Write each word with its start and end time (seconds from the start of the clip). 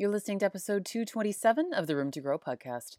You're 0.00 0.10
listening 0.10 0.38
to 0.38 0.46
episode 0.46 0.84
227 0.84 1.74
of 1.74 1.88
the 1.88 1.96
Room 1.96 2.12
to 2.12 2.20
Grow 2.20 2.38
podcast. 2.38 2.98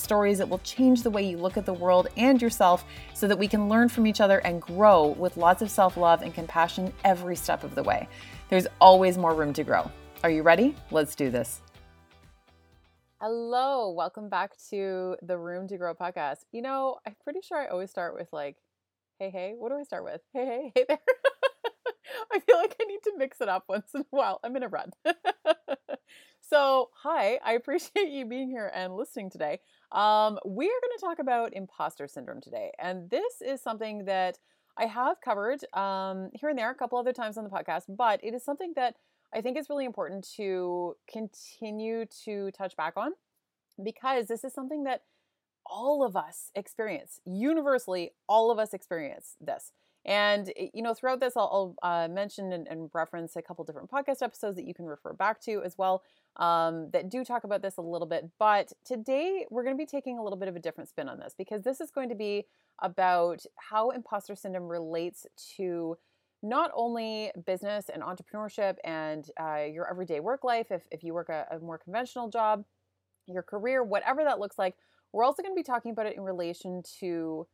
stories 0.01 0.39
that 0.39 0.49
will 0.49 0.59
change 0.59 1.03
the 1.03 1.09
way 1.09 1.23
you 1.23 1.37
look 1.37 1.57
at 1.57 1.65
the 1.65 1.73
world 1.73 2.07
and 2.17 2.41
yourself 2.41 2.83
so 3.13 3.27
that 3.27 3.37
we 3.37 3.47
can 3.47 3.69
learn 3.69 3.87
from 3.87 4.07
each 4.07 4.19
other 4.19 4.39
and 4.39 4.61
grow 4.61 5.07
with 5.07 5.37
lots 5.37 5.61
of 5.61 5.69
self 5.69 5.95
love 5.97 6.21
and 6.21 6.33
compassion 6.33 6.91
every 7.05 7.35
step 7.35 7.63
of 7.63 7.75
the 7.75 7.83
way. 7.83 8.07
There's 8.49 8.67
always 8.79 9.17
more 9.17 9.33
room 9.33 9.53
to 9.53 9.63
grow. 9.63 9.89
Are 10.23 10.29
you 10.29 10.43
ready? 10.43 10.75
Let's 10.91 11.15
do 11.15 11.29
this. 11.29 11.61
Hello, 13.21 13.91
welcome 13.91 14.29
back 14.29 14.53
to 14.71 15.15
the 15.21 15.37
Room 15.37 15.67
to 15.67 15.77
Grow 15.77 15.93
podcast. 15.93 16.37
You 16.51 16.63
know, 16.63 16.97
I'm 17.05 17.15
pretty 17.23 17.41
sure 17.43 17.57
I 17.59 17.67
always 17.67 17.91
start 17.91 18.15
with 18.15 18.27
like, 18.33 18.57
hey, 19.19 19.29
hey, 19.29 19.53
what 19.55 19.69
do 19.69 19.75
I 19.77 19.83
start 19.83 20.03
with? 20.03 20.21
Hey, 20.33 20.45
hey, 20.45 20.71
hey 20.73 20.85
there. 20.87 20.97
I 22.33 22.39
feel 22.39 22.57
like 22.57 22.75
I 22.81 22.85
need 22.85 23.03
to 23.03 23.13
mix 23.17 23.39
it 23.39 23.47
up 23.47 23.65
once 23.69 23.91
in 23.93 24.01
a 24.01 24.05
while. 24.09 24.39
I'm 24.43 24.55
in 24.55 24.63
a 24.63 24.67
run. 24.67 24.91
so, 26.49 26.89
hi, 27.03 27.39
I 27.45 27.53
appreciate 27.53 28.09
you 28.09 28.25
being 28.25 28.49
here 28.49 28.71
and 28.73 28.95
listening 28.95 29.29
today. 29.29 29.59
Um, 29.91 30.39
we 30.45 30.65
are 30.67 30.81
going 30.81 30.97
to 30.97 31.01
talk 31.01 31.19
about 31.19 31.53
imposter 31.53 32.07
syndrome 32.07 32.41
today. 32.41 32.71
And 32.79 33.09
this 33.09 33.41
is 33.41 33.61
something 33.61 34.05
that 34.05 34.37
I 34.77 34.85
have 34.85 35.19
covered 35.21 35.63
um, 35.73 36.29
here 36.33 36.49
and 36.49 36.57
there 36.57 36.71
a 36.71 36.75
couple 36.75 36.97
other 36.97 37.13
times 37.13 37.37
on 37.37 37.43
the 37.43 37.49
podcast, 37.49 37.83
but 37.89 38.23
it 38.23 38.33
is 38.33 38.43
something 38.43 38.73
that 38.75 38.95
I 39.33 39.41
think 39.41 39.57
is 39.57 39.69
really 39.69 39.85
important 39.85 40.27
to 40.37 40.95
continue 41.11 42.05
to 42.25 42.51
touch 42.51 42.75
back 42.75 42.93
on 42.95 43.11
because 43.83 44.27
this 44.27 44.43
is 44.43 44.53
something 44.53 44.83
that 44.85 45.03
all 45.65 46.03
of 46.03 46.15
us 46.15 46.51
experience. 46.55 47.19
Universally, 47.25 48.11
all 48.27 48.51
of 48.51 48.59
us 48.59 48.73
experience 48.73 49.35
this. 49.39 49.71
And, 50.05 50.51
eh, 50.55 50.67
you 50.73 50.81
know, 50.81 50.93
throughout 50.93 51.19
this, 51.19 51.33
I'll, 51.37 51.75
I'll 51.83 52.03
uh, 52.03 52.07
mention 52.07 52.53
and, 52.53 52.67
and, 52.67 52.89
reference 52.93 53.35
a 53.35 53.41
couple 53.41 53.63
different 53.63 53.91
podcast 53.91 54.21
episodes 54.21 54.55
that 54.55 54.65
you 54.65 54.73
can 54.73 54.85
refer 54.85 55.13
back 55.13 55.39
to 55.41 55.61
as 55.63 55.77
well 55.77 56.03
um, 56.37 56.89
that 56.91 57.09
do 57.09 57.23
talk 57.23 57.43
about 57.43 57.61
this 57.61 57.77
a 57.77 57.81
little 57.81 58.07
bit. 58.07 58.29
But 58.39 58.73
today, 58.83 59.45
we're 59.51 59.63
going 59.63 59.75
to 59.75 59.81
be 59.81 59.85
taking 59.85 60.17
a 60.17 60.23
little 60.23 60.39
bit 60.39 60.47
of 60.47 60.55
a 60.55 60.59
different 60.59 60.89
spin 60.89 61.07
on 61.07 61.19
this 61.19 61.35
because 61.37 61.61
this 61.61 61.79
is 61.79 61.91
going 61.91 62.09
to 62.09 62.15
be 62.15 62.45
about 62.79 63.43
how 63.57 63.91
imposter 63.91 64.35
syndrome 64.35 64.67
relates 64.67 65.27
to 65.57 65.97
not 66.41 66.71
only 66.73 67.31
business 67.45 67.85
and 67.93 68.01
entrepreneurship 68.01 68.77
and 68.83 69.29
uh, 69.39 69.63
your 69.71 69.87
everyday 69.87 70.19
work 70.19 70.43
life, 70.43 70.71
if, 70.71 70.81
if 70.89 71.03
you 71.03 71.13
work 71.13 71.29
a, 71.29 71.45
a 71.51 71.59
more 71.59 71.77
conventional 71.77 72.27
job, 72.27 72.65
your 73.27 73.43
career, 73.43 73.83
whatever 73.83 74.23
that 74.23 74.39
looks 74.39 74.57
like, 74.57 74.75
we're 75.13 75.23
also 75.23 75.43
going 75.43 75.53
to 75.53 75.59
be 75.59 75.63
talking 75.63 75.91
about 75.91 76.07
it 76.07 76.17
in 76.17 76.23
relation 76.23 76.81
to 76.99 77.45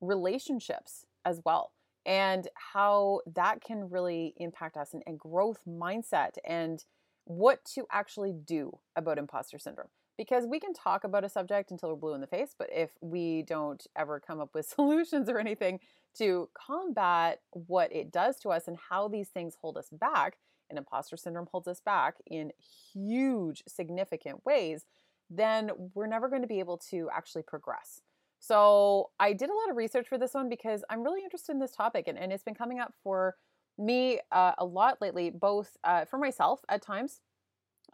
relationships 0.00 1.04
as 1.24 1.40
well 1.44 1.72
and 2.06 2.48
how 2.72 3.20
that 3.34 3.62
can 3.62 3.90
really 3.90 4.34
impact 4.38 4.76
us 4.76 4.94
and, 4.94 5.02
and 5.06 5.18
growth 5.18 5.60
mindset 5.68 6.32
and 6.44 6.84
what 7.24 7.64
to 7.64 7.86
actually 7.92 8.32
do 8.32 8.78
about 8.96 9.18
imposter 9.18 9.58
syndrome 9.58 9.88
because 10.18 10.46
we 10.46 10.58
can 10.58 10.74
talk 10.74 11.04
about 11.04 11.24
a 11.24 11.28
subject 11.28 11.70
until 11.70 11.90
we're 11.90 11.96
blue 11.96 12.14
in 12.14 12.20
the 12.20 12.26
face, 12.26 12.54
but 12.58 12.68
if 12.72 12.90
we 13.00 13.42
don't 13.42 13.86
ever 13.96 14.20
come 14.20 14.40
up 14.40 14.50
with 14.52 14.66
solutions 14.74 15.28
or 15.28 15.38
anything 15.38 15.78
to 16.18 16.48
combat 16.54 17.40
what 17.52 17.94
it 17.94 18.10
does 18.10 18.38
to 18.40 18.48
us 18.48 18.66
and 18.66 18.76
how 18.90 19.06
these 19.08 19.28
things 19.28 19.54
hold 19.60 19.78
us 19.78 19.88
back, 19.92 20.36
and 20.68 20.76
imposter 20.78 21.16
syndrome 21.16 21.48
holds 21.50 21.68
us 21.68 21.80
back 21.80 22.16
in 22.26 22.52
huge, 22.92 23.62
significant 23.66 24.44
ways, 24.44 24.84
then 25.30 25.70
we're 25.94 26.06
never 26.06 26.28
going 26.28 26.42
to 26.42 26.48
be 26.48 26.58
able 26.58 26.76
to 26.76 27.08
actually 27.14 27.42
progress. 27.42 28.02
So 28.38 29.10
I 29.18 29.32
did 29.32 29.50
a 29.50 29.54
lot 29.54 29.70
of 29.70 29.76
research 29.76 30.08
for 30.08 30.18
this 30.18 30.34
one 30.34 30.48
because 30.48 30.84
I'm 30.88 31.02
really 31.02 31.22
interested 31.22 31.52
in 31.52 31.58
this 31.58 31.72
topic 31.72 32.06
and, 32.06 32.18
and 32.18 32.32
it's 32.32 32.44
been 32.44 32.54
coming 32.54 32.78
up 32.78 32.94
for 33.02 33.34
me 33.78 34.20
uh, 34.32 34.52
a 34.58 34.64
lot 34.64 35.00
lately, 35.00 35.30
both 35.30 35.76
uh, 35.84 36.04
for 36.04 36.18
myself 36.18 36.60
at 36.68 36.82
times, 36.82 37.20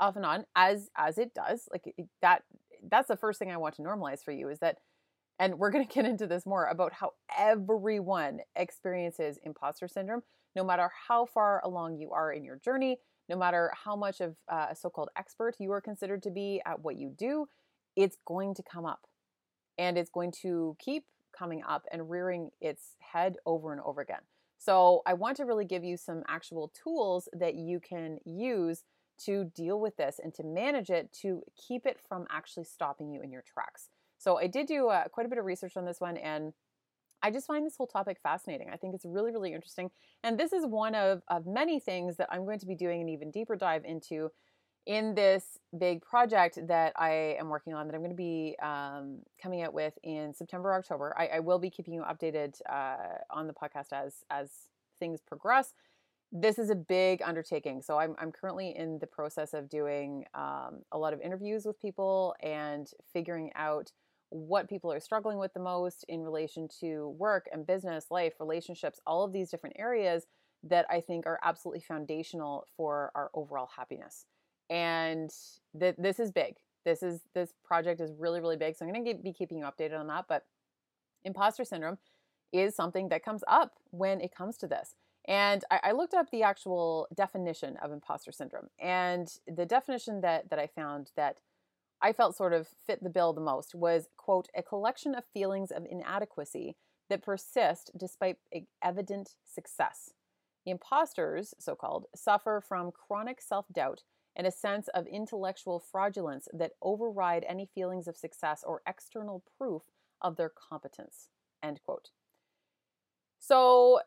off 0.01 0.17
and 0.17 0.25
on, 0.25 0.45
as 0.57 0.91
as 0.97 1.19
it 1.19 1.35
does. 1.35 1.69
Like 1.71 1.95
that, 2.23 2.43
that's 2.91 3.09
the 3.09 3.17
first 3.17 3.39
thing 3.39 3.51
I 3.51 3.57
want 3.59 3.77
to 3.77 3.83
normalize 3.83 4.25
for 4.25 4.33
you 4.33 4.49
is 4.49 4.59
that, 4.61 4.79
and 5.39 5.59
we're 5.59 5.71
going 5.71 5.87
to 5.87 5.93
get 5.93 6.07
into 6.07 6.27
this 6.27 6.47
more 6.47 6.67
about 6.67 6.95
how 6.95 7.13
everyone 7.37 8.41
experiences 8.57 9.39
imposter 9.43 9.89
syndrome, 9.89 10.23
no 10.57 10.65
matter 10.65 10.91
how 11.09 11.27
far 11.27 11.61
along 11.65 11.99
you 11.99 12.11
are 12.13 12.33
in 12.33 12.45
your 12.45 12.57
journey, 12.57 12.99
no 13.29 13.37
matter 13.37 13.73
how 13.85 13.95
much 13.95 14.21
of 14.21 14.37
uh, 14.51 14.67
a 14.71 14.77
so-called 14.77 15.09
expert 15.17 15.57
you 15.59 15.71
are 15.73 15.81
considered 15.81 16.23
to 16.23 16.31
be 16.31 16.61
at 16.67 16.81
what 16.81 16.97
you 16.97 17.11
do, 17.17 17.47
it's 17.97 18.17
going 18.27 18.55
to 18.55 18.63
come 18.63 18.87
up 18.87 19.07
and 19.79 19.99
it's 19.99 20.11
going 20.11 20.33
to 20.43 20.77
keep 20.79 21.05
coming 21.37 21.63
up 21.69 21.85
and 21.91 22.09
rearing 22.09 22.51
its 22.61 22.97
head 23.01 23.37
over 23.45 23.73
and 23.73 23.81
over 23.83 24.01
again. 24.01 24.21
So, 24.59 25.03
I 25.05 25.15
want 25.15 25.37
to 25.39 25.45
really 25.45 25.65
give 25.65 25.85
you 25.85 25.97
some 25.97 26.23
actual 26.27 26.73
tools 26.83 27.29
that 27.33 27.55
you 27.55 27.81
can 27.81 28.19
use 28.25 28.85
to 29.25 29.45
deal 29.55 29.79
with 29.79 29.97
this 29.97 30.19
and 30.23 30.33
to 30.35 30.43
manage 30.43 30.91
it 30.91 31.13
to 31.23 31.43
keep 31.57 31.87
it 31.87 31.99
from 32.09 32.27
actually 32.31 32.65
stopping 32.65 33.11
you 33.11 33.21
in 33.21 33.31
your 33.31 33.43
tracks. 33.43 33.89
So, 34.19 34.39
I 34.39 34.47
did 34.47 34.67
do 34.67 34.89
uh, 34.89 35.09
quite 35.09 35.27
a 35.27 35.29
bit 35.29 35.39
of 35.39 35.45
research 35.45 35.77
on 35.77 35.85
this 35.85 36.01
one 36.01 36.17
and 36.17 36.55
I 37.25 37.31
just 37.31 37.47
find 37.47 37.65
this 37.65 37.77
whole 37.77 37.87
topic 37.87 38.19
fascinating. 38.23 38.69
I 38.71 38.77
think 38.77 38.95
it's 38.95 39.07
really, 39.07 39.33
really 39.33 39.55
interesting. 39.55 39.91
And 40.23 40.39
this 40.39 40.53
is 40.53 40.67
one 40.67 40.95
of, 40.95 41.23
of 41.29 41.47
many 41.47 41.81
things 41.81 42.19
that 42.19 42.29
I'm 42.31 42.45
going 42.45 42.59
to 42.59 42.67
be 42.67 42.75
doing 42.75 43.01
an 43.01 43.09
even 43.09 43.31
deeper 43.31 43.57
dive 43.57 43.83
into 43.87 44.31
in 44.87 45.15
this 45.15 45.59
big 45.79 46.03
project 46.03 46.59
that 46.69 46.93
I 46.97 47.37
am 47.39 47.49
working 47.49 47.75
on 47.75 47.87
that 47.87 47.95
I'm 47.95 48.01
going 48.01 48.11
to 48.11 48.17
be 48.17 48.57
um, 48.63 49.21
coming 49.43 49.63
out 49.63 49.73
with 49.73 49.95
in 50.03 50.35
September, 50.35 50.75
October. 50.75 51.15
I, 51.19 51.27
I 51.27 51.41
will 51.41 51.59
be 51.59 51.71
keeping 51.71 51.95
you 51.95 52.03
updated 52.03 52.61
uh, 52.71 53.19
on 53.31 53.47
the 53.47 53.55
podcast 53.55 53.93
as 53.93 54.25
as 54.31 54.51
things 54.99 55.21
progress. 55.27 55.73
This 56.33 56.59
is 56.59 56.69
a 56.69 56.75
big 56.75 57.23
undertaking, 57.23 57.81
so 57.81 57.99
I'm 57.99 58.15
I'm 58.19 58.33
currently 58.33 58.75
in 58.77 58.99
the 58.99 59.07
process 59.07 59.55
of 59.55 59.69
doing 59.69 60.25
um, 60.35 60.83
a 60.93 60.99
lot 60.99 61.13
of 61.13 61.21
interviews 61.21 61.65
with 61.65 61.81
people 61.81 62.35
and 62.43 62.91
figuring 63.13 63.53
out 63.55 63.93
what 64.31 64.69
people 64.69 64.93
are 64.93 65.01
struggling 65.01 65.39
with 65.39 65.55
the 65.55 65.61
most 65.61 66.05
in 66.09 66.23
relation 66.23 66.69
to 66.81 67.15
work 67.19 67.47
and 67.53 67.67
business, 67.67 68.07
life, 68.11 68.35
relationships, 68.41 68.99
all 69.07 69.23
of 69.25 69.33
these 69.33 69.49
different 69.49 69.77
areas 69.79 70.27
that 70.65 70.87
I 70.91 71.01
think 71.01 71.27
are 71.27 71.39
absolutely 71.43 71.83
foundational 71.83 72.67
for 72.77 73.13
our 73.15 73.31
overall 73.35 73.69
happiness 73.77 74.27
and 74.71 75.31
th- 75.79 75.97
this 75.99 76.19
is 76.19 76.33
big. 76.33 76.57
This 76.85 77.03
is 77.03 77.21
this 77.35 77.53
project 77.65 78.01
is 78.01 78.13
really 78.19 78.41
really 78.41 78.57
big. 78.57 78.77
So 78.77 78.85
I'm 78.85 78.93
going 78.93 79.05
to 79.05 79.23
be 79.23 79.33
keeping 79.33 79.59
you 79.59 79.65
updated 79.65 79.99
on 79.99 80.07
that. 80.09 80.27
But 80.29 80.45
imposter 81.25 81.65
syndrome 81.65 81.99
is 82.53 82.75
something 82.75 83.09
that 83.09 83.25
comes 83.25 83.43
up 83.49 83.73
when 83.91 84.21
it 84.21 84.35
comes 84.35 84.57
to 84.59 84.67
this. 84.67 84.95
And 85.27 85.65
I, 85.71 85.81
I, 85.85 85.93
looked 85.93 86.13
up 86.13 86.31
the 86.31 86.43
actual 86.43 87.09
definition 87.15 87.79
of 87.83 87.91
imposter 87.91 88.31
syndrome, 88.31 88.69
and 88.79 89.33
the 89.49 89.65
definition 89.65 90.21
that 90.21 90.51
that 90.51 90.59
I 90.59 90.67
found 90.67 91.13
that 91.17 91.41
I 92.03 92.13
felt 92.13 92.37
sort 92.37 92.53
of 92.53 92.69
fit 92.87 93.03
the 93.03 93.09
bill 93.09 93.33
the 93.33 93.41
most 93.41 93.75
was 93.75 94.09
quote 94.19 94.49
a 94.55 94.63
collection 94.63 95.15
of 95.15 95.25
feelings 95.25 95.71
of 95.71 95.87
inadequacy 95.91 96.77
that 97.09 97.23
persist 97.23 97.91
despite 97.97 98.37
evident 98.83 99.37
success. 99.45 100.13
Imposters, 100.67 101.55
so 101.59 101.75
called, 101.75 102.07
suffer 102.15 102.63
from 102.67 102.91
chronic 102.91 103.41
self 103.41 103.67
doubt 103.73 104.03
and 104.37 104.47
a 104.47 104.51
sense 104.51 104.89
of 104.89 105.07
intellectual 105.07 105.79
fraudulence 105.79 106.49
that 106.53 106.73
override 106.83 107.45
any 107.49 107.69
feelings 107.75 108.09
of 108.09 108.17
success 108.17 108.65
or 108.67 108.83
external 108.87 109.43
proof 109.59 109.83
of 110.21 110.37
their 110.37 110.51
competence. 110.51 111.29
End 111.63 111.81
quote. 111.85 112.11
So, 113.39 114.01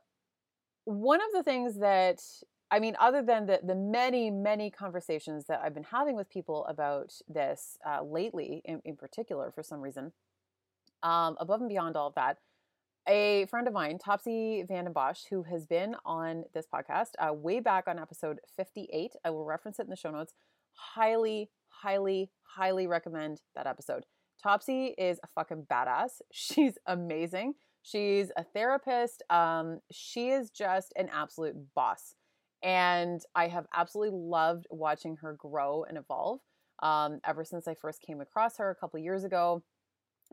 one 0.86 1.22
of 1.22 1.28
the 1.34 1.44
things 1.44 1.80
that 1.80 2.22
I 2.70 2.80
mean, 2.80 2.98
other 3.00 3.22
than 3.22 3.46
the, 3.46 3.62
the 3.64 3.76
many, 3.76 4.30
many 4.30 4.70
conversations 4.70 5.46
that 5.46 5.62
I've 5.64 5.74
been 5.74 5.84
having 5.84 6.16
with 6.16 6.30
people 6.30 6.66
about 6.66 7.14
this 7.28 7.78
uh, 7.86 8.04
lately, 8.04 8.62
in, 8.66 8.82
in 8.84 8.98
particular, 8.98 9.52
for 9.52 9.64
some 9.64 9.80
reason, 9.80 10.12
um, 11.02 11.38
above 11.40 11.62
and 11.62 11.70
beyond 11.70 11.96
all 11.96 12.08
of 12.08 12.16
that, 12.16 12.40
a 13.08 13.46
friend 13.46 13.68
of 13.68 13.74
mine, 13.74 13.98
Topsy 13.98 14.64
Van 14.68 14.84
den 14.84 14.94
Bosch, 14.94 15.22
who 15.30 15.44
has 15.44 15.66
been 15.66 15.96
on 16.06 16.44
this 16.54 16.66
podcast 16.72 17.12
uh, 17.20 17.34
way 17.34 17.60
back 17.60 17.86
on 17.88 17.98
episode 17.98 18.40
58. 18.56 19.14
I 19.24 19.30
will 19.30 19.46
reference 19.46 19.80
it 19.80 19.84
in 19.84 19.90
the 19.90 19.96
show 19.96 20.12
notes. 20.12 20.34
Highly, 20.74 21.50
highly, 21.70 22.32
highly 22.44 22.86
recommend 22.86 23.42
that 23.56 23.66
episode. 23.66 24.04
Topsy 24.42 24.94
is 24.98 25.20
a 25.24 25.28
fucking 25.36 25.68
badass. 25.72 26.20
She's 26.32 26.78
amazing. 26.86 27.54
She's 27.82 28.32
a 28.36 28.44
therapist. 28.44 29.24
Um, 29.30 29.80
she 29.92 30.30
is 30.30 30.50
just 30.50 30.92
an 30.98 31.10
absolute 31.12 31.56
boss. 31.74 32.16
And 32.62 33.22
I 33.36 33.48
have 33.48 33.68
absolutely 33.74 34.20
loved 34.20 34.66
watching 34.70 35.18
her 35.18 35.34
grow 35.34 35.86
and 35.88 35.98
evolve 35.98 36.40
um, 36.84 37.20
ever 37.26 37.46
since 37.46 37.68
I 37.68 37.76
first 37.76 38.02
came 38.02 38.20
across 38.20 38.58
her 38.58 38.70
a 38.70 38.76
couple 38.76 39.00
years 39.00 39.24
ago. 39.24 39.64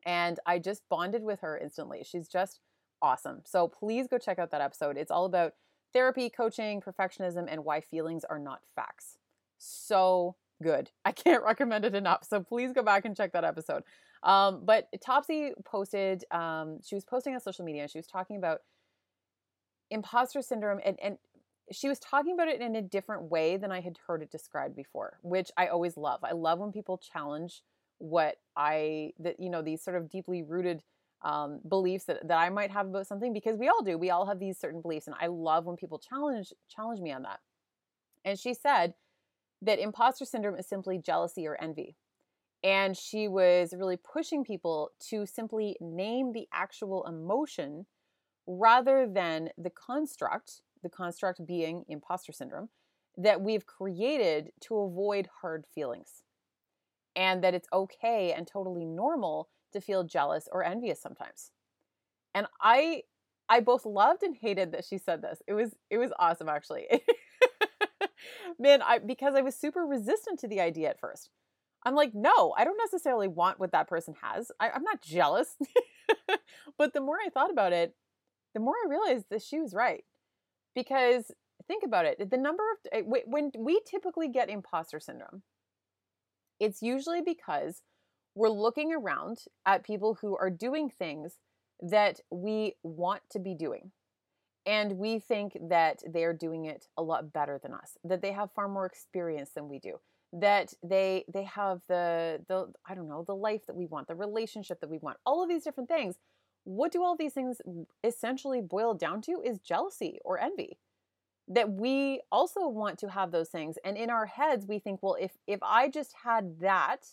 And 0.06 0.38
I 0.46 0.58
just 0.58 0.82
bonded 0.88 1.22
with 1.22 1.40
her 1.40 1.56
instantly. 1.56 2.02
She's 2.04 2.28
just 2.28 2.60
awesome. 3.00 3.42
So 3.44 3.68
please 3.68 4.06
go 4.06 4.18
check 4.18 4.38
out 4.38 4.50
that 4.50 4.60
episode. 4.60 4.96
It's 4.96 5.10
all 5.10 5.24
about 5.24 5.52
therapy, 5.92 6.28
coaching, 6.30 6.80
perfectionism, 6.80 7.46
and 7.48 7.64
why 7.64 7.80
feelings 7.80 8.24
are 8.24 8.38
not 8.38 8.60
facts. 8.74 9.18
So 9.58 10.36
good. 10.62 10.90
I 11.04 11.12
can't 11.12 11.42
recommend 11.42 11.84
it 11.84 11.94
enough. 11.94 12.24
So 12.24 12.40
please 12.40 12.72
go 12.72 12.82
back 12.82 13.04
and 13.04 13.16
check 13.16 13.32
that 13.32 13.44
episode. 13.44 13.82
Um, 14.22 14.62
but 14.64 14.88
Topsy 15.04 15.52
posted, 15.64 16.24
um, 16.30 16.78
she 16.82 16.94
was 16.94 17.04
posting 17.04 17.34
on 17.34 17.40
social 17.40 17.64
media. 17.64 17.82
and 17.82 17.90
She 17.90 17.98
was 17.98 18.06
talking 18.06 18.36
about 18.36 18.60
imposter 19.90 20.40
syndrome 20.40 20.80
and, 20.84 20.98
and 21.02 21.18
she 21.70 21.88
was 21.88 21.98
talking 21.98 22.34
about 22.34 22.48
it 22.48 22.60
in 22.60 22.76
a 22.76 22.82
different 22.82 23.30
way 23.30 23.56
than 23.56 23.72
I 23.72 23.80
had 23.80 23.98
heard 24.06 24.22
it 24.22 24.30
described 24.30 24.76
before, 24.76 25.18
which 25.22 25.50
I 25.56 25.68
always 25.68 25.96
love. 25.96 26.20
I 26.22 26.32
love 26.32 26.58
when 26.58 26.72
people 26.72 26.98
challenge 26.98 27.62
what 28.04 28.36
I 28.56 29.12
that 29.18 29.40
you 29.40 29.50
know 29.50 29.62
these 29.62 29.82
sort 29.82 29.96
of 29.96 30.10
deeply 30.10 30.42
rooted 30.42 30.82
um, 31.22 31.60
beliefs 31.66 32.04
that, 32.04 32.28
that 32.28 32.38
I 32.38 32.50
might 32.50 32.70
have 32.70 32.86
about 32.88 33.06
something 33.06 33.32
because 33.32 33.56
we 33.56 33.68
all 33.68 33.82
do. 33.82 33.96
We 33.96 34.10
all 34.10 34.26
have 34.26 34.38
these 34.38 34.58
certain 34.58 34.82
beliefs, 34.82 35.06
and 35.06 35.16
I 35.18 35.28
love 35.28 35.64
when 35.64 35.76
people 35.76 35.98
challenge 35.98 36.52
challenge 36.68 37.00
me 37.00 37.12
on 37.12 37.22
that. 37.22 37.40
And 38.24 38.38
she 38.38 38.54
said 38.54 38.94
that 39.62 39.78
imposter 39.78 40.24
syndrome 40.24 40.56
is 40.56 40.66
simply 40.66 40.98
jealousy 40.98 41.46
or 41.46 41.60
envy. 41.60 41.96
And 42.62 42.96
she 42.96 43.28
was 43.28 43.74
really 43.76 43.98
pushing 43.98 44.44
people 44.44 44.92
to 45.10 45.26
simply 45.26 45.76
name 45.80 46.32
the 46.32 46.46
actual 46.52 47.04
emotion 47.06 47.86
rather 48.46 49.06
than 49.06 49.50
the 49.58 49.70
construct, 49.70 50.62
the 50.82 50.88
construct 50.88 51.44
being 51.46 51.84
imposter 51.88 52.32
syndrome, 52.32 52.68
that 53.16 53.40
we've 53.40 53.66
created 53.66 54.50
to 54.62 54.78
avoid 54.78 55.28
hard 55.40 55.64
feelings. 55.74 56.23
And 57.16 57.44
that 57.44 57.54
it's 57.54 57.68
okay 57.72 58.32
and 58.32 58.46
totally 58.46 58.84
normal 58.84 59.48
to 59.72 59.80
feel 59.80 60.04
jealous 60.04 60.48
or 60.50 60.64
envious 60.64 61.00
sometimes. 61.00 61.50
And 62.34 62.46
I 62.60 63.02
I 63.48 63.60
both 63.60 63.84
loved 63.84 64.22
and 64.22 64.34
hated 64.34 64.72
that 64.72 64.84
she 64.84 64.98
said 64.98 65.22
this. 65.22 65.40
It 65.46 65.52
was 65.52 65.74
it 65.90 65.98
was 65.98 66.10
awesome 66.18 66.48
actually. 66.48 66.86
Man, 68.58 68.82
I 68.82 68.98
because 68.98 69.34
I 69.34 69.42
was 69.42 69.54
super 69.54 69.82
resistant 69.82 70.40
to 70.40 70.48
the 70.48 70.60
idea 70.60 70.90
at 70.90 71.00
first. 71.00 71.30
I'm 71.86 71.94
like, 71.94 72.14
no, 72.14 72.54
I 72.56 72.64
don't 72.64 72.78
necessarily 72.78 73.28
want 73.28 73.60
what 73.60 73.72
that 73.72 73.88
person 73.88 74.14
has. 74.22 74.50
I, 74.58 74.70
I'm 74.70 74.82
not 74.82 75.02
jealous. 75.02 75.54
but 76.78 76.94
the 76.94 77.00
more 77.02 77.18
I 77.24 77.28
thought 77.28 77.50
about 77.50 77.74
it, 77.74 77.94
the 78.54 78.60
more 78.60 78.74
I 78.74 78.88
realized 78.88 79.26
that 79.30 79.42
she 79.42 79.60
was 79.60 79.74
right. 79.74 80.04
Because 80.74 81.30
think 81.68 81.84
about 81.84 82.04
it 82.04 82.30
the 82.30 82.36
number 82.36 82.62
of 82.72 82.78
eh, 82.92 83.02
when 83.26 83.50
we 83.58 83.80
typically 83.86 84.28
get 84.28 84.50
imposter 84.50 85.00
syndrome, 85.00 85.42
it's 86.60 86.82
usually 86.82 87.22
because 87.22 87.82
we're 88.34 88.48
looking 88.48 88.92
around 88.92 89.44
at 89.64 89.84
people 89.84 90.18
who 90.20 90.36
are 90.36 90.50
doing 90.50 90.88
things 90.90 91.38
that 91.80 92.20
we 92.30 92.74
want 92.82 93.22
to 93.30 93.38
be 93.38 93.54
doing. 93.54 93.92
And 94.66 94.92
we 94.92 95.18
think 95.18 95.58
that 95.68 96.02
they're 96.10 96.32
doing 96.32 96.64
it 96.64 96.86
a 96.96 97.02
lot 97.02 97.32
better 97.32 97.60
than 97.62 97.74
us, 97.74 97.98
that 98.02 98.22
they 98.22 98.32
have 98.32 98.50
far 98.52 98.66
more 98.66 98.86
experience 98.86 99.50
than 99.50 99.68
we 99.68 99.78
do, 99.78 100.00
that 100.32 100.72
they 100.82 101.24
they 101.32 101.44
have 101.44 101.82
the 101.86 102.40
the 102.48 102.72
I 102.88 102.94
don't 102.94 103.08
know, 103.08 103.24
the 103.26 103.36
life 103.36 103.66
that 103.66 103.76
we 103.76 103.86
want, 103.86 104.08
the 104.08 104.14
relationship 104.14 104.80
that 104.80 104.88
we 104.88 104.98
want, 104.98 105.18
all 105.26 105.42
of 105.42 105.50
these 105.50 105.64
different 105.64 105.90
things. 105.90 106.16
What 106.64 106.92
do 106.92 107.02
all 107.02 107.14
these 107.14 107.34
things 107.34 107.60
essentially 108.02 108.62
boil 108.62 108.94
down 108.94 109.20
to 109.22 109.42
is 109.44 109.58
jealousy 109.58 110.18
or 110.24 110.40
envy. 110.40 110.78
That 111.48 111.70
we 111.70 112.22
also 112.32 112.68
want 112.68 112.98
to 113.00 113.08
have 113.08 113.30
those 113.30 113.50
things 113.50 113.76
and 113.84 113.98
in 113.98 114.08
our 114.08 114.24
heads 114.26 114.66
we 114.66 114.78
think, 114.78 115.02
well, 115.02 115.16
if 115.20 115.32
if 115.46 115.60
I 115.62 115.88
just 115.88 116.14
had 116.24 116.60
that, 116.60 117.06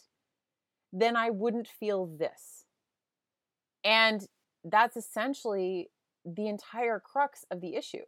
then 0.94 1.16
I 1.16 1.30
wouldn't 1.30 1.68
feel 1.68 2.06
this. 2.06 2.66
And 3.84 4.26
that's 4.64 4.96
essentially 4.96 5.90
the 6.24 6.48
entire 6.48 7.00
crux 7.00 7.46
of 7.52 7.62
the 7.62 7.76
issue. 7.76 8.06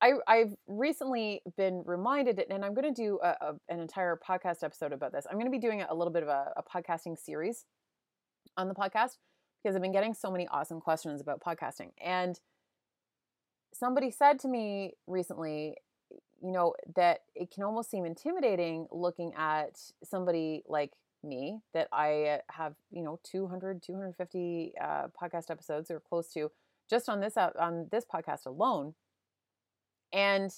I, 0.00 0.12
I've 0.28 0.54
recently 0.68 1.42
been 1.56 1.82
reminded, 1.84 2.44
and 2.50 2.64
I'm 2.64 2.74
going 2.74 2.94
to 2.94 3.02
do 3.02 3.18
a, 3.22 3.30
a, 3.40 3.54
an 3.68 3.80
entire 3.80 4.16
podcast 4.16 4.62
episode 4.62 4.92
about 4.92 5.12
this. 5.12 5.26
I'm 5.28 5.36
going 5.36 5.50
to 5.50 5.50
be 5.50 5.58
doing 5.58 5.82
a 5.82 5.94
little 5.94 6.12
bit 6.12 6.22
of 6.22 6.28
a, 6.28 6.52
a 6.56 6.62
podcasting 6.62 7.18
series 7.18 7.64
on 8.56 8.68
the 8.68 8.74
podcast 8.74 9.16
because 9.62 9.74
I've 9.74 9.82
been 9.82 9.92
getting 9.92 10.14
so 10.14 10.30
many 10.30 10.46
awesome 10.48 10.80
questions 10.80 11.20
about 11.20 11.40
podcasting. 11.40 11.90
And 12.00 12.38
somebody 13.72 14.10
said 14.10 14.38
to 14.40 14.48
me 14.48 14.94
recently, 15.06 15.76
you 16.42 16.52
know, 16.52 16.74
that 16.94 17.20
it 17.34 17.50
can 17.50 17.64
almost 17.64 17.90
seem 17.90 18.04
intimidating 18.04 18.86
looking 18.90 19.32
at 19.36 19.78
somebody 20.04 20.62
like 20.68 20.92
me 21.24 21.60
that 21.74 21.88
I 21.92 22.40
have, 22.50 22.74
you 22.90 23.02
know, 23.02 23.18
200, 23.24 23.82
250 23.82 24.72
uh, 24.80 25.08
podcast 25.20 25.50
episodes 25.50 25.90
or 25.90 26.00
close 26.00 26.32
to 26.34 26.50
just 26.88 27.08
on 27.08 27.20
this 27.20 27.36
uh, 27.36 27.50
on 27.58 27.88
this 27.90 28.04
podcast 28.04 28.46
alone 28.46 28.94
and 30.12 30.50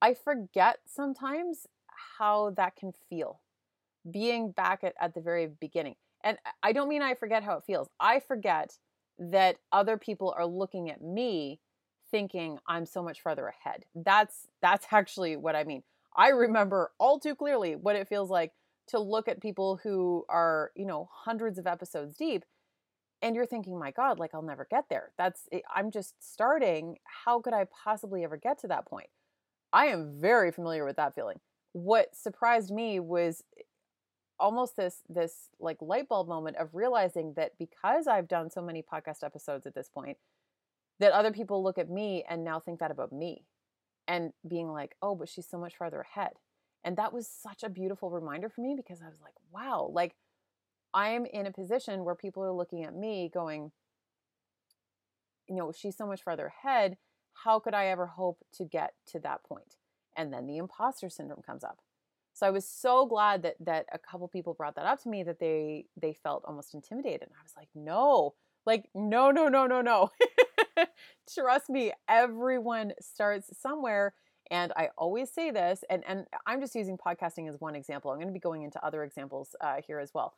I 0.00 0.14
forget 0.14 0.78
sometimes 0.86 1.66
how 2.18 2.50
that 2.56 2.76
can 2.76 2.92
feel 3.08 3.40
being 4.08 4.52
back 4.52 4.84
at, 4.84 4.94
at 5.00 5.14
the 5.14 5.20
very 5.20 5.46
beginning. 5.46 5.96
And 6.22 6.38
I 6.62 6.72
don't 6.72 6.88
mean 6.88 7.02
I 7.02 7.14
forget 7.14 7.42
how 7.42 7.56
it 7.56 7.64
feels. 7.66 7.88
I 8.00 8.20
forget 8.20 8.78
that 9.18 9.56
other 9.72 9.96
people 9.96 10.34
are 10.36 10.46
looking 10.46 10.90
at 10.90 11.02
me 11.02 11.60
thinking 12.10 12.58
I'm 12.66 12.86
so 12.86 13.02
much 13.02 13.20
further 13.20 13.48
ahead. 13.48 13.84
That's 13.94 14.48
that's 14.62 14.86
actually 14.90 15.36
what 15.36 15.56
I 15.56 15.64
mean. 15.64 15.82
I 16.16 16.28
remember 16.28 16.92
all 16.98 17.18
too 17.20 17.34
clearly 17.34 17.76
what 17.76 17.96
it 17.96 18.08
feels 18.08 18.30
like 18.30 18.52
to 18.88 18.98
look 18.98 19.28
at 19.28 19.40
people 19.40 19.78
who 19.82 20.24
are, 20.28 20.72
you 20.74 20.86
know, 20.86 21.08
hundreds 21.12 21.58
of 21.58 21.66
episodes 21.66 22.16
deep 22.16 22.44
and 23.22 23.34
you're 23.34 23.46
thinking 23.46 23.78
my 23.78 23.90
god 23.90 24.18
like 24.18 24.30
i'll 24.34 24.42
never 24.42 24.66
get 24.70 24.84
there 24.88 25.10
that's 25.18 25.48
eh, 25.52 25.60
i'm 25.74 25.90
just 25.90 26.14
starting 26.20 26.96
how 27.24 27.40
could 27.40 27.52
i 27.52 27.64
possibly 27.84 28.24
ever 28.24 28.36
get 28.36 28.58
to 28.58 28.66
that 28.68 28.86
point 28.86 29.08
i 29.72 29.86
am 29.86 30.20
very 30.20 30.50
familiar 30.50 30.84
with 30.84 30.96
that 30.96 31.14
feeling 31.14 31.40
what 31.72 32.14
surprised 32.14 32.70
me 32.70 33.00
was 33.00 33.42
eh, 33.58 33.62
almost 34.38 34.76
this 34.76 35.02
this 35.08 35.48
like 35.58 35.78
light 35.80 36.08
bulb 36.08 36.28
moment 36.28 36.56
of 36.56 36.74
realizing 36.74 37.34
that 37.34 37.52
because 37.58 38.06
i've 38.06 38.28
done 38.28 38.50
so 38.50 38.62
many 38.62 38.82
podcast 38.82 39.24
episodes 39.24 39.66
at 39.66 39.74
this 39.74 39.88
point 39.88 40.16
that 41.00 41.12
other 41.12 41.32
people 41.32 41.62
look 41.62 41.78
at 41.78 41.90
me 41.90 42.24
and 42.28 42.44
now 42.44 42.60
think 42.60 42.80
that 42.80 42.90
about 42.90 43.12
me 43.12 43.44
and 44.06 44.32
being 44.48 44.70
like 44.70 44.94
oh 45.02 45.14
but 45.14 45.28
she's 45.28 45.48
so 45.48 45.58
much 45.58 45.76
farther 45.76 46.00
ahead 46.00 46.32
and 46.84 46.96
that 46.96 47.12
was 47.12 47.28
such 47.28 47.62
a 47.62 47.68
beautiful 47.68 48.10
reminder 48.10 48.48
for 48.48 48.60
me 48.60 48.74
because 48.76 49.00
i 49.02 49.08
was 49.08 49.20
like 49.20 49.34
wow 49.52 49.90
like 49.92 50.14
I'm 50.94 51.26
in 51.26 51.46
a 51.46 51.52
position 51.52 52.04
where 52.04 52.14
people 52.14 52.42
are 52.42 52.52
looking 52.52 52.84
at 52.84 52.94
me 52.94 53.30
going, 53.32 53.72
you 55.48 55.56
know, 55.56 55.72
she's 55.72 55.96
so 55.96 56.06
much 56.06 56.22
farther 56.22 56.52
ahead. 56.64 56.96
How 57.44 57.58
could 57.58 57.74
I 57.74 57.86
ever 57.86 58.06
hope 58.06 58.38
to 58.54 58.64
get 58.64 58.94
to 59.08 59.20
that 59.20 59.44
point? 59.44 59.76
And 60.16 60.32
then 60.32 60.46
the 60.46 60.56
imposter 60.56 61.08
syndrome 61.08 61.42
comes 61.42 61.62
up. 61.62 61.78
So 62.32 62.46
I 62.46 62.50
was 62.50 62.66
so 62.68 63.06
glad 63.06 63.42
that 63.42 63.56
that 63.60 63.86
a 63.92 63.98
couple 63.98 64.28
people 64.28 64.54
brought 64.54 64.76
that 64.76 64.86
up 64.86 65.02
to 65.02 65.08
me 65.08 65.22
that 65.24 65.40
they 65.40 65.86
they 66.00 66.12
felt 66.12 66.44
almost 66.46 66.74
intimidated. 66.74 67.22
And 67.22 67.32
I 67.38 67.42
was 67.42 67.54
like, 67.56 67.68
no, 67.74 68.34
like 68.64 68.88
no, 68.94 69.30
no, 69.30 69.48
no, 69.48 69.66
no, 69.66 69.80
no. 69.80 70.10
Trust 71.34 71.70
me, 71.70 71.92
everyone 72.08 72.92
starts 73.00 73.50
somewhere. 73.60 74.14
And 74.50 74.72
I 74.76 74.88
always 74.96 75.30
say 75.30 75.50
this, 75.50 75.84
and, 75.90 76.02
and 76.06 76.26
I'm 76.46 76.60
just 76.60 76.74
using 76.74 76.96
podcasting 76.96 77.48
as 77.48 77.60
one 77.60 77.74
example. 77.74 78.10
I'm 78.10 78.16
going 78.16 78.28
to 78.28 78.32
be 78.32 78.38
going 78.38 78.62
into 78.62 78.82
other 78.84 79.04
examples 79.04 79.54
uh, 79.60 79.76
here 79.86 79.98
as 79.98 80.12
well. 80.14 80.34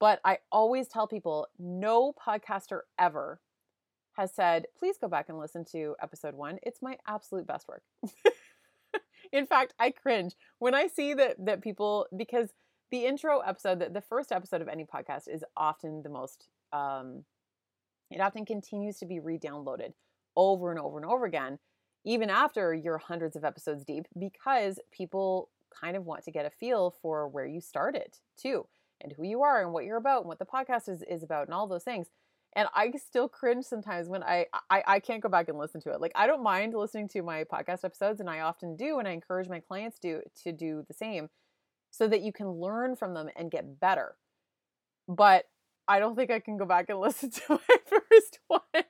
But 0.00 0.20
I 0.24 0.38
always 0.50 0.88
tell 0.88 1.06
people 1.06 1.48
no 1.58 2.12
podcaster 2.12 2.80
ever 2.98 3.40
has 4.14 4.34
said, 4.34 4.66
please 4.78 4.96
go 4.98 5.08
back 5.08 5.28
and 5.28 5.38
listen 5.38 5.64
to 5.72 5.94
episode 6.02 6.34
one. 6.34 6.58
It's 6.62 6.82
my 6.82 6.96
absolute 7.06 7.46
best 7.46 7.68
work. 7.68 7.82
In 9.32 9.46
fact, 9.46 9.74
I 9.78 9.90
cringe 9.90 10.34
when 10.58 10.74
I 10.74 10.86
see 10.86 11.14
that 11.14 11.36
that 11.46 11.62
people 11.62 12.06
because 12.16 12.50
the 12.90 13.06
intro 13.06 13.40
episode, 13.40 13.78
the, 13.78 13.88
the 13.88 14.00
first 14.02 14.32
episode 14.32 14.60
of 14.60 14.68
any 14.68 14.84
podcast 14.84 15.28
is 15.28 15.44
often 15.56 16.02
the 16.02 16.10
most 16.10 16.48
um 16.72 17.24
it 18.14 18.20
often 18.20 18.44
continues 18.44 18.98
to 18.98 19.06
be 19.06 19.20
re-downloaded 19.20 19.92
over 20.36 20.70
and 20.70 20.80
over 20.80 20.98
and 20.98 21.06
over 21.06 21.24
again, 21.24 21.58
even 22.04 22.30
after 22.30 22.74
you're 22.74 22.98
hundreds 22.98 23.36
of 23.36 23.44
episodes 23.44 23.84
deep, 23.84 24.06
because 24.18 24.78
people 24.90 25.50
kind 25.80 25.96
of 25.96 26.04
want 26.04 26.24
to 26.24 26.30
get 26.30 26.46
a 26.46 26.50
feel 26.50 26.94
for 27.02 27.28
where 27.28 27.46
you 27.46 27.60
started 27.60 28.18
too 28.36 28.66
and 29.00 29.12
who 29.12 29.24
you 29.24 29.42
are 29.42 29.62
and 29.62 29.72
what 29.72 29.84
you're 29.84 29.96
about 29.96 30.20
and 30.20 30.28
what 30.28 30.38
the 30.38 30.44
podcast 30.44 30.88
is, 30.88 31.02
is 31.08 31.22
about 31.22 31.46
and 31.46 31.54
all 31.54 31.66
those 31.66 31.84
things. 31.84 32.08
And 32.54 32.68
I 32.74 32.92
still 32.98 33.28
cringe 33.28 33.64
sometimes 33.64 34.08
when 34.08 34.22
I, 34.22 34.44
I 34.68 34.82
I 34.86 35.00
can't 35.00 35.22
go 35.22 35.30
back 35.30 35.48
and 35.48 35.56
listen 35.56 35.80
to 35.82 35.90
it. 35.92 36.02
Like 36.02 36.12
I 36.14 36.26
don't 36.26 36.42
mind 36.42 36.74
listening 36.74 37.08
to 37.08 37.22
my 37.22 37.44
podcast 37.44 37.82
episodes, 37.82 38.20
and 38.20 38.28
I 38.28 38.40
often 38.40 38.76
do, 38.76 38.98
and 38.98 39.08
I 39.08 39.12
encourage 39.12 39.48
my 39.48 39.60
clients 39.60 39.98
to 40.00 40.20
to 40.42 40.52
do 40.52 40.84
the 40.86 40.92
same, 40.92 41.30
so 41.90 42.06
that 42.08 42.20
you 42.20 42.30
can 42.30 42.50
learn 42.50 42.94
from 42.94 43.14
them 43.14 43.30
and 43.36 43.50
get 43.50 43.80
better. 43.80 44.16
But 45.08 45.46
I 45.88 45.98
don't 45.98 46.16
think 46.16 46.30
I 46.30 46.40
can 46.40 46.56
go 46.56 46.64
back 46.66 46.88
and 46.88 46.98
listen 47.00 47.30
to 47.30 47.42
my 47.50 47.76
first 47.86 48.38
one. 48.48 48.84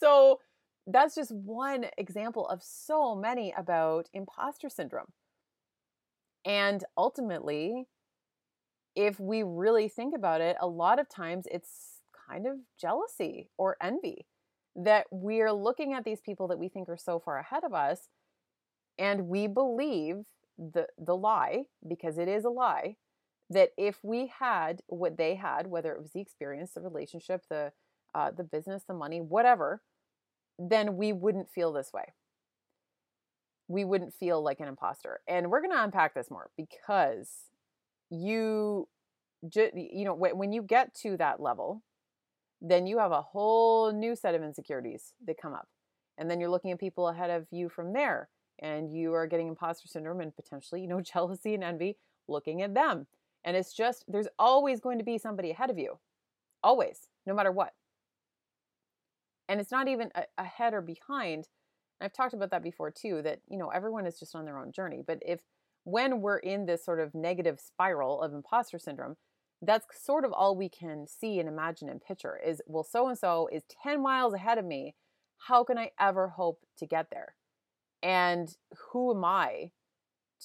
so 0.00 0.40
that's 0.86 1.14
just 1.14 1.32
one 1.32 1.86
example 1.98 2.48
of 2.48 2.62
so 2.62 3.14
many 3.14 3.52
about 3.56 4.08
imposter 4.14 4.68
syndrome. 4.68 5.12
And 6.44 6.82
ultimately, 6.96 7.86
if 8.96 9.20
we 9.20 9.42
really 9.42 9.88
think 9.88 10.14
about 10.16 10.40
it, 10.40 10.56
a 10.60 10.66
lot 10.66 10.98
of 10.98 11.08
times 11.08 11.46
it's 11.50 12.00
kind 12.28 12.46
of 12.46 12.56
jealousy 12.80 13.50
or 13.58 13.76
envy 13.82 14.26
that 14.76 15.06
we're 15.10 15.52
looking 15.52 15.92
at 15.92 16.04
these 16.04 16.20
people 16.20 16.48
that 16.48 16.58
we 16.58 16.68
think 16.68 16.88
are 16.88 16.96
so 16.96 17.18
far 17.18 17.38
ahead 17.38 17.64
of 17.64 17.74
us 17.74 18.08
and 18.98 19.28
we 19.28 19.46
believe 19.46 20.24
the 20.58 20.86
the 20.98 21.16
lie 21.16 21.64
because 21.88 22.18
it 22.18 22.28
is 22.28 22.44
a 22.44 22.50
lie 22.50 22.96
that 23.50 23.70
if 23.76 23.98
we 24.02 24.32
had 24.38 24.82
what 24.86 25.16
they 25.16 25.34
had 25.34 25.66
whether 25.66 25.92
it 25.92 26.00
was 26.00 26.12
the 26.12 26.20
experience 26.20 26.72
the 26.72 26.80
relationship 26.80 27.42
the 27.50 27.72
uh, 28.14 28.30
the 28.30 28.44
business 28.44 28.84
the 28.86 28.94
money 28.94 29.20
whatever 29.20 29.82
then 30.58 30.96
we 30.96 31.12
wouldn't 31.12 31.50
feel 31.50 31.72
this 31.72 31.92
way 31.92 32.12
we 33.68 33.84
wouldn't 33.84 34.14
feel 34.14 34.42
like 34.42 34.60
an 34.60 34.68
imposter 34.68 35.20
and 35.28 35.50
we're 35.50 35.60
going 35.60 35.72
to 35.72 35.82
unpack 35.82 36.14
this 36.14 36.30
more 36.30 36.50
because 36.56 37.50
you 38.10 38.88
you 39.52 40.04
know 40.04 40.14
when 40.14 40.52
you 40.52 40.62
get 40.62 40.94
to 40.94 41.16
that 41.16 41.40
level 41.40 41.82
then 42.60 42.86
you 42.86 42.98
have 42.98 43.12
a 43.12 43.22
whole 43.22 43.92
new 43.92 44.16
set 44.16 44.34
of 44.34 44.42
insecurities 44.42 45.12
that 45.26 45.40
come 45.40 45.54
up. 45.54 45.68
And 46.16 46.30
then 46.30 46.40
you're 46.40 46.50
looking 46.50 46.72
at 46.72 46.80
people 46.80 47.08
ahead 47.08 47.30
of 47.30 47.46
you 47.50 47.68
from 47.68 47.92
there, 47.92 48.28
and 48.58 48.92
you 48.92 49.14
are 49.14 49.26
getting 49.26 49.48
imposter 49.48 49.86
syndrome 49.86 50.20
and 50.20 50.34
potentially, 50.34 50.80
you 50.80 50.88
know, 50.88 51.00
jealousy 51.12 51.54
and 51.54 51.62
envy 51.62 51.96
looking 52.26 52.62
at 52.62 52.74
them. 52.74 53.06
And 53.48 53.56
it's 53.56 53.72
just, 53.72 54.04
there's 54.06 54.28
always 54.38 54.78
going 54.78 54.98
to 54.98 55.04
be 55.04 55.16
somebody 55.16 55.52
ahead 55.52 55.70
of 55.70 55.78
you, 55.78 55.98
always, 56.62 57.08
no 57.24 57.32
matter 57.32 57.50
what. 57.50 57.72
And 59.48 59.58
it's 59.58 59.70
not 59.70 59.88
even 59.88 60.10
ahead 60.36 60.74
or 60.74 60.82
behind. 60.82 61.48
I've 61.98 62.12
talked 62.12 62.34
about 62.34 62.50
that 62.50 62.62
before 62.62 62.90
too, 62.90 63.22
that, 63.22 63.40
you 63.48 63.56
know, 63.56 63.70
everyone 63.70 64.04
is 64.04 64.18
just 64.18 64.36
on 64.36 64.44
their 64.44 64.58
own 64.58 64.70
journey. 64.70 65.02
But 65.04 65.20
if, 65.24 65.40
when 65.84 66.20
we're 66.20 66.36
in 66.36 66.66
this 66.66 66.84
sort 66.84 67.00
of 67.00 67.14
negative 67.14 67.58
spiral 67.58 68.20
of 68.20 68.34
imposter 68.34 68.78
syndrome, 68.78 69.16
that's 69.62 69.86
sort 69.98 70.26
of 70.26 70.32
all 70.34 70.54
we 70.54 70.68
can 70.68 71.06
see 71.06 71.40
and 71.40 71.48
imagine 71.48 71.88
and 71.88 72.02
picture 72.02 72.38
is 72.44 72.60
well 72.66 72.84
so 72.84 73.08
and 73.08 73.16
so 73.18 73.48
is 73.50 73.62
10 73.82 74.02
miles 74.02 74.34
ahead 74.34 74.58
of 74.58 74.64
me 74.64 74.94
how 75.48 75.64
can 75.64 75.76
i 75.76 75.90
ever 75.98 76.28
hope 76.28 76.60
to 76.76 76.86
get 76.86 77.10
there 77.10 77.34
and 78.04 78.56
who 78.92 79.12
am 79.16 79.24
i 79.24 79.72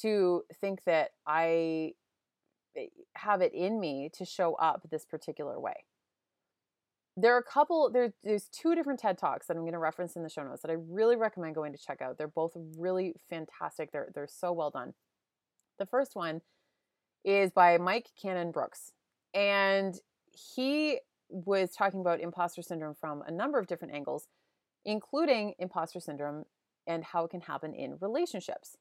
to 0.02 0.42
think 0.60 0.84
that 0.86 1.12
i 1.28 1.94
Eh, 2.76 2.88
have 3.16 3.42
it 3.42 3.54
in 3.54 3.80
me 3.80 4.10
to 4.14 4.26
show 4.26 4.56
up 4.56 4.88
this 4.90 5.06
particular 5.06 5.60
way. 5.60 5.86
There 7.16 7.36
are 7.36 7.40
a 7.40 7.44
couple 7.44 7.92
there, 7.92 8.14
there's 8.24 8.46
two 8.46 8.74
different 8.74 9.00
ted 9.00 9.20
talks 9.20 9.46
that 9.46 9.56
i'm 9.56 9.64
going 9.64 9.74
to 9.74 9.80
reference 9.80 10.16
in 10.16 10.24
the 10.24 10.30
show 10.30 10.44
notes 10.44 10.64
that 10.64 10.72
i 10.72 10.78
really 10.90 11.16
recommend 11.16 11.54
going 11.54 11.72
to 11.72 11.78
check 11.78 12.02
out. 12.02 12.18
They're 12.18 12.28
both 12.28 12.54
really 12.78 13.14
fantastic. 13.30 13.92
They're, 13.92 14.10
they're 14.16 14.28
so 14.28 14.52
well 14.52 14.72
done. 14.72 14.94
The 15.78 15.86
first 15.86 16.16
one 16.16 16.42
is 17.24 17.52
by 17.52 17.78
mike 17.78 18.10
Cannon-Brookes, 18.20 18.92
and 19.34 19.96
he 20.32 21.00
was 21.30 21.72
talking 21.72 22.02
about 22.02 22.20
imposter 22.20 22.62
syndrome 22.62 22.96
from 22.96 23.24
a 23.28 23.32
number 23.32 23.60
of 23.60 23.68
different 23.68 23.94
angles, 23.94 24.28
including 24.86 25.54
imposter 25.60 26.00
syndrome 26.00 26.46
and 26.88 27.04
how 27.04 27.26
it 27.26 27.32
can 27.32 27.42
happen 27.42 27.74
in 27.74 27.98
relationships. 28.02 28.78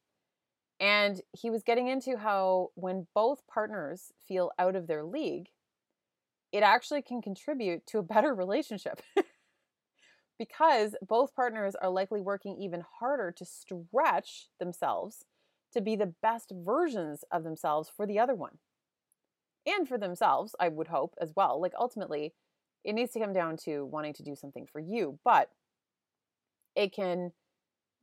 And 0.83 1.23
he 1.33 1.49
was 1.49 1.63
getting 1.63 1.89
into 1.89 2.19
how 2.19 2.73
when 2.75 3.07
both 3.15 3.47
partners 3.47 4.13
feel 4.29 4.53
out 4.59 4.77
of 4.77 4.87
their 4.87 5.05
league, 5.05 5.51
it 6.53 6.63
actually 6.63 7.03
can 7.03 7.23
contribute 7.23 7.87
to 7.87 7.99
a 7.99 8.03
better 8.03 8.35
relationship. 8.35 9.01
because 10.39 10.97
both 11.07 11.35
partners 11.35 11.75
are 11.75 11.91
likely 11.91 12.21
working 12.21 12.57
even 12.59 12.85
harder 12.99 13.33
to 13.33 13.45
stretch 13.45 14.49
themselves 14.59 15.25
to 15.73 15.81
be 15.81 15.97
the 15.97 16.13
best 16.23 16.53
versions 16.55 17.25
of 17.31 17.45
themselves 17.45 17.91
for 17.95 18.07
the 18.07 18.19
other 18.19 18.35
one 18.35 18.59
and 19.67 19.89
for 19.89 19.99
themselves, 19.99 20.55
I 20.59 20.69
would 20.69 20.89
hope 20.89 21.15
as 21.21 21.33
well. 21.37 21.61
Like 21.61 21.73
ultimately, 21.79 22.35
it 22.85 22.95
needs 22.95 23.13
to 23.13 23.21
come 23.21 23.33
down 23.33 23.57
to 23.59 23.85
wanting 23.85 24.15
to 24.15 24.23
do 24.23 24.35
something 24.35 24.67
for 24.67 24.81
you, 24.81 25.19
but 25.25 25.51
it 26.75 26.93
can 26.93 27.33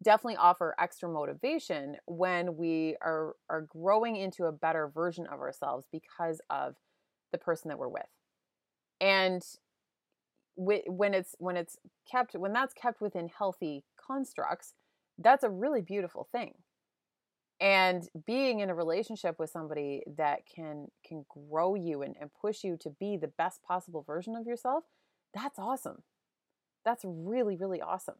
definitely 0.03 0.37
offer 0.37 0.75
extra 0.79 1.09
motivation 1.09 1.97
when 2.05 2.55
we 2.55 2.95
are 3.01 3.35
are 3.49 3.61
growing 3.61 4.15
into 4.15 4.45
a 4.45 4.51
better 4.51 4.87
version 4.87 5.25
of 5.27 5.39
ourselves 5.39 5.85
because 5.91 6.41
of 6.49 6.75
the 7.31 7.37
person 7.37 7.69
that 7.69 7.77
we're 7.77 7.87
with. 7.89 8.07
And 9.01 9.43
when 10.55 11.13
it's 11.13 11.35
when 11.39 11.55
it's 11.57 11.77
kept 12.09 12.33
when 12.35 12.53
that's 12.53 12.73
kept 12.73 13.01
within 13.01 13.29
healthy 13.29 13.83
constructs, 14.05 14.73
that's 15.17 15.43
a 15.43 15.49
really 15.49 15.81
beautiful 15.81 16.27
thing. 16.31 16.53
And 17.61 18.07
being 18.25 18.61
in 18.61 18.69
a 18.69 18.75
relationship 18.75 19.37
with 19.37 19.49
somebody 19.49 20.03
that 20.17 20.41
can 20.53 20.87
can 21.05 21.25
grow 21.29 21.75
you 21.75 22.01
and, 22.03 22.15
and 22.19 22.29
push 22.41 22.63
you 22.63 22.77
to 22.81 22.89
be 22.89 23.17
the 23.17 23.27
best 23.27 23.61
possible 23.63 24.03
version 24.03 24.35
of 24.35 24.47
yourself 24.47 24.83
that's 25.33 25.59
awesome. 25.59 26.03
That's 26.85 27.03
really 27.05 27.55
really 27.55 27.81
awesome 27.81 28.15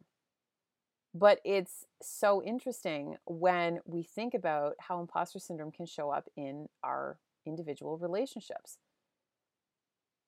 but 1.14 1.40
it's 1.44 1.86
so 2.02 2.42
interesting 2.42 3.16
when 3.26 3.80
we 3.84 4.02
think 4.02 4.34
about 4.34 4.74
how 4.78 5.00
imposter 5.00 5.38
syndrome 5.38 5.72
can 5.72 5.86
show 5.86 6.10
up 6.10 6.28
in 6.36 6.68
our 6.82 7.18
individual 7.46 7.98
relationships 7.98 8.78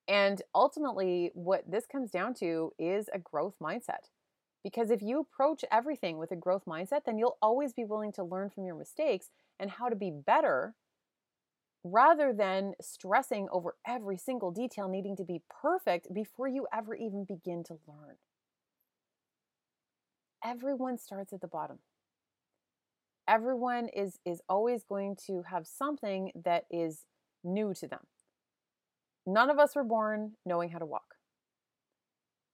and 0.09 0.43
ultimately 0.55 1.31
what 1.35 1.71
this 1.71 1.87
comes 1.87 2.11
down 2.11 2.35
to 2.35 2.73
is 2.79 3.09
a 3.13 3.19
growth 3.19 3.55
mindset 3.63 4.09
because 4.63 4.91
if 4.91 5.03
you 5.03 5.19
approach 5.21 5.65
everything 5.71 6.19
with 6.19 6.31
a 6.31 6.37
growth 6.37 6.65
mindset, 6.67 7.05
then 7.05 7.19
you'll 7.19 7.39
always 7.43 7.73
be 7.73 7.85
willing 7.85 8.13
to 8.13 8.23
learn 8.25 8.49
from 8.51 8.65
your 8.65 8.77
mistakes 8.77 9.31
and 9.59 9.71
how 9.71 9.89
to 9.89 9.97
be 9.97 10.11
better 10.11 10.75
rather 11.85 12.33
than 12.33 12.75
stressing 12.81 13.49
over 13.51 13.75
every 13.87 14.17
single 14.17 14.53
detail 14.53 14.89
needing 14.89 15.17
to 15.17 15.25
be 15.25 15.43
perfect 15.51 16.13
before 16.15 16.47
you 16.47 16.67
ever 16.73 16.95
even 16.95 17.25
begin 17.25 17.65
to 17.65 17.77
learn. 17.89 18.17
Everyone 20.45 20.99
starts 20.99 21.33
at 21.33 21.41
the 21.41 21.49
bottom. 21.49 21.79
Everyone 23.29 23.89
is 23.89 24.19
is 24.25 24.43
always 24.49 24.83
going 24.83 25.17
to 25.27 25.43
have 25.51 25.67
something 25.67 26.33
that 26.45 26.65
is 26.71 27.07
new 27.45 27.73
to 27.75 27.87
them. 27.87 28.07
None 29.27 29.51
of 29.51 29.59
us 29.59 29.77
were 29.77 29.85
born 29.85 30.33
knowing 30.45 30.71
how 30.71 30.79
to 30.79 30.87
walk. 30.87 31.15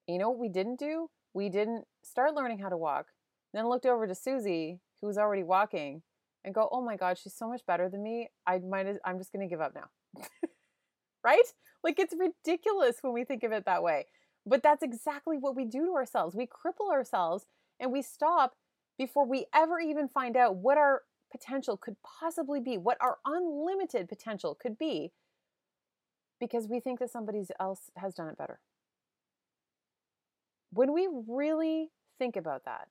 You 0.06 0.18
know 0.18 0.30
what 0.30 0.38
we 0.38 0.48
didn't 0.48 0.78
do? 0.78 1.08
we 1.34 1.48
didn't 1.48 1.84
start 2.02 2.34
learning 2.34 2.58
how 2.58 2.68
to 2.68 2.76
walk, 2.76 3.06
then 3.52 3.68
looked 3.68 3.86
over 3.86 4.06
to 4.06 4.14
Susie, 4.14 4.80
who 5.00 5.06
was 5.06 5.18
already 5.18 5.44
walking, 5.44 6.02
and 6.44 6.54
go, 6.54 6.68
"Oh 6.72 6.82
my 6.82 6.96
god, 6.96 7.18
she's 7.18 7.34
so 7.34 7.48
much 7.48 7.64
better 7.66 7.88
than 7.88 8.02
me. 8.02 8.30
I 8.46 8.58
might 8.58 8.86
I'm 9.04 9.18
just 9.18 9.32
going 9.32 9.46
to 9.46 9.52
give 9.52 9.60
up 9.60 9.74
now." 9.74 9.88
right? 11.24 11.44
Like 11.84 11.98
it's 11.98 12.14
ridiculous 12.18 12.96
when 13.02 13.12
we 13.12 13.24
think 13.24 13.42
of 13.44 13.52
it 13.52 13.64
that 13.66 13.82
way. 13.82 14.06
But 14.46 14.62
that's 14.62 14.82
exactly 14.82 15.36
what 15.38 15.54
we 15.56 15.64
do 15.64 15.86
to 15.86 15.94
ourselves. 15.94 16.34
We 16.34 16.46
cripple 16.46 16.90
ourselves 16.90 17.46
and 17.80 17.92
we 17.92 18.02
stop 18.02 18.54
before 18.98 19.26
we 19.26 19.46
ever 19.54 19.78
even 19.78 20.08
find 20.08 20.36
out 20.36 20.56
what 20.56 20.76
our 20.76 21.02
potential 21.30 21.76
could 21.76 21.96
possibly 22.02 22.60
be, 22.60 22.76
what 22.76 22.98
our 23.00 23.18
unlimited 23.24 24.08
potential 24.08 24.56
could 24.60 24.78
be, 24.78 25.12
because 26.40 26.68
we 26.68 26.80
think 26.80 26.98
that 26.98 27.10
somebody 27.10 27.44
else 27.60 27.90
has 27.96 28.14
done 28.14 28.28
it 28.28 28.38
better. 28.38 28.60
When 30.70 30.92
we 30.92 31.08
really 31.26 31.90
think 32.18 32.36
about 32.36 32.64
that, 32.64 32.88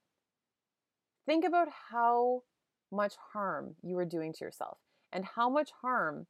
think 1.26 1.46
about 1.46 1.68
how 1.92 2.44
much 2.92 3.14
harm 3.34 3.76
you 3.84 3.98
are 3.98 4.06
doing 4.06 4.34
to 4.34 4.46
yourself 4.46 4.78
and 5.12 5.26
how 5.36 5.50
much 5.50 5.72
harm 5.82 6.28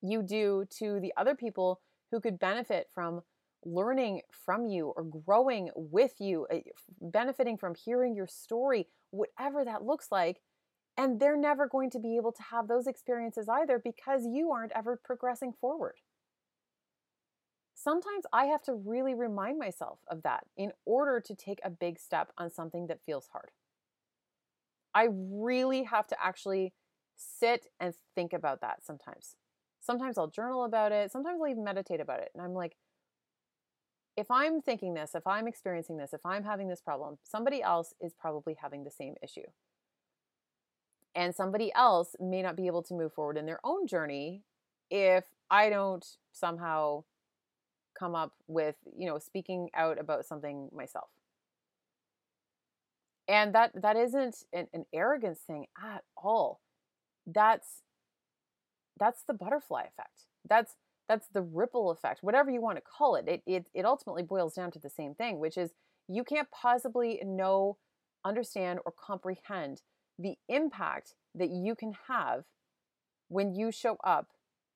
you 0.00 0.22
do 0.22 0.64
to 0.78 0.98
the 1.00 1.12
other 1.16 1.34
people 1.34 1.80
who 2.10 2.20
could 2.20 2.38
benefit 2.38 2.88
from 2.94 3.22
learning 3.64 4.22
from 4.30 4.66
you 4.66 4.92
or 4.96 5.04
growing 5.04 5.70
with 5.74 6.14
you, 6.20 6.46
eh, 6.50 6.60
benefiting 7.00 7.56
from 7.56 7.74
hearing 7.74 8.14
your 8.14 8.26
story, 8.26 8.88
whatever 9.10 9.64
that 9.64 9.84
looks 9.84 10.08
like. 10.10 10.40
And 10.96 11.20
they're 11.20 11.36
never 11.36 11.68
going 11.68 11.90
to 11.90 12.00
be 12.00 12.16
able 12.16 12.32
to 12.32 12.42
have 12.50 12.66
those 12.66 12.86
experiences 12.86 13.48
either 13.48 13.78
because 13.78 14.26
you 14.26 14.50
aren't 14.50 14.72
ever 14.74 15.00
progressing 15.02 15.52
forward 15.60 15.94
sometimes 17.78 18.24
I 18.32 18.46
have 18.46 18.62
to 18.62 18.74
really 18.74 19.14
remind 19.14 19.58
myself 19.58 20.00
of 20.10 20.22
that 20.22 20.44
in 20.56 20.72
order 20.84 21.20
to 21.20 21.34
take 21.34 21.60
a 21.64 21.70
big 21.70 21.98
step 21.98 22.32
on 22.36 22.50
something 22.50 22.88
that 22.88 23.04
feels 23.06 23.28
hard. 23.32 23.50
I 24.94 25.08
really 25.12 25.84
have 25.84 26.06
to 26.08 26.16
actually 26.22 26.74
sit 27.16 27.66
and 27.78 27.94
think 28.14 28.32
about 28.32 28.60
that 28.62 28.84
sometimes. 28.84 29.36
Sometimes 29.80 30.18
I'll 30.18 30.28
journal 30.28 30.64
about 30.64 30.92
it, 30.92 31.12
sometimes 31.12 31.38
I'll 31.40 31.48
even 31.48 31.64
meditate 31.64 32.00
about 32.00 32.20
it. 32.20 32.30
And 32.34 32.42
I'm 32.42 32.52
like, 32.52 32.76
if 34.18 34.32
I'm 34.32 34.60
thinking 34.60 34.94
this, 34.94 35.14
if 35.14 35.28
I'm 35.28 35.46
experiencing 35.46 35.96
this, 35.96 36.12
if 36.12 36.26
I'm 36.26 36.42
having 36.42 36.66
this 36.66 36.80
problem, 36.80 37.18
somebody 37.22 37.62
else 37.62 37.94
is 38.00 38.12
probably 38.18 38.56
having 38.60 38.82
the 38.82 38.90
same 38.90 39.14
issue. 39.22 39.46
And 41.14 41.32
somebody 41.32 41.72
else 41.72 42.16
may 42.18 42.42
not 42.42 42.56
be 42.56 42.66
able 42.66 42.82
to 42.82 42.94
move 42.94 43.12
forward 43.12 43.36
in 43.36 43.46
their 43.46 43.60
own 43.62 43.86
journey 43.86 44.42
if 44.90 45.22
I 45.48 45.70
don't 45.70 46.04
somehow 46.32 47.04
come 47.96 48.16
up 48.16 48.32
with, 48.48 48.74
you 48.96 49.06
know, 49.06 49.20
speaking 49.20 49.70
out 49.72 50.00
about 50.00 50.26
something 50.26 50.68
myself. 50.74 51.10
And 53.28 53.54
that 53.54 53.70
that 53.80 53.96
isn't 53.96 54.38
an, 54.52 54.66
an 54.72 54.84
arrogance 54.92 55.40
thing 55.46 55.66
at 55.80 56.02
all. 56.16 56.60
That's 57.24 57.82
that's 58.98 59.22
the 59.22 59.34
butterfly 59.34 59.82
effect. 59.82 60.26
That's 60.48 60.74
that's 61.08 61.28
the 61.28 61.42
ripple 61.42 61.90
effect, 61.90 62.22
whatever 62.22 62.50
you 62.50 62.60
want 62.60 62.76
to 62.76 62.82
call 62.82 63.16
it. 63.16 63.26
It 63.26 63.42
it 63.46 63.66
it 63.74 63.84
ultimately 63.84 64.22
boils 64.22 64.54
down 64.54 64.70
to 64.72 64.78
the 64.78 64.90
same 64.90 65.14
thing, 65.14 65.38
which 65.38 65.56
is 65.56 65.72
you 66.08 66.24
can't 66.24 66.50
possibly 66.50 67.20
know, 67.24 67.76
understand, 68.24 68.80
or 68.84 68.92
comprehend 68.92 69.82
the 70.18 70.36
impact 70.48 71.14
that 71.34 71.50
you 71.50 71.74
can 71.74 71.94
have 72.08 72.44
when 73.28 73.54
you 73.54 73.70
show 73.70 73.96
up 74.04 74.28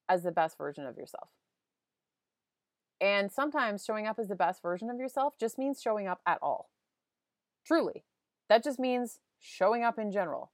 as 0.08 0.22
the 0.22 0.32
best 0.32 0.58
version 0.58 0.86
of 0.86 0.96
yourself. 0.96 1.28
And 3.00 3.32
sometimes 3.32 3.84
showing 3.84 4.06
up 4.06 4.18
as 4.18 4.28
the 4.28 4.36
best 4.36 4.62
version 4.62 4.88
of 4.88 4.98
yourself 4.98 5.34
just 5.38 5.58
means 5.58 5.80
showing 5.82 6.06
up 6.06 6.20
at 6.26 6.38
all. 6.40 6.70
Truly. 7.66 8.04
That 8.48 8.62
just 8.62 8.78
means 8.78 9.18
showing 9.40 9.82
up 9.82 9.98
in 9.98 10.12
general. 10.12 10.52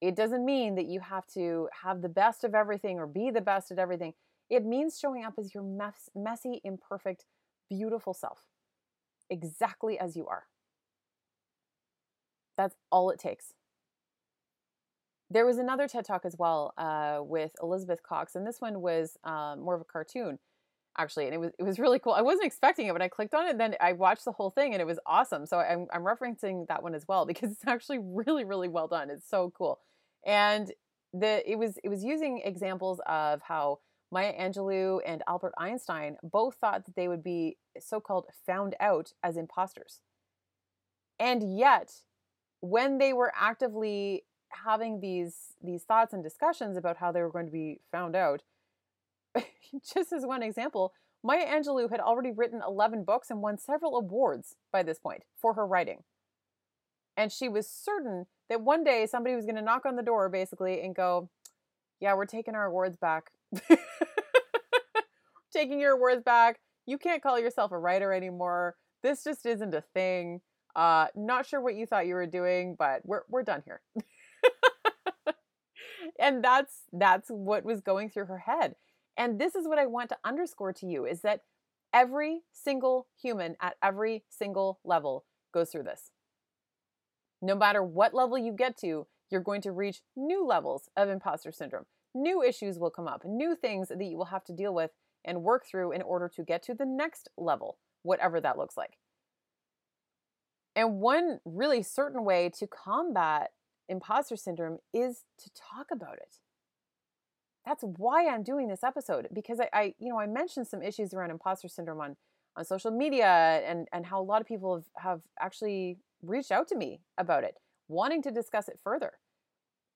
It 0.00 0.16
doesn't 0.16 0.44
mean 0.44 0.76
that 0.76 0.86
you 0.86 1.00
have 1.00 1.26
to 1.34 1.68
have 1.82 2.00
the 2.00 2.08
best 2.08 2.42
of 2.42 2.54
everything 2.54 2.98
or 2.98 3.06
be 3.06 3.30
the 3.30 3.42
best 3.42 3.70
at 3.70 3.78
everything. 3.78 4.14
It 4.50 4.64
means 4.64 4.98
showing 4.98 5.24
up 5.24 5.34
as 5.38 5.54
your 5.54 5.62
mess, 5.62 6.10
messy, 6.14 6.60
imperfect, 6.64 7.24
beautiful 7.68 8.12
self, 8.12 8.40
exactly 9.30 9.98
as 9.98 10.16
you 10.16 10.26
are. 10.26 10.44
That's 12.56 12.74
all 12.90 13.10
it 13.10 13.18
takes. 13.18 13.54
There 15.30 15.46
was 15.46 15.58
another 15.58 15.86
TED 15.86 16.04
Talk 16.04 16.24
as 16.24 16.36
well 16.36 16.74
uh, 16.76 17.20
with 17.22 17.52
Elizabeth 17.62 18.02
Cox, 18.02 18.34
and 18.34 18.44
this 18.44 18.60
one 18.60 18.82
was 18.82 19.16
um, 19.22 19.60
more 19.60 19.76
of 19.76 19.80
a 19.80 19.84
cartoon 19.84 20.40
actually 20.98 21.24
and 21.26 21.34
it 21.34 21.38
was 21.38 21.52
it 21.58 21.62
was 21.62 21.78
really 21.78 21.98
cool. 21.98 22.12
I 22.12 22.22
wasn't 22.22 22.46
expecting 22.46 22.86
it 22.86 22.92
when 22.92 23.02
i 23.02 23.08
clicked 23.08 23.34
on 23.34 23.46
it 23.46 23.50
and 23.50 23.60
then 23.60 23.76
i 23.80 23.92
watched 23.92 24.24
the 24.24 24.32
whole 24.32 24.50
thing 24.50 24.72
and 24.72 24.80
it 24.82 24.86
was 24.86 24.98
awesome. 25.06 25.46
So 25.46 25.58
i'm, 25.58 25.86
I'm 25.92 26.02
referencing 26.02 26.66
that 26.68 26.82
one 26.82 26.94
as 26.94 27.06
well 27.08 27.24
because 27.32 27.52
it's 27.52 27.66
actually 27.66 27.98
really 27.98 28.44
really 28.44 28.68
well 28.68 28.88
done. 28.88 29.10
It's 29.10 29.28
so 29.28 29.52
cool. 29.56 29.80
And 30.26 30.72
the 31.12 31.48
it 31.50 31.56
was 31.56 31.78
it 31.82 31.88
was 31.88 32.04
using 32.04 32.42
examples 32.44 33.00
of 33.06 33.40
how 33.42 33.80
maya 34.10 34.32
angelou 34.38 35.00
and 35.06 35.22
albert 35.26 35.52
einstein 35.58 36.16
both 36.22 36.56
thought 36.56 36.84
that 36.84 36.96
they 36.96 37.08
would 37.08 37.22
be 37.22 37.56
so-called 37.78 38.26
found 38.46 38.74
out 38.80 39.12
as 39.22 39.36
imposters 39.36 40.00
and 41.18 41.56
yet 41.56 42.02
when 42.60 42.98
they 42.98 43.12
were 43.12 43.32
actively 43.36 44.24
having 44.50 45.00
these 45.00 45.54
these 45.62 45.84
thoughts 45.84 46.12
and 46.12 46.22
discussions 46.22 46.76
about 46.76 46.96
how 46.96 47.12
they 47.12 47.22
were 47.22 47.30
going 47.30 47.46
to 47.46 47.52
be 47.52 47.80
found 47.92 48.16
out 48.16 48.42
just 49.94 50.12
as 50.12 50.26
one 50.26 50.42
example, 50.42 50.92
Maya 51.22 51.46
Angelou 51.46 51.90
had 51.90 52.00
already 52.00 52.30
written 52.30 52.62
11 52.66 53.04
books 53.04 53.30
and 53.30 53.42
won 53.42 53.58
several 53.58 53.96
awards 53.96 54.56
by 54.72 54.82
this 54.82 54.98
point 54.98 55.24
for 55.36 55.54
her 55.54 55.66
writing. 55.66 56.02
And 57.16 57.30
she 57.30 57.48
was 57.48 57.68
certain 57.68 58.26
that 58.48 58.62
one 58.62 58.82
day 58.84 59.06
somebody 59.06 59.36
was 59.36 59.44
going 59.44 59.56
to 59.56 59.62
knock 59.62 59.84
on 59.84 59.96
the 59.96 60.02
door 60.02 60.28
basically 60.28 60.80
and 60.80 60.94
go, 60.94 61.28
Yeah, 62.00 62.14
we're 62.14 62.24
taking 62.24 62.54
our 62.54 62.66
awards 62.66 62.96
back. 62.96 63.32
taking 65.52 65.80
your 65.80 65.92
awards 65.92 66.22
back. 66.22 66.60
You 66.86 66.98
can't 66.98 67.22
call 67.22 67.38
yourself 67.38 67.72
a 67.72 67.78
writer 67.78 68.12
anymore. 68.12 68.76
This 69.02 69.24
just 69.24 69.46
isn't 69.46 69.74
a 69.74 69.84
thing. 69.94 70.40
Uh, 70.76 71.06
not 71.14 71.46
sure 71.46 71.60
what 71.60 71.74
you 71.74 71.86
thought 71.86 72.06
you 72.06 72.14
were 72.14 72.26
doing, 72.26 72.76
but 72.78 73.02
we're 73.04 73.22
we're 73.28 73.42
done 73.42 73.62
here. 73.64 73.80
and 76.20 76.42
that's 76.44 76.82
that's 76.92 77.28
what 77.28 77.64
was 77.64 77.80
going 77.80 78.08
through 78.08 78.26
her 78.26 78.38
head. 78.38 78.76
And 79.16 79.38
this 79.38 79.54
is 79.54 79.66
what 79.66 79.78
I 79.78 79.86
want 79.86 80.08
to 80.10 80.18
underscore 80.24 80.72
to 80.74 80.86
you 80.86 81.04
is 81.04 81.22
that 81.22 81.42
every 81.92 82.42
single 82.52 83.08
human 83.20 83.56
at 83.60 83.76
every 83.82 84.24
single 84.28 84.78
level 84.84 85.24
goes 85.52 85.70
through 85.70 85.82
this. 85.82 86.10
No 87.42 87.54
matter 87.54 87.82
what 87.82 88.14
level 88.14 88.38
you 88.38 88.52
get 88.52 88.76
to, 88.78 89.06
you're 89.30 89.40
going 89.40 89.62
to 89.62 89.72
reach 89.72 90.02
new 90.16 90.46
levels 90.46 90.88
of 90.96 91.08
imposter 91.08 91.52
syndrome. 91.52 91.86
New 92.14 92.42
issues 92.42 92.78
will 92.78 92.90
come 92.90 93.06
up, 93.06 93.24
new 93.24 93.54
things 93.54 93.88
that 93.88 94.02
you 94.02 94.16
will 94.16 94.26
have 94.26 94.44
to 94.44 94.52
deal 94.52 94.74
with 94.74 94.90
and 95.24 95.42
work 95.42 95.66
through 95.66 95.92
in 95.92 96.02
order 96.02 96.28
to 96.28 96.42
get 96.42 96.62
to 96.64 96.74
the 96.74 96.86
next 96.86 97.28
level, 97.36 97.78
whatever 98.02 98.40
that 98.40 98.58
looks 98.58 98.76
like. 98.76 98.98
And 100.74 101.00
one 101.00 101.40
really 101.44 101.82
certain 101.82 102.24
way 102.24 102.50
to 102.58 102.66
combat 102.66 103.50
imposter 103.88 104.36
syndrome 104.36 104.78
is 104.94 105.24
to 105.38 105.50
talk 105.54 105.88
about 105.92 106.14
it 106.14 106.38
that's 107.64 107.84
why 107.98 108.26
I'm 108.26 108.42
doing 108.42 108.68
this 108.68 108.82
episode 108.82 109.28
because 109.32 109.60
I, 109.60 109.68
I, 109.72 109.94
you 109.98 110.08
know, 110.08 110.18
I 110.18 110.26
mentioned 110.26 110.66
some 110.66 110.82
issues 110.82 111.12
around 111.12 111.30
imposter 111.30 111.68
syndrome 111.68 112.00
on 112.00 112.16
on 112.56 112.64
social 112.64 112.90
media 112.90 113.62
and 113.64 113.86
and 113.92 114.06
how 114.06 114.20
a 114.20 114.24
lot 114.24 114.40
of 114.40 114.46
people 114.46 114.74
have, 114.74 115.02
have 115.02 115.20
actually 115.38 115.98
reached 116.22 116.50
out 116.50 116.68
to 116.68 116.76
me 116.76 117.00
about 117.18 117.44
it, 117.44 117.56
wanting 117.88 118.22
to 118.22 118.30
discuss 118.30 118.68
it 118.68 118.78
further. 118.82 119.12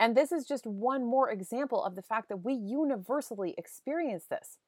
And 0.05 0.14
this 0.14 0.33
is 0.33 0.45
just 0.45 0.67
one 0.67 1.07
more 1.07 1.31
example 1.31 1.83
of 1.83 1.97
the 1.97 2.03
fact 2.03 2.29
that 2.29 2.45
we 2.45 2.53
universally 2.53 3.55
experience 3.57 4.27
this. 4.29 4.59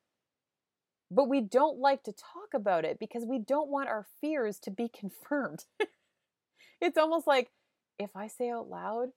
But 1.10 1.28
we 1.28 1.42
don't 1.42 1.78
like 1.78 2.02
to 2.04 2.12
talk 2.12 2.54
about 2.54 2.86
it 2.86 2.98
because 2.98 3.26
we 3.26 3.38
don't 3.38 3.68
want 3.68 3.90
our 3.90 4.06
fears 4.18 4.58
to 4.60 4.70
be 4.70 4.88
confirmed. 4.98 5.66
it's 6.80 6.96
almost 6.96 7.26
like 7.26 7.50
if 7.98 8.16
I 8.16 8.28
say 8.28 8.48
out 8.48 8.70
loud 8.70 9.08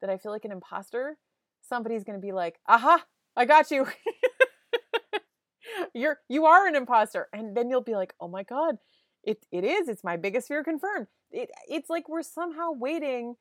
that 0.00 0.10
I 0.10 0.16
feel 0.16 0.30
like 0.30 0.44
an 0.44 0.52
imposter, 0.52 1.18
somebody's 1.60 2.04
going 2.04 2.20
to 2.20 2.24
be 2.24 2.30
like, 2.30 2.60
aha, 2.68 3.04
I 3.34 3.44
got 3.44 3.72
you. 3.72 3.88
You're 5.92 6.20
you 6.28 6.46
are 6.46 6.68
an 6.68 6.76
imposter. 6.76 7.26
And 7.32 7.56
then 7.56 7.68
you'll 7.68 7.80
be 7.80 7.96
like, 7.96 8.14
oh 8.20 8.28
my 8.28 8.44
God, 8.44 8.76
it 9.24 9.44
it 9.50 9.64
is. 9.64 9.88
It's 9.88 10.04
my 10.04 10.16
biggest 10.16 10.46
fear 10.46 10.62
confirmed. 10.62 11.08
It 11.32 11.50
it's 11.68 11.90
like 11.90 12.08
we're 12.08 12.22
somehow 12.22 12.70
waiting 12.70 13.34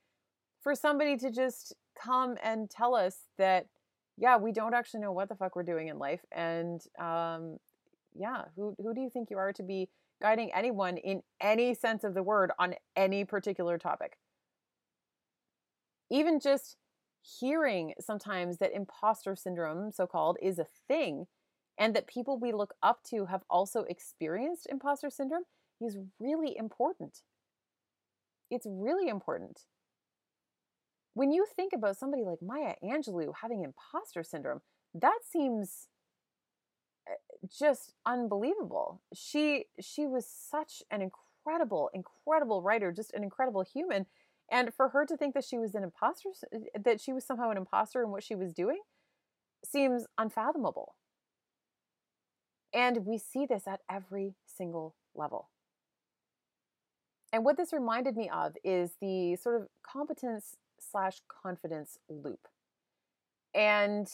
for 0.63 0.74
somebody 0.74 1.15
to 1.17 1.30
just 1.30 1.76
come 2.04 2.36
and 2.44 2.70
tell 2.70 2.96
us 2.96 3.16
that, 3.38 3.68
yeah, 4.18 4.38
we 4.38 4.52
don't 4.52 4.74
actually 4.74 5.02
know 5.02 5.12
what 5.12 5.30
the 5.30 5.36
fuck 5.36 5.56
we're 5.56 5.63
doing 5.63 5.88
in 5.88 5.98
life. 5.98 6.22
And 6.32 6.82
um 7.00 7.58
yeah, 8.16 8.44
who 8.56 8.76
who 8.78 8.94
do 8.94 9.02
you 9.02 9.10
think 9.10 9.30
you 9.30 9.38
are 9.38 9.54
to 9.54 9.63
be 9.63 9.89
guiding 10.22 10.52
anyone 10.54 10.98
in 10.98 11.22
any 11.42 11.74
sense 11.74 12.04
of 12.04 12.13
the 12.13 12.24
word 12.24 12.52
on 12.60 12.76
any 12.96 13.26
particular 13.26 13.78
topic? 13.78 14.18
Even 16.12 16.39
just 16.39 16.78
hearing 17.39 17.94
sometimes 18.00 18.58
that 18.58 18.74
imposter 18.74 19.36
syndrome, 19.36 19.92
so 19.92 20.06
called, 20.06 20.38
is 20.42 20.60
a 20.60 20.68
thing 20.88 21.26
and 21.78 21.96
that 21.96 22.08
people 22.08 22.38
we 22.38 22.52
look 22.52 22.76
up 22.84 23.02
to 23.04 23.26
have 23.26 23.44
also 23.50 23.84
experienced 23.89 24.68
imposter 24.70 25.10
syndrome 25.10 25.44
is 25.82 25.98
really 26.20 26.56
important. 26.58 27.20
It's 28.52 28.68
really 28.70 29.08
important. 29.08 29.62
When 31.13 31.32
you 31.32 31.45
think 31.56 31.73
about 31.73 31.97
somebody 31.97 32.23
like 32.23 32.39
Maya 32.41 32.76
Angelou 32.84 33.34
having 33.41 33.63
imposter 33.63 34.23
syndrome, 34.23 34.62
that 34.95 35.19
seems 35.30 35.88
eh, 37.08 37.13
just 37.47 37.93
unbelievable. 38.06 39.02
She 39.13 39.65
she 39.80 40.08
was 40.08 40.28
such 40.28 40.82
an 40.89 41.02
incredible 41.02 41.89
incredible 41.93 42.62
writer, 42.62 42.91
just 42.91 43.13
an 43.13 43.23
incredible 43.23 43.63
human 43.63 44.08
and 44.52 44.73
for 44.73 44.89
her 44.89 45.06
to 45.06 45.17
think 45.17 45.34
that 45.34 45.43
she 45.43 45.58
was 45.58 45.73
an 45.76 45.84
imposter, 45.84 46.30
uh, 46.54 46.60
that 46.84 47.02
she 47.02 47.13
was 47.13 47.26
somehow 47.26 47.49
an 47.49 47.58
imposter 47.58 48.04
in 48.04 48.12
what 48.12 48.23
she 48.23 48.36
was 48.36 48.54
doing, 48.54 48.82
seems 49.65 50.06
unfathomable. 50.17 50.95
And 52.73 53.06
we 53.06 53.17
see 53.17 53.45
this 53.45 53.67
at 53.67 53.82
every 53.89 54.36
single 54.45 54.95
level. 55.15 55.49
And 57.32 57.43
what 57.43 57.58
this 57.58 57.73
reminded 57.73 58.15
me 58.15 58.30
of 58.30 58.56
is 58.63 58.91
the 59.02 59.36
sort 59.38 59.60
of 59.60 59.67
competence 59.82 60.56
slash 60.91 61.22
confidence 61.28 61.98
loop. 62.10 62.48
And 63.54 64.08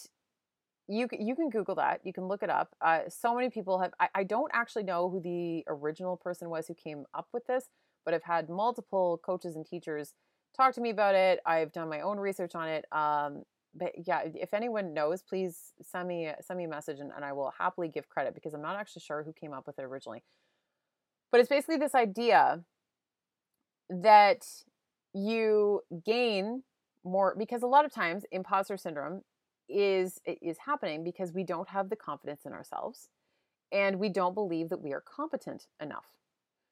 you 0.88 1.08
you 1.12 1.36
can 1.36 1.49
Google 1.49 1.75
that. 1.75 2.01
You 2.03 2.13
can 2.13 2.27
look 2.27 2.43
it 2.43 2.49
up. 2.49 2.75
Uh, 2.82 3.01
so 3.10 3.36
many 3.36 3.49
people 3.49 3.79
have. 3.79 3.93
I, 3.99 4.10
I 4.15 4.23
don't 4.23 4.51
actually 4.53 4.84
know 4.84 5.10
who 5.10 5.19
the 5.19 5.63
original 5.67 6.17
person 6.17 6.49
was 6.49 6.67
who 6.67 6.73
came 6.73 7.05
up 7.13 7.27
with 7.32 7.45
this, 7.45 7.69
but 8.05 8.13
I've 8.13 8.23
had 8.23 8.49
multiple 8.49 9.21
coaches 9.23 9.55
and 9.55 9.65
teachers 9.65 10.13
talk 10.58 10.73
to 10.73 10.82
me 10.82 10.89
about 10.89 11.15
it. 11.15 11.39
I've 11.45 11.71
done 11.71 11.89
my 11.89 12.01
own 12.01 12.17
research 12.17 12.55
on 12.55 12.67
it. 12.67 12.86
Um, 12.91 13.43
but 13.75 13.91
yeah, 14.05 14.21
if 14.25 14.53
anyone 14.53 14.93
knows, 14.93 15.21
please 15.21 15.73
send 15.82 16.08
me 16.08 16.32
send 16.41 16.58
me 16.58 16.65
a 16.65 16.69
message 16.69 16.99
and, 16.99 17.12
and 17.15 17.23
I 17.23 17.34
will 17.34 17.53
happily 17.58 17.88
give 17.88 18.10
credit 18.10 18.34
because 18.34 18.53
I'm 18.53 18.62
not 18.62 18.75
actually 18.75 19.01
sure 19.01 19.23
who 19.23 19.34
came 19.34 19.53
up 19.53 19.67
with 19.67 19.77
it 19.77 19.84
originally. 19.84 20.23
But 21.32 21.39
it's 21.39 21.49
basically 21.49 21.77
this 21.77 21.93
idea 21.93 22.63
that 23.89 24.45
you 25.27 25.82
gain 26.05 26.63
more 27.03 27.36
because 27.38 27.63
a 27.63 27.67
lot 27.67 27.86
of 27.86 27.93
times 27.93 28.25
imposter 28.32 28.77
syndrome 28.77 29.21
is 29.67 30.19
is 30.25 30.58
happening 30.65 31.03
because 31.03 31.32
we 31.32 31.43
don't 31.43 31.69
have 31.69 31.89
the 31.89 31.95
confidence 31.95 32.41
in 32.45 32.53
ourselves 32.53 33.10
and 33.71 33.99
we 33.99 34.10
don't 34.10 34.34
believe 34.34 34.69
that 34.69 34.82
we 34.82 34.93
are 34.93 35.01
competent 35.01 35.67
enough. 35.82 36.05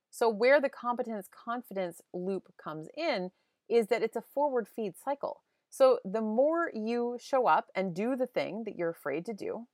So, 0.09 0.29
where 0.29 0.59
the 0.59 0.69
competence 0.69 1.27
confidence 1.31 2.01
loop 2.13 2.51
comes 2.61 2.87
in 2.97 3.31
is 3.69 3.87
that 3.87 4.01
it's 4.01 4.15
a 4.15 4.21
forward 4.21 4.67
feed 4.67 4.93
cycle. 4.97 5.43
So, 5.69 5.99
the 6.03 6.21
more 6.21 6.71
you 6.73 7.17
show 7.19 7.47
up 7.47 7.67
and 7.75 7.93
do 7.93 8.15
the 8.15 8.27
thing 8.27 8.63
that 8.65 8.75
you're 8.75 8.89
afraid 8.89 9.25
to 9.25 9.33
do, 9.33 9.67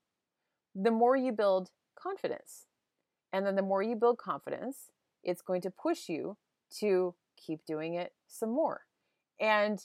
the 0.75 0.91
more 0.91 1.15
you 1.15 1.31
build 1.31 1.69
confidence. 1.97 2.65
And 3.31 3.45
then 3.45 3.55
the 3.55 3.61
more 3.61 3.81
you 3.81 3.95
build 3.95 4.17
confidence, 4.17 4.91
it's 5.23 5.41
going 5.41 5.61
to 5.61 5.71
push 5.71 6.09
you 6.09 6.37
to 6.79 7.15
keep 7.45 7.65
doing 7.65 7.95
it 7.95 8.13
some 8.27 8.49
more. 8.49 8.81
And 9.39 9.83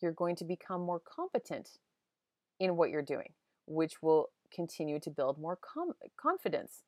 you're 0.00 0.12
going 0.12 0.36
to 0.36 0.44
become 0.44 0.82
more 0.82 1.00
competent 1.00 1.78
in 2.60 2.76
what 2.76 2.90
you're 2.90 3.02
doing, 3.02 3.32
which 3.66 4.02
will 4.02 4.30
continue 4.54 4.98
to 5.00 5.10
build 5.10 5.38
more 5.38 5.56
com- 5.56 5.94
confidence. 6.16 6.82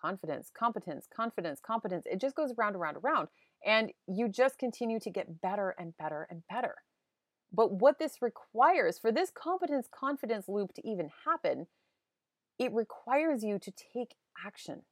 Confidence, 0.00 0.50
competence, 0.52 1.06
confidence, 1.14 1.60
competence. 1.60 2.04
It 2.10 2.20
just 2.20 2.34
goes 2.34 2.52
around, 2.58 2.76
around, 2.76 2.96
around. 2.96 3.28
And 3.64 3.92
you 4.06 4.28
just 4.28 4.58
continue 4.58 5.00
to 5.00 5.10
get 5.10 5.40
better 5.40 5.74
and 5.78 5.96
better 5.96 6.26
and 6.28 6.42
better. 6.50 6.76
But 7.52 7.72
what 7.72 7.98
this 7.98 8.20
requires 8.20 8.98
for 8.98 9.12
this 9.12 9.30
competence 9.30 9.88
confidence 9.90 10.48
loop 10.48 10.74
to 10.74 10.86
even 10.86 11.08
happen, 11.24 11.68
it 12.58 12.72
requires 12.72 13.42
you 13.42 13.58
to 13.58 13.70
take 13.70 14.16
action. 14.44 14.82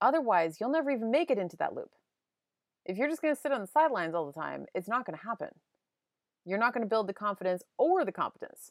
Otherwise, 0.00 0.58
you'll 0.60 0.70
never 0.70 0.90
even 0.90 1.10
make 1.10 1.30
it 1.30 1.38
into 1.38 1.56
that 1.56 1.74
loop. 1.74 1.90
If 2.86 2.96
you're 2.96 3.08
just 3.08 3.20
going 3.20 3.34
to 3.34 3.40
sit 3.40 3.50
on 3.50 3.60
the 3.60 3.66
sidelines 3.66 4.14
all 4.14 4.26
the 4.26 4.32
time, 4.32 4.66
it's 4.74 4.88
not 4.88 5.04
going 5.04 5.18
to 5.18 5.24
happen. 5.24 5.48
You're 6.44 6.58
not 6.58 6.72
going 6.72 6.84
to 6.84 6.88
build 6.88 7.08
the 7.08 7.12
confidence 7.12 7.64
or 7.76 8.04
the 8.04 8.12
competence. 8.12 8.70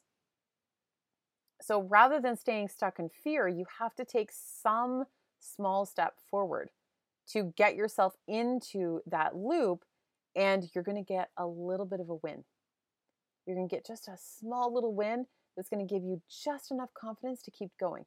So 1.62 1.82
rather 1.82 2.22
than 2.22 2.38
staying 2.38 2.70
stuck 2.70 2.98
in 2.98 3.10
fear, 3.10 3.48
you 3.48 3.66
have 3.80 3.94
to 3.96 4.06
take 4.06 4.30
some 4.32 5.04
small 5.40 5.86
step 5.86 6.14
forward 6.30 6.70
to 7.32 7.54
get 7.58 7.76
yourself 7.76 8.14
into 8.28 9.02
that 9.06 9.36
loop, 9.36 9.84
and 10.36 10.70
you're 10.74 10.84
going 10.84 11.04
to 11.04 11.14
get 11.14 11.30
a 11.38 11.46
little 11.46 11.86
bit 11.86 12.00
of 12.00 12.10
a 12.10 12.16
win. 12.16 12.46
You're 13.46 13.56
going 13.56 13.68
to 13.68 13.76
get 13.76 13.86
just 13.86 14.08
a 14.08 14.18
small 14.18 14.74
little 14.74 14.94
win 14.94 15.26
that's 15.58 15.70
going 15.70 15.86
to 15.86 15.94
give 15.94 16.04
you 16.04 16.22
just 16.30 16.72
enough 16.72 16.90
confidence 16.94 17.42
to 17.44 17.52
keep 17.52 17.72
going. 17.80 18.06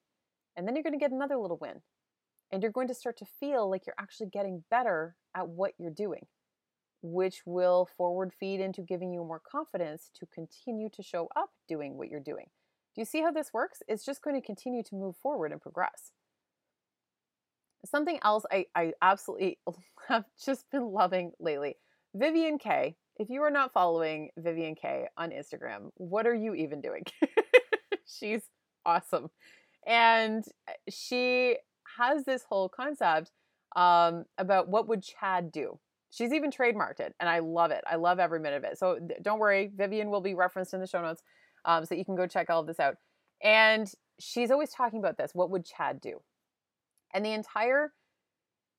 And 0.57 0.67
then 0.67 0.75
you're 0.75 0.83
going 0.83 0.99
to 0.99 0.99
get 0.99 1.13
another 1.13 1.37
little 1.37 1.59
win. 1.61 1.83
And 2.51 2.63
you're 2.63 2.73
going 2.73 2.89
to 2.89 2.95
start 2.95 3.19
to 3.19 3.27
feel 3.41 3.71
like 3.71 3.87
you're 3.87 3.95
actually 3.99 4.29
getting 4.29 4.65
better 4.71 5.17
at 5.37 5.49
what 5.49 5.73
you're 5.79 5.91
doing, 5.91 6.27
which 7.03 7.43
will 7.45 7.89
forward 7.97 8.33
feed 8.39 8.61
into 8.61 8.83
giving 8.83 9.13
you 9.13 9.25
more 9.25 9.41
confidence 9.41 10.11
to 10.15 10.27
continue 10.27 10.89
to 10.91 11.03
show 11.03 11.29
up 11.37 11.51
doing 11.69 11.97
what 11.97 12.09
you're 12.09 12.21
doing. 12.21 12.47
Do 12.95 13.03
you 13.03 13.05
see 13.05 13.21
how 13.21 13.31
this 13.31 13.53
works? 13.53 13.83
It's 13.87 14.05
just 14.05 14.23
going 14.23 14.41
to 14.41 14.45
continue 14.45 14.83
to 14.85 14.95
move 14.95 15.17
forward 15.17 15.53
and 15.53 15.61
progress. 15.61 16.13
Something 17.85 18.19
else 18.23 18.45
I, 18.51 18.67
I 18.75 18.93
absolutely 19.03 19.59
have 20.09 20.25
just 20.45 20.71
been 20.71 20.87
loving 20.91 21.33
lately 21.39 21.77
Vivian 22.15 22.59
Kaye. 22.59 22.97
If 23.17 23.29
you 23.31 23.43
are 23.43 23.51
not 23.51 23.73
following 23.73 24.31
Vivian 24.37 24.75
Kaye 24.75 25.09
on 25.17 25.31
Instagram, 25.31 25.91
what 25.95 26.27
are 26.27 26.35
you 26.35 26.55
even 26.55 26.81
doing? 26.81 27.05
She's 28.07 28.43
awesome. 28.87 29.29
And 29.87 30.45
uh, 30.69 30.73
she 30.89 31.57
has 31.99 32.25
this 32.25 32.45
whole 32.49 32.69
concept 32.69 33.31
um, 33.77 34.25
about 34.39 34.69
what 34.69 34.89
would 34.89 35.03
Chad 35.03 35.53
do. 35.53 35.79
She's 36.11 36.33
even 36.33 36.51
trademarked 36.51 37.01
it, 37.01 37.15
and 37.21 37.29
I 37.29 37.41
love 37.41 37.71
it. 37.71 37.85
I 37.87 37.97
love 37.97 38.19
every 38.19 38.41
minute 38.41 38.57
of 38.57 38.65
it. 38.65 38.79
So 38.79 38.99
don't 39.21 39.39
worry, 39.39 39.71
Vivian 39.77 40.11
will 40.11 40.23
be 40.23 40.35
referenced 40.35 40.73
in 40.73 40.81
the 40.81 40.87
show 40.87 41.03
notes, 41.03 41.23
um, 41.67 41.85
so 41.85 41.95
you 41.95 42.05
can 42.05 42.17
go 42.17 42.27
check 42.27 42.49
all 42.49 42.61
of 42.61 42.67
this 42.67 42.81
out. 42.81 42.97
And 43.43 43.91
she's 44.19 44.51
always 44.51 44.71
talking 44.71 44.99
about 44.99 45.19
this. 45.19 45.33
What 45.35 45.51
would 45.51 45.67
Chad 45.67 46.01
do? 46.01 46.21
And 47.13 47.25
the 47.25 47.33
entire 47.33 47.93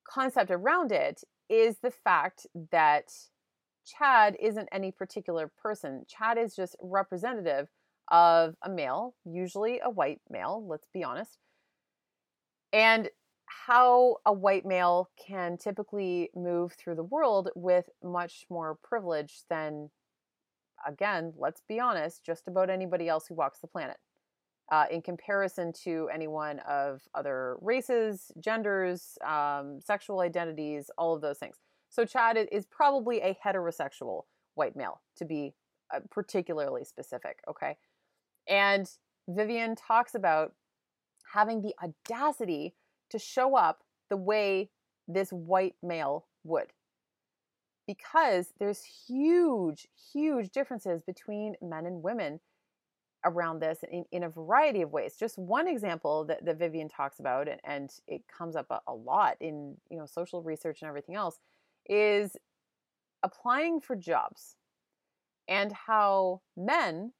concept 0.08 0.50
around 0.50 0.90
it 0.92 1.22
is 1.48 1.76
the 1.82 1.90
fact 1.90 2.46
that 2.72 3.12
Chad 3.86 4.36
isn't 4.40 4.68
any 4.72 4.90
particular 4.90 5.50
person. 5.62 6.04
Chad 6.08 6.36
is 6.36 6.54
just 6.54 6.76
representative 6.80 7.68
of 8.10 8.56
a 8.62 8.68
male, 8.68 9.14
usually 9.24 9.80
a 9.82 9.90
white 9.90 10.20
male, 10.28 10.64
let's 10.68 10.86
be 10.92 11.04
honest. 11.04 11.38
And 12.72 13.08
how 13.66 14.16
a 14.24 14.32
white 14.32 14.64
male 14.64 15.10
can 15.26 15.56
typically 15.58 16.30
move 16.34 16.72
through 16.72 16.94
the 16.94 17.02
world 17.02 17.50
with 17.54 17.88
much 18.02 18.46
more 18.48 18.78
privilege 18.82 19.42
than, 19.50 19.90
again, 20.86 21.32
let's 21.36 21.62
be 21.68 21.80
honest, 21.80 22.24
just 22.24 22.46
about 22.46 22.70
anybody 22.70 23.08
else 23.08 23.26
who 23.26 23.34
walks 23.34 23.58
the 23.58 23.66
planet 23.66 23.96
uh, 24.70 24.86
in 24.90 25.02
comparison 25.02 25.72
to 25.84 26.08
anyone 26.12 26.60
of 26.60 27.02
other 27.14 27.56
races, 27.60 28.30
genders, 28.38 29.18
um, 29.26 29.80
sexual 29.80 30.20
identities, 30.20 30.90
all 30.96 31.14
of 31.14 31.20
those 31.20 31.38
things. 31.38 31.56
So 31.88 32.04
Chad 32.04 32.38
is 32.52 32.66
probably 32.66 33.20
a 33.20 33.36
heterosexual 33.44 34.22
white 34.54 34.76
male, 34.76 35.00
to 35.16 35.24
be 35.24 35.54
uh, 35.92 36.00
particularly 36.10 36.84
specific. 36.84 37.40
Okay. 37.48 37.76
And 38.48 38.88
Vivian 39.28 39.74
talks 39.74 40.14
about 40.14 40.52
having 41.32 41.62
the 41.62 41.74
audacity 41.82 42.74
to 43.10 43.18
show 43.18 43.56
up 43.56 43.82
the 44.08 44.16
way 44.16 44.70
this 45.06 45.30
white 45.30 45.76
male 45.82 46.26
would. 46.44 46.72
Because 47.86 48.52
there's 48.58 48.82
huge, 48.84 49.88
huge 50.12 50.50
differences 50.50 51.02
between 51.02 51.54
men 51.60 51.86
and 51.86 52.02
women 52.02 52.40
around 53.24 53.60
this 53.60 53.78
in, 53.90 54.04
in 54.12 54.22
a 54.22 54.28
variety 54.28 54.82
of 54.82 54.92
ways. 54.92 55.16
Just 55.18 55.38
one 55.38 55.68
example 55.68 56.24
that, 56.24 56.44
that 56.44 56.58
Vivian 56.58 56.88
talks 56.88 57.18
about, 57.18 57.48
and, 57.48 57.60
and 57.64 57.90
it 58.06 58.22
comes 58.26 58.56
up 58.56 58.66
a, 58.70 58.80
a 58.86 58.94
lot 58.94 59.36
in 59.40 59.76
you 59.90 59.98
know 59.98 60.06
social 60.06 60.42
research 60.42 60.82
and 60.82 60.88
everything 60.88 61.16
else, 61.16 61.38
is 61.88 62.36
applying 63.22 63.80
for 63.80 63.96
jobs 63.96 64.56
and 65.48 65.72
how 65.72 66.40
men 66.56 67.12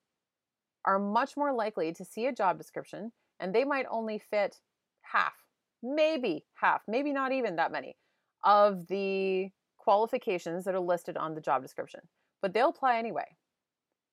are 0.84 0.98
much 0.98 1.36
more 1.36 1.52
likely 1.52 1.92
to 1.92 2.04
see 2.04 2.26
a 2.26 2.32
job 2.32 2.56
description 2.56 3.12
and 3.40 3.54
they 3.54 3.64
might 3.64 3.86
only 3.90 4.18
fit 4.18 4.58
half, 5.02 5.34
maybe 5.82 6.44
half, 6.54 6.82
maybe 6.86 7.12
not 7.12 7.32
even 7.32 7.56
that 7.56 7.72
many 7.72 7.96
of 8.44 8.86
the 8.88 9.50
qualifications 9.78 10.64
that 10.64 10.74
are 10.74 10.80
listed 10.80 11.16
on 11.16 11.34
the 11.34 11.40
job 11.40 11.62
description. 11.62 12.00
But 12.42 12.54
they'll 12.54 12.68
apply 12.68 12.98
anyway 12.98 13.36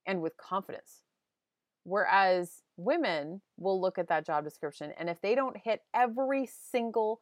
and 0.06 0.22
with 0.22 0.38
confidence 0.38 1.04
Whereas 1.88 2.63
women 2.76 3.40
will 3.58 3.80
look 3.80 3.98
at 3.98 4.10
that 4.10 4.26
job 4.26 4.44
description 4.44 4.92
and 5.00 5.10
if 5.10 5.22
they 5.22 5.36
don't 5.36 5.56
hit 5.56 5.84
every 5.96 6.46
single 6.46 7.22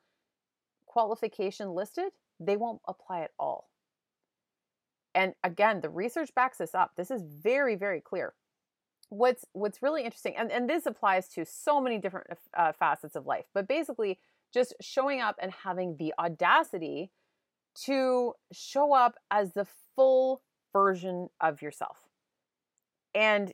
qualification 0.88 1.76
listed, 1.76 2.14
they 2.40 2.58
won't 2.58 2.82
apply 2.88 3.22
at 3.22 3.32
all. 3.38 3.70
And 5.14 5.36
again, 5.44 5.82
the 5.82 5.90
research 5.92 6.34
backs 6.34 6.58
this 6.58 6.74
up. 6.74 6.94
This 6.98 7.12
is 7.12 7.22
very, 7.22 7.76
very 7.76 8.02
clear. 8.02 8.34
What's 9.10 9.46
what's 9.54 9.82
really 9.82 10.04
interesting, 10.04 10.36
and, 10.38 10.52
and 10.52 10.70
this 10.70 10.86
applies 10.86 11.28
to 11.30 11.46
so 11.46 11.80
many 11.80 12.00
different 12.00 12.28
uh, 12.58 12.72
facets 12.74 13.16
of 13.16 13.26
life, 13.26 13.46
but 13.54 13.68
basically 13.68 14.20
just 14.54 14.74
showing 14.82 15.22
up 15.22 15.36
and 15.42 15.52
having 15.52 15.98
the 15.98 16.14
audacity 16.20 17.12
to 17.86 18.34
show 18.52 18.94
up 18.94 19.16
as 19.30 19.54
the 19.54 19.68
full 19.96 20.42
version 20.74 21.30
of 21.40 21.62
yourself. 21.62 22.00
And 23.14 23.54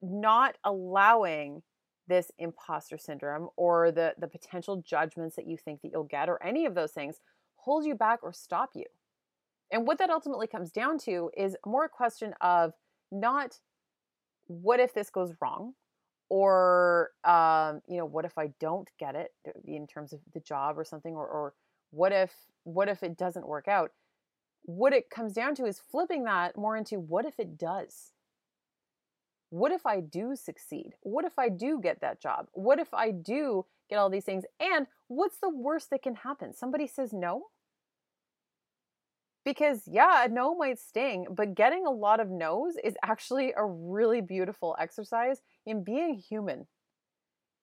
not 0.00 0.56
allowing 0.64 1.62
this 2.08 2.30
imposter 2.38 2.98
syndrome 2.98 3.48
or 3.56 3.90
the 3.90 4.14
the 4.18 4.26
potential 4.26 4.82
judgments 4.84 5.36
that 5.36 5.46
you 5.46 5.56
think 5.56 5.80
that 5.82 5.90
you'll 5.92 6.04
get 6.04 6.28
or 6.28 6.42
any 6.42 6.66
of 6.66 6.74
those 6.74 6.92
things 6.92 7.20
hold 7.56 7.84
you 7.84 7.94
back 7.94 8.20
or 8.22 8.32
stop 8.32 8.70
you. 8.74 8.84
And 9.70 9.86
what 9.86 9.98
that 9.98 10.10
ultimately 10.10 10.46
comes 10.46 10.70
down 10.70 10.98
to 11.00 11.30
is 11.36 11.56
more 11.64 11.84
a 11.84 11.88
question 11.88 12.34
of 12.40 12.72
not 13.10 13.60
what 14.60 14.80
if 14.80 14.94
this 14.94 15.10
goes 15.10 15.32
wrong 15.40 15.74
or 16.28 17.10
um, 17.24 17.80
you 17.88 17.98
know 17.98 18.06
what 18.06 18.24
if 18.24 18.38
i 18.38 18.48
don't 18.60 18.88
get 18.98 19.14
it 19.14 19.32
uh, 19.46 19.50
in 19.66 19.86
terms 19.86 20.12
of 20.12 20.20
the 20.32 20.40
job 20.40 20.78
or 20.78 20.84
something 20.84 21.14
or, 21.14 21.26
or 21.26 21.54
what 21.90 22.12
if 22.12 22.32
what 22.64 22.88
if 22.88 23.02
it 23.02 23.16
doesn't 23.16 23.46
work 23.46 23.68
out 23.68 23.90
what 24.64 24.92
it 24.92 25.10
comes 25.10 25.32
down 25.32 25.54
to 25.54 25.64
is 25.64 25.80
flipping 25.90 26.24
that 26.24 26.56
more 26.56 26.76
into 26.76 27.00
what 27.00 27.24
if 27.24 27.38
it 27.38 27.58
does 27.58 28.12
what 29.52 29.70
if 29.70 29.84
I 29.84 30.00
do 30.00 30.34
succeed? 30.34 30.94
What 31.02 31.26
if 31.26 31.38
I 31.38 31.50
do 31.50 31.78
get 31.78 32.00
that 32.00 32.22
job? 32.22 32.46
What 32.54 32.78
if 32.78 32.94
I 32.94 33.10
do 33.10 33.66
get 33.90 33.96
all 33.96 34.08
these 34.08 34.24
things? 34.24 34.44
And 34.58 34.86
what's 35.08 35.36
the 35.40 35.50
worst 35.50 35.90
that 35.90 36.02
can 36.02 36.14
happen? 36.14 36.54
Somebody 36.54 36.86
says 36.86 37.12
no? 37.12 37.48
Because, 39.44 39.82
yeah, 39.86 40.24
a 40.24 40.28
no 40.28 40.54
might 40.54 40.78
sting, 40.78 41.26
but 41.30 41.54
getting 41.54 41.84
a 41.84 41.90
lot 41.90 42.20
of 42.20 42.30
no's 42.30 42.76
is 42.84 42.94
actually 43.02 43.52
a 43.56 43.64
really 43.64 44.20
beautiful 44.20 44.76
exercise 44.78 45.42
in 45.66 45.82
being 45.82 46.14
human 46.14 46.66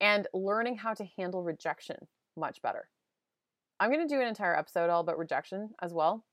and 0.01 0.27
learning 0.33 0.77
how 0.77 0.93
to 0.93 1.05
handle 1.17 1.43
rejection 1.43 1.95
much 2.35 2.61
better. 2.61 2.89
I'm 3.79 3.91
going 3.91 4.05
to 4.05 4.13
do 4.13 4.21
an 4.21 4.27
entire 4.27 4.57
episode 4.57 4.89
all 4.89 5.01
about 5.01 5.17
rejection 5.17 5.69
as 5.81 5.93
well 5.93 6.25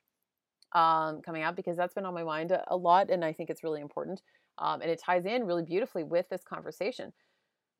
um, 0.73 1.23
coming 1.23 1.43
up 1.43 1.57
because 1.57 1.77
that's 1.77 1.95
been 1.95 2.07
on 2.07 2.15
my 2.15 2.25
mind 2.25 2.53
a, 2.53 2.77
lot 2.77 3.11
and 3.11 3.25
I 3.25 3.33
think 3.33 3.51
it's 3.51 3.63
really 3.63 3.81
important. 3.81 4.21
Um, 4.59 4.81
and 4.81 4.91
it 4.91 5.01
ties 5.01 5.27
in 5.27 5.45
really 5.45 5.63
beautifully 5.63 6.03
with 6.03 6.29
this 6.29 6.43
conversation. 6.43 7.13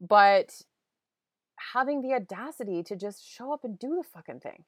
But 0.01 0.61
having 1.73 2.03
the 2.03 2.15
audacity 2.15 2.83
to 2.85 2.97
just 2.97 3.27
show 3.27 3.53
up 3.53 3.65
and 3.65 3.79
do 3.79 3.97
the 3.97 4.05
fucking 4.15 4.41
thing 4.41 4.65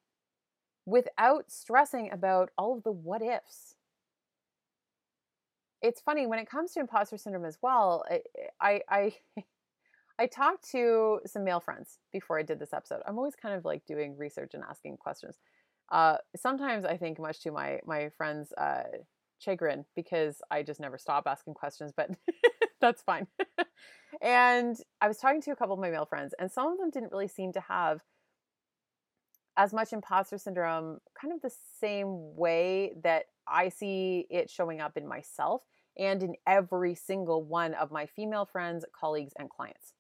without 0.88 1.50
stressing 1.50 2.10
about 2.10 2.50
all 2.56 2.76
of 2.76 2.82
the 2.82 2.92
what 2.92 3.22
ifs. 3.22 3.74
It's 5.82 6.00
funny 6.00 6.26
when 6.26 6.38
it 6.38 6.50
comes 6.50 6.72
to 6.72 6.80
imposter 6.80 7.18
syndrome 7.18 7.44
as 7.44 7.58
well. 7.62 8.04
I 8.60 8.80
I 8.88 9.14
I 10.18 10.26
talked 10.26 10.68
to 10.72 11.20
some 11.26 11.44
male 11.44 11.60
friends 11.60 11.98
before 12.12 12.38
I 12.38 12.42
did 12.42 12.58
this 12.58 12.72
episode. 12.72 13.02
I'm 13.06 13.18
always 13.18 13.36
kind 13.36 13.54
of 13.54 13.64
like 13.64 13.84
doing 13.86 14.16
research 14.16 14.54
and 14.54 14.64
asking 14.68 14.96
questions. 14.96 15.36
Uh, 15.92 16.16
sometimes 16.34 16.84
I 16.84 16.96
think 16.96 17.20
much 17.20 17.40
to 17.42 17.52
my 17.52 17.80
my 17.84 18.10
friends' 18.16 18.52
uh, 18.58 18.82
chagrin 19.38 19.84
because 19.94 20.40
I 20.50 20.62
just 20.62 20.80
never 20.80 20.98
stop 20.98 21.24
asking 21.26 21.54
questions, 21.54 21.92
but 21.96 22.10
that's 22.80 23.02
fine. 23.02 23.26
and 24.22 24.76
I 25.00 25.06
was 25.06 25.18
talking 25.18 25.42
to 25.42 25.52
a 25.52 25.56
couple 25.56 25.74
of 25.74 25.80
my 25.80 25.90
male 25.90 26.06
friends, 26.06 26.34
and 26.38 26.50
some 26.50 26.72
of 26.72 26.78
them 26.78 26.90
didn't 26.90 27.12
really 27.12 27.28
seem 27.28 27.52
to 27.52 27.60
have 27.60 28.00
as 29.58 29.74
much 29.74 29.92
imposter 29.92 30.38
syndrome, 30.38 31.00
kind 31.20 31.34
of 31.34 31.42
the 31.42 31.52
same 31.80 32.36
way 32.36 32.94
that 33.02 33.24
I 33.46 33.68
see 33.68 34.26
it 34.30 34.48
showing 34.48 34.80
up 34.80 34.96
in 34.96 35.06
myself 35.06 35.62
and 35.98 36.22
in 36.22 36.36
every 36.46 36.94
single 36.94 37.42
one 37.42 37.74
of 37.74 37.90
my 37.90 38.06
female 38.06 38.46
friends, 38.46 38.84
colleagues, 38.98 39.32
and 39.38 39.50
clients. 39.50 39.92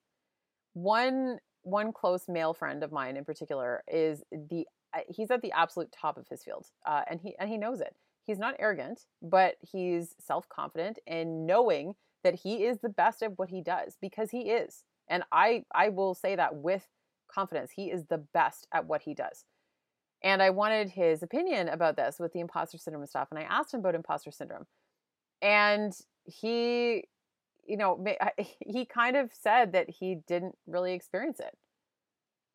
One 0.72 1.40
one 1.62 1.92
close 1.92 2.28
male 2.28 2.54
friend 2.54 2.82
of 2.84 2.92
mine 2.92 3.16
in 3.16 3.24
particular 3.24 3.82
is 3.88 4.22
the 4.30 4.64
uh, 4.94 5.00
he's 5.08 5.30
at 5.30 5.42
the 5.42 5.52
absolute 5.52 5.92
top 5.92 6.16
of 6.16 6.28
his 6.28 6.42
field, 6.44 6.66
uh, 6.86 7.02
and 7.10 7.20
he 7.20 7.34
and 7.38 7.50
he 7.50 7.58
knows 7.58 7.80
it. 7.80 7.96
He's 8.24 8.38
not 8.38 8.54
arrogant, 8.60 9.06
but 9.20 9.56
he's 9.60 10.14
self 10.20 10.48
confident 10.48 11.00
and 11.06 11.46
knowing 11.46 11.96
that 12.22 12.36
he 12.36 12.64
is 12.64 12.78
the 12.78 12.88
best 12.88 13.22
at 13.22 13.38
what 13.38 13.48
he 13.48 13.60
does 13.60 13.96
because 14.00 14.30
he 14.30 14.50
is. 14.50 14.84
And 15.08 15.24
I 15.32 15.64
I 15.74 15.88
will 15.88 16.14
say 16.14 16.36
that 16.36 16.54
with 16.54 16.86
confidence. 17.28 17.72
He 17.72 17.90
is 17.90 18.06
the 18.06 18.18
best 18.18 18.66
at 18.72 18.86
what 18.86 19.02
he 19.02 19.14
does. 19.14 19.44
And 20.22 20.42
I 20.42 20.50
wanted 20.50 20.90
his 20.90 21.22
opinion 21.22 21.68
about 21.68 21.96
this 21.96 22.18
with 22.18 22.32
the 22.32 22.40
imposter 22.40 22.78
syndrome 22.78 23.06
stuff. 23.06 23.28
And 23.30 23.38
I 23.38 23.42
asked 23.42 23.72
him 23.72 23.80
about 23.80 23.94
imposter 23.94 24.32
syndrome. 24.32 24.66
And 25.40 25.92
he, 26.24 27.04
you 27.66 27.76
know, 27.76 28.04
he 28.60 28.84
kind 28.84 29.16
of 29.16 29.30
said 29.32 29.72
that 29.72 29.88
he 29.88 30.18
didn't 30.26 30.56
really 30.66 30.92
experience 30.92 31.40
it. 31.40 31.56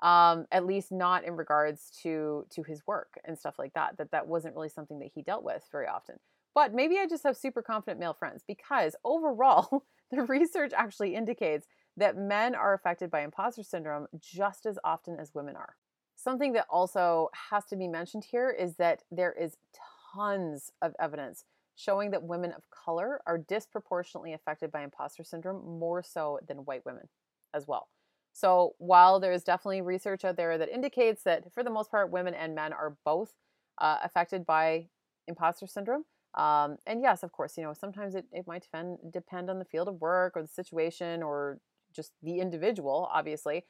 Um, 0.05 0.47
at 0.51 0.65
least 0.65 0.91
not 0.91 1.23
in 1.23 1.37
regards 1.37 1.89
to 2.01 2.45
to 2.49 2.63
his 2.63 2.81
work 2.85 3.13
and 3.23 3.39
stuff 3.39 3.55
like 3.57 3.73
that. 3.73 3.97
That 3.97 4.11
that 4.11 4.27
wasn't 4.27 4.53
really 4.53 4.67
something 4.67 4.99
that 4.99 5.11
he 5.15 5.21
dealt 5.21 5.45
with 5.45 5.63
very 5.71 5.87
often. 5.87 6.17
But 6.53 6.73
maybe 6.73 6.97
I 6.99 7.07
just 7.07 7.23
have 7.23 7.37
super 7.37 7.61
confident 7.61 8.01
male 8.01 8.13
friends 8.13 8.43
because 8.45 8.97
overall, 9.05 9.85
the 10.11 10.23
research 10.23 10.73
actually 10.75 11.15
indicates 11.15 11.67
that 11.97 12.17
men 12.17 12.55
are 12.55 12.73
affected 12.73 13.11
by 13.11 13.21
imposter 13.21 13.63
syndrome 13.63 14.07
just 14.19 14.65
as 14.65 14.79
often 14.83 15.19
as 15.19 15.33
women 15.33 15.55
are. 15.55 15.75
Something 16.15 16.53
that 16.53 16.67
also 16.69 17.29
has 17.49 17.65
to 17.65 17.75
be 17.75 17.87
mentioned 17.87 18.25
here 18.25 18.49
is 18.49 18.75
that 18.75 19.03
there 19.11 19.33
is 19.33 19.57
tons 20.13 20.71
of 20.81 20.95
evidence 20.99 21.45
showing 21.75 22.11
that 22.11 22.23
women 22.23 22.51
of 22.51 22.63
color 22.69 23.21
are 23.25 23.37
disproportionately 23.37 24.33
affected 24.33 24.71
by 24.71 24.83
imposter 24.83 25.23
syndrome 25.23 25.79
more 25.79 26.03
so 26.03 26.39
than 26.47 26.57
white 26.59 26.85
women 26.85 27.07
as 27.53 27.67
well. 27.67 27.89
So, 28.31 28.73
while 28.79 29.19
there 29.19 29.31
is 29.31 29.43
definitely 29.43 29.81
research 29.81 30.25
out 30.25 30.37
there 30.37 30.57
that 30.57 30.69
indicates 30.69 31.23
that 31.23 31.51
for 31.53 31.63
the 31.63 31.69
most 31.69 31.91
part, 31.91 32.11
women 32.11 32.33
and 32.33 32.55
men 32.55 32.73
are 32.73 32.97
both 33.05 33.33
uh, 33.77 33.97
affected 34.03 34.45
by 34.45 34.87
imposter 35.27 35.67
syndrome, 35.67 36.05
um, 36.35 36.77
and 36.87 37.01
yes, 37.01 37.21
of 37.21 37.31
course, 37.31 37.57
you 37.57 37.63
know, 37.63 37.73
sometimes 37.73 38.15
it, 38.15 38.25
it 38.31 38.47
might 38.47 38.63
depend, 38.63 38.97
depend 39.11 39.49
on 39.49 39.59
the 39.59 39.65
field 39.65 39.87
of 39.87 40.01
work 40.01 40.33
or 40.35 40.41
the 40.41 40.47
situation 40.47 41.21
or 41.21 41.59
just 41.93 42.11
the 42.21 42.39
individual, 42.39 43.09
obviously. 43.11 43.65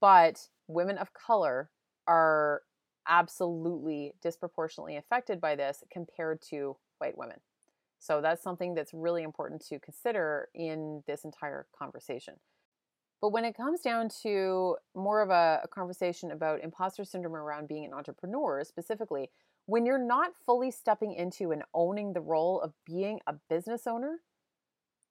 But 0.00 0.48
women 0.68 0.98
of 0.98 1.12
color 1.12 1.70
are 2.06 2.62
absolutely 3.08 4.14
disproportionately 4.22 4.96
affected 4.96 5.40
by 5.40 5.54
this 5.54 5.84
compared 5.92 6.42
to 6.42 6.76
white 6.98 7.16
women. 7.16 7.38
So 7.98 8.20
that's 8.20 8.42
something 8.42 8.74
that's 8.74 8.92
really 8.92 9.22
important 9.22 9.64
to 9.68 9.78
consider 9.78 10.48
in 10.54 11.02
this 11.06 11.24
entire 11.24 11.66
conversation. 11.76 12.34
But 13.20 13.30
when 13.30 13.44
it 13.44 13.56
comes 13.56 13.80
down 13.80 14.10
to 14.22 14.76
more 14.94 15.22
of 15.22 15.30
a, 15.30 15.60
a, 15.64 15.68
conversation 15.68 16.30
about 16.30 16.62
imposter 16.62 17.04
syndrome 17.04 17.34
around 17.34 17.66
being 17.66 17.86
an 17.86 17.94
entrepreneur 17.94 18.62
specifically, 18.62 19.30
when 19.64 19.86
you're 19.86 19.98
not 19.98 20.32
fully 20.44 20.70
stepping 20.70 21.12
into 21.14 21.50
and 21.50 21.62
owning 21.74 22.12
the 22.12 22.20
role 22.20 22.60
of 22.60 22.74
being 22.84 23.20
a 23.26 23.34
business 23.48 23.86
owner, 23.86 24.20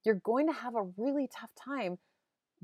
you're 0.06 0.22
going 0.24 0.48
to 0.48 0.54
have 0.54 0.76
a 0.76 0.88
really 0.98 1.28
tough 1.28 1.50
time 1.56 1.98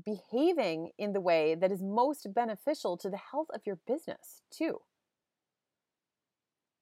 behaving 0.04 0.90
in 0.98 1.12
the 1.12 1.20
way 1.20 1.54
that 1.54 1.72
is 1.72 1.82
most 1.82 2.26
beneficial 2.34 2.96
to 2.98 3.10
the 3.10 3.18
health 3.30 3.48
of 3.54 3.62
your 3.66 3.78
business, 3.86 4.42
too. 4.50 4.78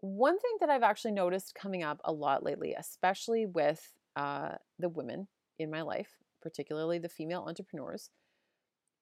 One 0.01 0.38
thing 0.38 0.57
that 0.61 0.70
I've 0.70 0.83
actually 0.83 1.12
noticed 1.12 1.55
coming 1.55 1.83
up 1.83 2.01
a 2.05 2.12
lot 2.12 2.42
lately, 2.42 2.75
especially 2.75 3.46
with 3.46 3.92
uh, 4.16 4.53
the 4.79 4.88
women 4.88 5.29
in 5.59 5.70
my 5.70 5.83
life, 5.83 6.09
particularly 6.40 6.99
the 6.99 7.09
female 7.09 7.44
entrepreneurs, 7.46 8.11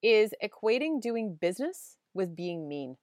is 0.02 0.32
equating 0.42 1.00
doing 1.00 1.38
business 1.40 1.96
with 2.14 2.34
being 2.34 2.68
mean. 2.68 2.96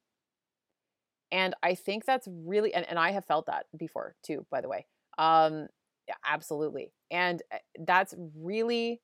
And 1.32 1.56
I 1.64 1.76
think 1.76 2.06
that's 2.06 2.28
really, 2.30 2.74
and, 2.74 2.86
and 2.88 3.00
I 3.00 3.12
have 3.12 3.26
felt 3.26 3.48
that 3.48 3.66
before 3.78 4.16
too, 4.26 4.46
by 4.52 4.62
the 4.62 4.70
way. 4.70 4.86
Um, 5.18 5.68
yeah, 6.08 6.16
absolutely. 6.26 6.92
And 7.12 7.42
eh, 7.52 7.58
that's 7.80 8.14
really 8.36 9.02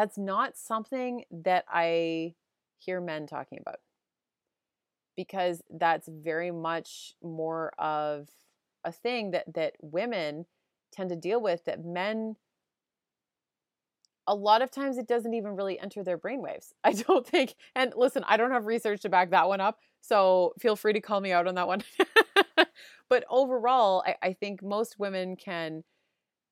that's 0.00 0.16
not 0.16 0.56
something 0.56 1.24
that 1.30 1.66
I 1.68 2.32
hear 2.78 3.02
men 3.02 3.26
talking 3.26 3.58
about 3.60 3.80
because 5.14 5.60
that's 5.68 6.08
very 6.08 6.50
much 6.50 7.12
more 7.22 7.72
of 7.78 8.30
a 8.82 8.92
thing 8.92 9.32
that 9.32 9.52
that 9.52 9.74
women 9.82 10.46
tend 10.90 11.10
to 11.10 11.16
deal 11.16 11.38
with 11.38 11.66
that 11.66 11.84
men 11.84 12.36
a 14.26 14.34
lot 14.34 14.62
of 14.62 14.70
times 14.70 14.96
it 14.96 15.06
doesn't 15.06 15.34
even 15.34 15.54
really 15.54 15.78
enter 15.78 16.02
their 16.02 16.16
brainwaves. 16.16 16.72
I 16.84 16.92
don't 16.92 17.26
think, 17.26 17.54
and 17.74 17.92
listen, 17.94 18.24
I 18.26 18.38
don't 18.38 18.52
have 18.52 18.64
research 18.64 19.02
to 19.02 19.10
back 19.10 19.32
that 19.32 19.48
one 19.48 19.60
up, 19.60 19.80
so 20.00 20.54
feel 20.58 20.76
free 20.76 20.94
to 20.94 21.00
call 21.02 21.20
me 21.20 21.32
out 21.32 21.46
on 21.46 21.56
that 21.56 21.68
one. 21.68 21.82
but 23.10 23.24
overall, 23.28 24.02
I, 24.06 24.14
I, 24.22 24.32
think 24.32 24.62
most 24.62 24.98
women 24.98 25.36
can 25.36 25.84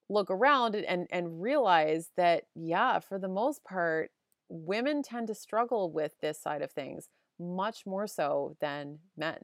look 0.08 0.30
around 0.30 0.74
and 0.74 1.06
and 1.10 1.42
realize 1.42 2.10
that 2.16 2.44
yeah 2.54 2.98
for 2.98 3.18
the 3.18 3.28
most 3.28 3.62
part 3.64 4.10
women 4.48 5.02
tend 5.02 5.26
to 5.28 5.34
struggle 5.34 5.90
with 5.90 6.12
this 6.20 6.40
side 6.40 6.62
of 6.62 6.70
things 6.70 7.08
much 7.38 7.86
more 7.86 8.06
so 8.06 8.56
than 8.60 8.98
men. 9.16 9.38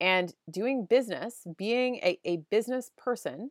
And 0.00 0.32
doing 0.50 0.84
business 0.84 1.46
being 1.56 1.96
a, 1.96 2.18
a 2.24 2.36
business 2.50 2.90
person 2.96 3.50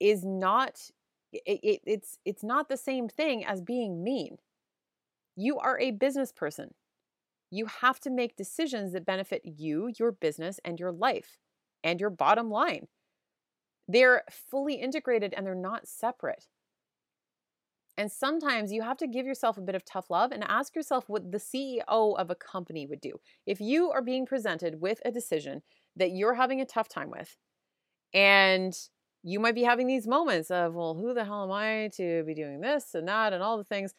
is 0.00 0.24
not 0.24 0.80
it, 1.32 1.60
it, 1.62 1.80
it's 1.84 2.18
it's 2.24 2.42
not 2.42 2.68
the 2.68 2.76
same 2.76 3.08
thing 3.08 3.44
as 3.44 3.60
being 3.60 4.02
mean. 4.02 4.38
You 5.36 5.58
are 5.58 5.78
a 5.78 5.90
business 5.90 6.32
person. 6.32 6.74
You 7.50 7.66
have 7.66 8.00
to 8.00 8.10
make 8.10 8.36
decisions 8.36 8.92
that 8.92 9.04
benefit 9.04 9.42
you 9.44 9.92
your 9.98 10.12
business 10.12 10.58
and 10.64 10.80
your 10.80 10.92
life 10.92 11.38
and 11.82 12.00
your 12.00 12.10
bottom 12.10 12.50
line 12.50 12.86
they're 13.88 14.22
fully 14.30 14.74
integrated 14.74 15.34
and 15.34 15.46
they're 15.46 15.54
not 15.54 15.86
separate. 15.86 16.46
And 17.96 18.10
sometimes 18.10 18.72
you 18.72 18.82
have 18.82 18.96
to 18.98 19.06
give 19.06 19.24
yourself 19.24 19.56
a 19.56 19.62
bit 19.62 19.76
of 19.76 19.84
tough 19.84 20.10
love 20.10 20.32
and 20.32 20.42
ask 20.44 20.74
yourself 20.74 21.08
what 21.08 21.30
the 21.30 21.38
CEO 21.38 22.18
of 22.18 22.30
a 22.30 22.34
company 22.34 22.86
would 22.86 23.00
do. 23.00 23.20
If 23.46 23.60
you 23.60 23.90
are 23.92 24.02
being 24.02 24.26
presented 24.26 24.80
with 24.80 25.00
a 25.04 25.12
decision 25.12 25.62
that 25.96 26.10
you're 26.10 26.34
having 26.34 26.60
a 26.60 26.66
tough 26.66 26.88
time 26.88 27.10
with, 27.10 27.36
and 28.12 28.76
you 29.22 29.38
might 29.38 29.54
be 29.54 29.62
having 29.62 29.86
these 29.86 30.06
moments 30.06 30.50
of, 30.50 30.74
well, 30.74 30.94
who 30.94 31.14
the 31.14 31.24
hell 31.24 31.44
am 31.44 31.52
I 31.52 31.90
to 31.96 32.24
be 32.24 32.34
doing 32.34 32.60
this 32.60 32.94
and 32.94 33.08
that 33.08 33.32
and 33.32 33.42
all 33.42 33.56
the 33.56 33.64
things. 33.64 33.94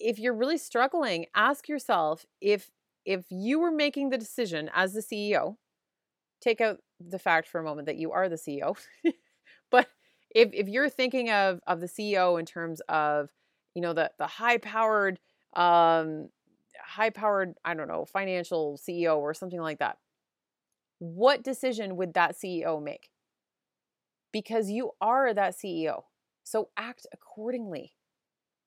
If 0.00 0.18
you're 0.18 0.34
really 0.34 0.58
struggling, 0.58 1.26
ask 1.34 1.68
yourself 1.68 2.26
if 2.40 2.70
if 3.04 3.26
you 3.30 3.60
were 3.60 3.70
making 3.70 4.08
the 4.08 4.18
decision 4.18 4.70
as 4.74 4.94
the 4.94 5.00
CEO, 5.00 5.56
take 6.44 6.60
out 6.60 6.78
the 7.00 7.18
fact 7.18 7.48
for 7.48 7.60
a 7.60 7.64
moment 7.64 7.86
that 7.86 7.96
you 7.96 8.12
are 8.12 8.28
the 8.28 8.36
CEO. 8.36 8.76
but 9.70 9.88
if 10.34 10.50
if 10.52 10.68
you're 10.68 10.90
thinking 10.90 11.30
of 11.30 11.60
of 11.66 11.80
the 11.80 11.88
CEO 11.88 12.38
in 12.38 12.46
terms 12.46 12.80
of, 12.88 13.30
you 13.74 13.82
know, 13.82 13.92
the 13.94 14.10
the 14.18 14.26
high 14.26 14.58
powered 14.58 15.18
um 15.54 16.28
high 16.78 17.10
powered, 17.10 17.54
I 17.64 17.74
don't 17.74 17.88
know, 17.88 18.04
financial 18.04 18.78
CEO 18.78 19.16
or 19.16 19.34
something 19.34 19.60
like 19.60 19.78
that. 19.78 19.98
What 20.98 21.42
decision 21.42 21.96
would 21.96 22.14
that 22.14 22.36
CEO 22.36 22.82
make? 22.82 23.08
Because 24.32 24.70
you 24.70 24.92
are 25.00 25.32
that 25.32 25.54
CEO. 25.56 26.02
So 26.42 26.68
act 26.76 27.06
accordingly. 27.12 27.94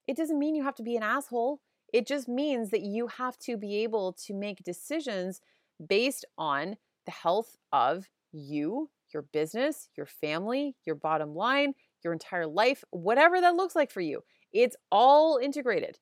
It 0.07 0.17
doesn't 0.17 0.39
mean 0.39 0.55
you 0.55 0.63
have 0.63 0.75
to 0.75 0.83
be 0.83 0.95
an 0.95 1.03
asshole. 1.03 1.59
It 1.93 2.07
just 2.07 2.27
means 2.27 2.69
that 2.71 2.81
you 2.81 3.07
have 3.07 3.37
to 3.39 3.57
be 3.57 3.83
able 3.83 4.13
to 4.25 4.33
make 4.33 4.63
decisions 4.63 5.41
based 5.85 6.25
on 6.37 6.77
the 7.07 7.11
health 7.11 7.57
of 7.71 8.07
you, 8.31 8.91
your 9.11 9.23
business, 9.23 9.89
your 9.97 10.05
family, 10.05 10.75
your 10.85 10.95
bottom 10.95 11.33
line, 11.33 11.73
your 12.03 12.13
entire 12.13 12.45
life, 12.45 12.83
whatever 12.91 13.41
that 13.41 13.55
looks 13.55 13.75
like 13.75 13.89
for 13.89 14.01
you. 14.01 14.21
It's 14.53 14.75
all 14.91 15.39
integrated, 15.41 15.97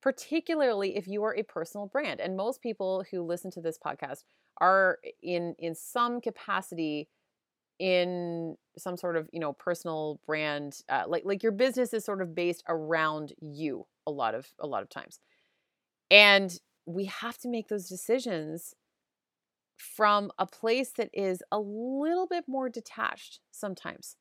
particularly 0.00 0.96
if 0.96 1.08
you 1.08 1.24
are 1.24 1.34
a 1.34 1.42
personal 1.42 1.86
brand. 1.86 2.20
And 2.20 2.36
most 2.36 2.62
people 2.62 3.04
who 3.10 3.22
listen 3.22 3.50
to 3.52 3.60
this 3.60 3.78
podcast 3.84 4.22
are 4.58 4.98
in 5.22 5.56
in 5.58 5.74
some 5.74 6.20
capacity 6.20 7.08
in 7.78 8.56
some 8.78 8.96
sort 8.96 9.16
of 9.16 9.28
you 9.32 9.40
know 9.40 9.52
personal 9.54 10.20
brand 10.26 10.80
uh, 10.88 11.04
like 11.08 11.24
like 11.24 11.42
your 11.42 11.52
business 11.52 11.92
is 11.92 12.04
sort 12.04 12.20
of 12.22 12.34
based 12.34 12.62
around 12.68 13.32
you 13.40 13.86
a 14.06 14.10
lot 14.10 14.34
of 14.34 14.46
a 14.60 14.66
lot 14.66 14.82
of 14.82 14.90
times 14.90 15.20
and 16.10 16.60
we 16.84 17.06
have 17.06 17.38
to 17.38 17.48
make 17.48 17.68
those 17.68 17.88
decisions 17.88 18.74
from 19.82 20.30
a 20.38 20.46
place 20.46 20.92
that 20.92 21.10
is 21.12 21.42
a 21.50 21.58
little 21.58 22.26
bit 22.26 22.44
more 22.46 22.68
detached 22.68 23.40
sometimes. 23.50 24.16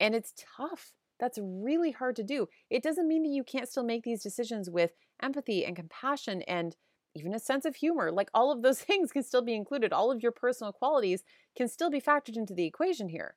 And 0.00 0.14
it's 0.14 0.32
tough. 0.56 0.92
That's 1.20 1.38
really 1.40 1.92
hard 1.92 2.16
to 2.16 2.22
do. 2.22 2.48
It 2.70 2.82
doesn't 2.82 3.08
mean 3.08 3.22
that 3.22 3.30
you 3.30 3.44
can't 3.44 3.68
still 3.68 3.84
make 3.84 4.04
these 4.04 4.22
decisions 4.22 4.68
with 4.68 4.92
empathy 5.22 5.64
and 5.64 5.76
compassion 5.76 6.42
and 6.42 6.76
even 7.14 7.34
a 7.34 7.40
sense 7.40 7.64
of 7.64 7.76
humor. 7.76 8.12
Like 8.12 8.28
all 8.34 8.52
of 8.52 8.62
those 8.62 8.80
things 8.82 9.12
can 9.12 9.22
still 9.22 9.42
be 9.42 9.54
included. 9.54 9.92
All 9.92 10.10
of 10.10 10.22
your 10.22 10.32
personal 10.32 10.72
qualities 10.72 11.22
can 11.56 11.68
still 11.68 11.90
be 11.90 12.00
factored 12.00 12.36
into 12.36 12.54
the 12.54 12.66
equation 12.66 13.08
here. 13.08 13.36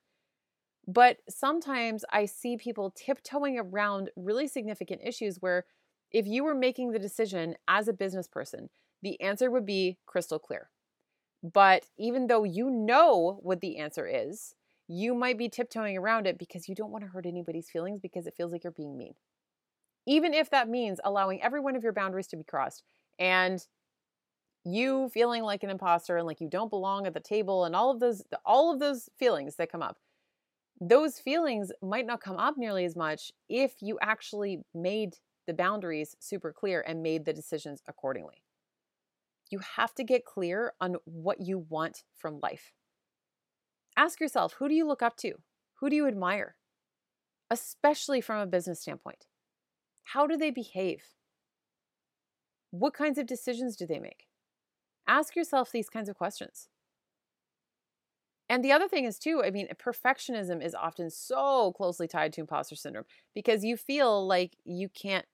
But 0.87 1.17
sometimes 1.29 2.03
I 2.11 2.25
see 2.25 2.57
people 2.57 2.91
tiptoeing 2.95 3.57
around 3.57 4.09
really 4.15 4.47
significant 4.47 5.01
issues 5.05 5.37
where 5.39 5.65
if 6.11 6.25
you 6.25 6.43
were 6.43 6.55
making 6.55 6.91
the 6.91 6.99
decision 6.99 7.55
as 7.67 7.87
a 7.87 7.93
business 7.93 8.27
person, 8.27 8.69
the 9.01 9.19
answer 9.21 9.49
would 9.49 9.65
be 9.65 9.97
crystal 10.05 10.39
clear. 10.39 10.69
But 11.43 11.85
even 11.97 12.27
though 12.27 12.43
you 12.43 12.69
know 12.69 13.39
what 13.41 13.61
the 13.61 13.77
answer 13.77 14.07
is, 14.07 14.55
you 14.87 15.15
might 15.15 15.37
be 15.37 15.49
tiptoeing 15.49 15.97
around 15.97 16.27
it 16.27 16.37
because 16.37 16.67
you 16.67 16.75
don't 16.75 16.91
want 16.91 17.03
to 17.03 17.09
hurt 17.09 17.25
anybody's 17.25 17.69
feelings 17.69 17.99
because 17.99 18.27
it 18.27 18.35
feels 18.35 18.51
like 18.51 18.63
you're 18.63 18.71
being 18.71 18.97
mean. 18.97 19.13
Even 20.05 20.33
if 20.33 20.49
that 20.49 20.69
means 20.69 20.99
allowing 21.03 21.41
every 21.41 21.59
one 21.59 21.75
of 21.75 21.83
your 21.83 21.93
boundaries 21.93 22.27
to 22.27 22.37
be 22.37 22.43
crossed 22.43 22.83
and 23.17 23.65
you 24.63 25.09
feeling 25.09 25.43
like 25.43 25.63
an 25.63 25.69
imposter 25.69 26.17
and 26.17 26.27
like 26.27 26.41
you 26.41 26.49
don't 26.49 26.69
belong 26.69 27.07
at 27.07 27.13
the 27.13 27.19
table 27.19 27.65
and 27.65 27.75
all 27.75 27.89
of 27.89 27.99
those 27.99 28.23
all 28.45 28.71
of 28.71 28.79
those 28.79 29.09
feelings 29.17 29.55
that 29.55 29.71
come 29.71 29.81
up. 29.81 29.97
Those 30.79 31.19
feelings 31.19 31.71
might 31.81 32.05
not 32.05 32.21
come 32.21 32.37
up 32.37 32.57
nearly 32.57 32.85
as 32.85 32.95
much 32.95 33.31
if 33.49 33.75
you 33.81 33.97
actually 34.01 34.59
made 34.73 35.15
the 35.47 35.53
boundaries 35.53 36.15
super 36.19 36.51
clear 36.51 36.83
and 36.87 37.01
made 37.01 37.25
the 37.25 37.33
decisions 37.33 37.81
accordingly. 37.87 38.43
You 39.51 39.59
have 39.77 39.93
to 39.95 40.03
get 40.03 40.25
clear 40.25 40.73
on 40.81 40.95
what 41.05 41.41
you 41.41 41.59
want 41.69 42.03
from 42.15 42.39
life. 42.41 42.71
Ask 43.97 44.19
yourself 44.19 44.53
who 44.53 44.67
do 44.67 44.73
you 44.73 44.87
look 44.87 45.03
up 45.03 45.17
to? 45.17 45.33
Who 45.79 45.89
do 45.89 45.95
you 45.95 46.07
admire? 46.07 46.55
Especially 47.49 48.21
from 48.21 48.39
a 48.39 48.47
business 48.47 48.81
standpoint. 48.81 49.25
How 50.03 50.25
do 50.25 50.37
they 50.37 50.51
behave? 50.51 51.03
What 52.71 52.93
kinds 52.93 53.17
of 53.17 53.27
decisions 53.27 53.75
do 53.75 53.85
they 53.85 53.99
make? 53.99 54.27
Ask 55.07 55.35
yourself 55.35 55.71
these 55.71 55.89
kinds 55.89 56.07
of 56.07 56.17
questions. 56.17 56.69
And 58.47 58.63
the 58.63 58.71
other 58.71 58.87
thing 58.87 59.05
is, 59.05 59.17
too, 59.17 59.41
I 59.43 59.49
mean, 59.49 59.67
perfectionism 59.81 60.63
is 60.63 60.75
often 60.75 61.09
so 61.09 61.71
closely 61.73 62.07
tied 62.07 62.33
to 62.33 62.41
imposter 62.41 62.75
syndrome 62.75 63.05
because 63.33 63.63
you 63.63 63.77
feel 63.77 64.25
like 64.25 64.57
you 64.65 64.89
can't 64.89 65.25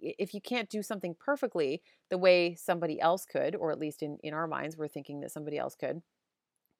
if 0.00 0.34
you 0.34 0.40
can't 0.40 0.68
do 0.68 0.82
something 0.82 1.14
perfectly 1.18 1.82
the 2.10 2.18
way 2.18 2.54
somebody 2.54 3.00
else 3.00 3.24
could, 3.24 3.54
or 3.56 3.72
at 3.72 3.78
least 3.78 4.02
in, 4.02 4.18
in 4.22 4.34
our 4.34 4.46
minds, 4.46 4.76
we're 4.76 4.88
thinking 4.88 5.20
that 5.20 5.32
somebody 5.32 5.58
else 5.58 5.74
could, 5.74 6.02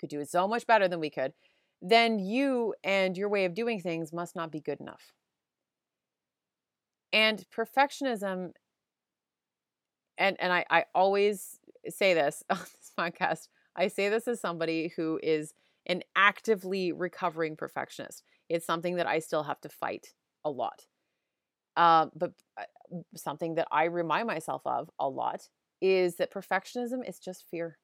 could 0.01 0.11
do 0.11 0.21
it 0.21 0.29
so 0.29 0.47
much 0.49 0.67
better 0.67 0.89
than 0.89 1.01
we 1.01 1.11
could, 1.11 1.33
then 1.81 2.19
you 2.19 2.75
and 2.85 3.17
your 3.17 3.29
way 3.29 3.45
of 3.45 3.55
doing 3.55 3.81
things 3.81 4.13
must 4.13 4.37
not 4.37 4.53
be 4.53 4.61
good 4.61 4.81
enough. 4.81 5.13
And 7.13 7.45
perfectionism, 7.55 8.53
and, 10.17 10.37
and 10.41 10.53
I, 10.53 10.65
I 10.71 10.85
always 10.95 11.59
say 11.89 12.15
this 12.15 12.43
on 12.51 12.59
this 12.59 12.93
podcast, 12.99 13.49
I 13.77 13.89
say 13.89 14.09
this 14.09 14.29
as 14.29 14.41
somebody 14.41 14.93
who 14.97 15.19
is 15.23 15.55
an 15.87 16.03
actively 16.15 16.93
recovering 16.93 17.57
perfectionist. 17.57 18.23
It's 18.49 18.67
something 18.67 18.97
that 18.97 19.07
I 19.07 19.19
still 19.19 19.43
have 19.43 19.61
to 19.63 19.69
fight 19.69 20.15
a 20.45 20.51
lot. 20.51 20.87
Uh, 21.77 22.07
but 22.15 22.33
uh, 22.59 22.65
something 23.17 23.55
that 23.55 23.69
I 23.71 23.85
remind 23.85 24.27
myself 24.27 24.63
of 24.65 24.91
a 24.99 25.09
lot 25.09 25.49
is 25.81 26.17
that 26.17 26.33
perfectionism 26.33 27.07
is 27.07 27.19
just 27.19 27.45
fear. 27.51 27.79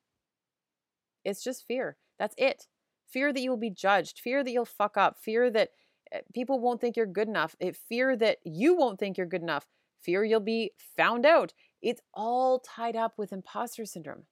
It's 1.25 1.43
just 1.43 1.67
fear. 1.67 1.97
That's 2.19 2.35
it. 2.39 2.67
Fear 3.11 3.33
that 3.33 3.41
you 3.41 3.51
will 3.51 3.57
be 3.57 3.71
judged, 3.71 4.21
fear 4.21 4.45
that 4.45 4.51
you'll 4.51 4.65
fuck 4.65 4.97
up, 4.97 5.17
fear 5.21 5.51
that 5.51 5.71
eh, 6.13 6.21
people 6.35 6.61
won't 6.61 6.81
think 6.81 6.97
you're 6.97 7.07
good 7.07 7.29
enough, 7.29 7.57
it, 7.59 7.77
fear 7.77 8.17
that 8.17 8.39
you 8.45 8.77
won't 8.77 8.99
think 8.99 9.17
you're 9.17 9.27
good 9.27 9.43
enough, 9.43 9.67
fear 10.03 10.25
you'll 10.25 10.41
be 10.41 10.73
found 10.97 11.27
out. 11.27 11.53
It's 11.83 12.03
all 12.15 12.61
tied 12.61 12.97
up 12.97 13.15
with 13.17 13.33
imposter 13.33 13.85
syndrome. 13.85 14.25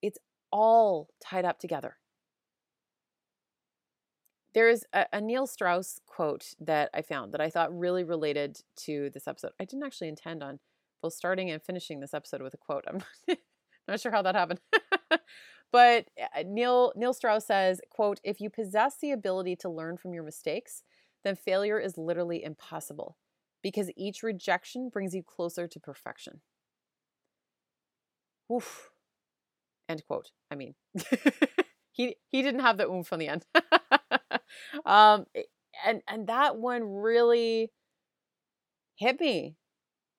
It's 0.00 0.18
all 0.52 1.08
tied 1.20 1.44
up 1.44 1.58
together. 1.58 1.96
There's 4.58 4.82
a, 4.92 5.06
a, 5.12 5.20
Neil 5.20 5.46
Strauss 5.46 6.00
quote 6.08 6.54
that 6.58 6.90
I 6.92 7.00
found 7.00 7.30
that 7.30 7.40
I 7.40 7.48
thought 7.48 7.78
really 7.78 8.02
related 8.02 8.60
to 8.86 9.08
this 9.14 9.28
episode. 9.28 9.52
I 9.60 9.64
didn't 9.64 9.84
actually 9.84 10.08
intend 10.08 10.42
on 10.42 10.58
both 11.00 11.12
starting 11.12 11.48
and 11.48 11.62
finishing 11.62 12.00
this 12.00 12.12
episode 12.12 12.42
with 12.42 12.54
a 12.54 12.56
quote. 12.56 12.84
I'm 12.88 12.98
not 13.86 14.00
sure 14.00 14.10
how 14.10 14.22
that 14.22 14.34
happened. 14.34 14.58
but 15.70 16.06
uh, 16.20 16.42
Neil 16.44 16.92
Neil 16.96 17.12
Strauss 17.12 17.46
says, 17.46 17.80
quote, 17.88 18.18
if 18.24 18.40
you 18.40 18.50
possess 18.50 18.96
the 19.00 19.12
ability 19.12 19.54
to 19.60 19.68
learn 19.68 19.96
from 19.96 20.12
your 20.12 20.24
mistakes, 20.24 20.82
then 21.22 21.36
failure 21.36 21.78
is 21.78 21.96
literally 21.96 22.42
impossible 22.42 23.16
because 23.62 23.92
each 23.96 24.24
rejection 24.24 24.88
brings 24.88 25.14
you 25.14 25.22
closer 25.22 25.68
to 25.68 25.78
perfection. 25.78 26.40
Oof. 28.52 28.90
End 29.88 30.02
quote. 30.04 30.32
I 30.50 30.56
mean, 30.56 30.74
he 31.92 32.16
he 32.26 32.42
didn't 32.42 32.62
have 32.62 32.76
the 32.76 32.88
oomph 32.88 33.12
on 33.12 33.20
the 33.20 33.28
end. 33.28 33.46
Um, 34.86 35.26
eh, 35.34 35.42
and 35.86 36.02
and 36.08 36.26
that 36.28 36.56
one 36.56 36.82
really 36.84 37.70
hit 38.96 39.20
me. 39.20 39.56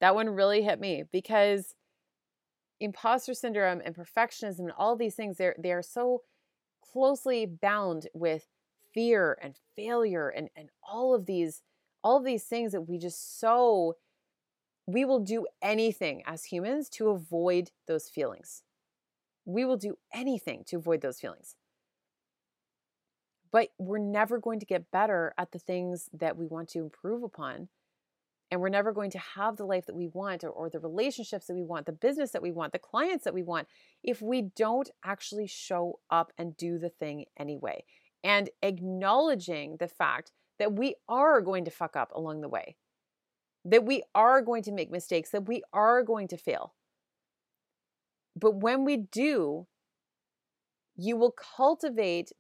That 0.02 0.16
one 0.16 0.30
really 0.30 0.64
hit 0.64 0.80
me 0.80 1.04
because 1.12 1.76
imposter 2.80 3.34
syndrome 3.34 3.82
and 3.84 3.96
perfectionism 3.96 4.60
and 4.60 4.72
all 4.78 4.96
these 4.96 5.16
things 5.16 5.38
they're 5.38 5.56
they 5.60 5.72
are 5.72 5.82
so 5.84 6.22
closely 6.94 7.46
bound 7.46 8.08
with 8.14 8.46
fear 8.94 9.38
and 9.42 9.56
failure 9.76 10.30
and 10.30 10.50
and 10.56 10.70
all 10.88 11.14
of 11.14 11.26
these 11.26 11.62
all 12.04 12.18
of 12.18 12.24
these 12.26 12.46
things 12.46 12.72
that 12.72 12.82
we 12.82 12.98
just 12.98 13.40
so 13.40 13.96
we 14.88 15.06
will 15.06 15.20
do 15.20 15.46
anything 15.62 16.24
as 16.26 16.46
humans 16.46 16.90
to 16.90 17.10
avoid 17.10 17.72
those 17.88 18.10
feelings. 18.10 18.64
We 19.46 19.66
will 19.66 19.78
do 19.78 19.96
anything 20.14 20.64
to 20.68 20.78
avoid 20.78 21.02
those 21.02 21.20
feelings 21.20 21.56
but 23.52 23.70
we're 23.78 23.98
never 23.98 24.40
going 24.40 24.60
to 24.60 24.66
get 24.66 24.92
better 24.92 25.34
at 25.38 25.52
the 25.52 25.60
things 25.60 26.10
that 26.14 26.38
we 26.38 26.46
want 26.46 26.70
to 26.70 26.80
improve 26.80 27.24
upon 27.24 27.70
and 28.52 28.62
we're 28.62 28.70
never 28.70 28.92
going 28.92 29.12
to 29.12 29.20
have 29.36 29.58
the 29.58 29.66
life 29.66 29.86
that 29.86 29.96
we 29.96 30.08
want 30.08 30.44
or, 30.44 30.50
or, 30.50 30.72
the 30.72 30.80
relationships 30.80 31.46
that 31.46 31.54
we 31.54 31.64
want 31.64 31.86
the 31.86 31.92
business 31.92 32.32
that 32.32 32.42
we 32.42 32.52
want 32.52 32.74
the 32.74 32.80
clients 32.80 33.24
that 33.24 33.34
we 33.34 33.44
want 33.44 33.68
if 34.04 34.22
we 34.22 34.42
don't 34.56 34.90
actually 35.04 35.48
show 35.48 36.00
up 36.10 36.32
and 36.38 36.58
do 36.58 36.78
the 36.78 36.90
thing 36.90 37.26
anyway 37.38 37.84
and 38.24 38.50
acknowledging 38.62 39.78
the 39.78 39.88
fact 39.88 40.32
that 40.58 40.74
we 40.74 40.96
are 41.08 41.42
going 41.42 41.64
to 41.66 41.72
fuck 41.72 41.96
up 41.96 42.12
along 42.14 42.42
the 42.42 42.50
way 42.50 42.76
that 43.66 43.86
we 43.86 44.04
are 44.16 44.42
going 44.42 44.64
to 44.64 44.72
make 44.72 44.90
mistakes 44.90 45.32
that 45.32 45.48
we 45.48 45.62
are 45.74 46.02
going 46.02 46.30
to 46.30 46.38
fail. 46.38 46.74
But 48.36 48.56
when 48.56 48.86
we 48.86 48.98
do 48.98 49.68
you 51.02 51.16
will 51.16 51.32
cultivate 51.32 52.32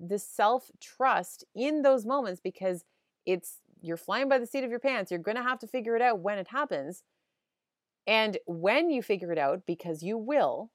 the 0.00 0.18
self 0.18 0.70
trust 0.80 1.44
in 1.54 1.82
those 1.82 2.04
moments 2.04 2.40
because 2.42 2.84
it's 3.26 3.58
you're 3.80 3.96
flying 3.96 4.28
by 4.28 4.38
the 4.38 4.46
seat 4.46 4.64
of 4.64 4.70
your 4.70 4.78
pants. 4.78 5.10
You're 5.10 5.20
going 5.20 5.36
to 5.36 5.42
have 5.42 5.58
to 5.60 5.66
figure 5.66 5.96
it 5.96 6.02
out 6.02 6.20
when 6.20 6.38
it 6.38 6.48
happens. 6.48 7.02
And 8.06 8.38
when 8.46 8.90
you 8.90 9.02
figure 9.02 9.32
it 9.32 9.38
out, 9.38 9.62
because 9.66 10.02
you 10.02 10.16
will, 10.16 10.70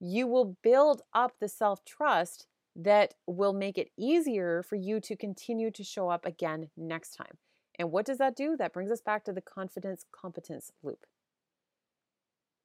you 0.00 0.26
will 0.26 0.56
build 0.62 1.02
up 1.14 1.34
the 1.40 1.48
self 1.48 1.84
trust 1.84 2.46
that 2.74 3.14
will 3.26 3.52
make 3.52 3.78
it 3.78 3.90
easier 3.98 4.62
for 4.62 4.76
you 4.76 5.00
to 5.00 5.16
continue 5.16 5.70
to 5.70 5.84
show 5.84 6.08
up 6.08 6.24
again 6.24 6.70
next 6.76 7.14
time. 7.14 7.38
And 7.78 7.90
what 7.90 8.06
does 8.06 8.18
that 8.18 8.36
do? 8.36 8.56
That 8.56 8.72
brings 8.72 8.90
us 8.90 9.00
back 9.00 9.24
to 9.24 9.32
the 9.32 9.40
confidence 9.40 10.04
competence 10.12 10.72
loop. 10.82 11.06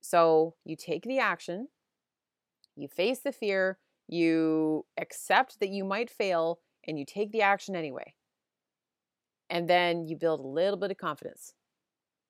So 0.02 0.56
you 0.64 0.76
take 0.76 1.04
the 1.04 1.20
action, 1.20 1.68
you 2.76 2.88
face 2.88 3.20
the 3.20 3.32
fear, 3.32 3.78
you 4.08 4.86
accept 4.98 5.60
that 5.60 5.70
you 5.70 5.84
might 5.84 6.10
fail 6.10 6.60
and 6.88 6.98
you 6.98 7.06
take 7.06 7.32
the 7.32 7.42
action 7.42 7.76
anyway. 7.76 8.14
And 9.50 9.70
then 9.70 10.08
you 10.08 10.16
build 10.16 10.40
a 10.40 10.48
little 10.48 10.78
bit 10.78 10.92
of 10.92 10.98
confidence. 10.98 11.54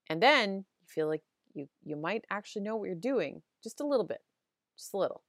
And 0.09 0.21
then 0.21 0.65
you 0.81 0.87
feel 0.87 1.07
like 1.07 1.23
you 1.53 1.67
you 1.83 1.95
might 1.95 2.25
actually 2.29 2.63
know 2.63 2.75
what 2.75 2.85
you're 2.85 2.95
doing 2.95 3.41
just 3.63 3.79
a 3.79 3.85
little 3.85 4.05
bit. 4.05 4.21
Just 4.77 4.93
a 4.93 4.97
little. 4.97 5.23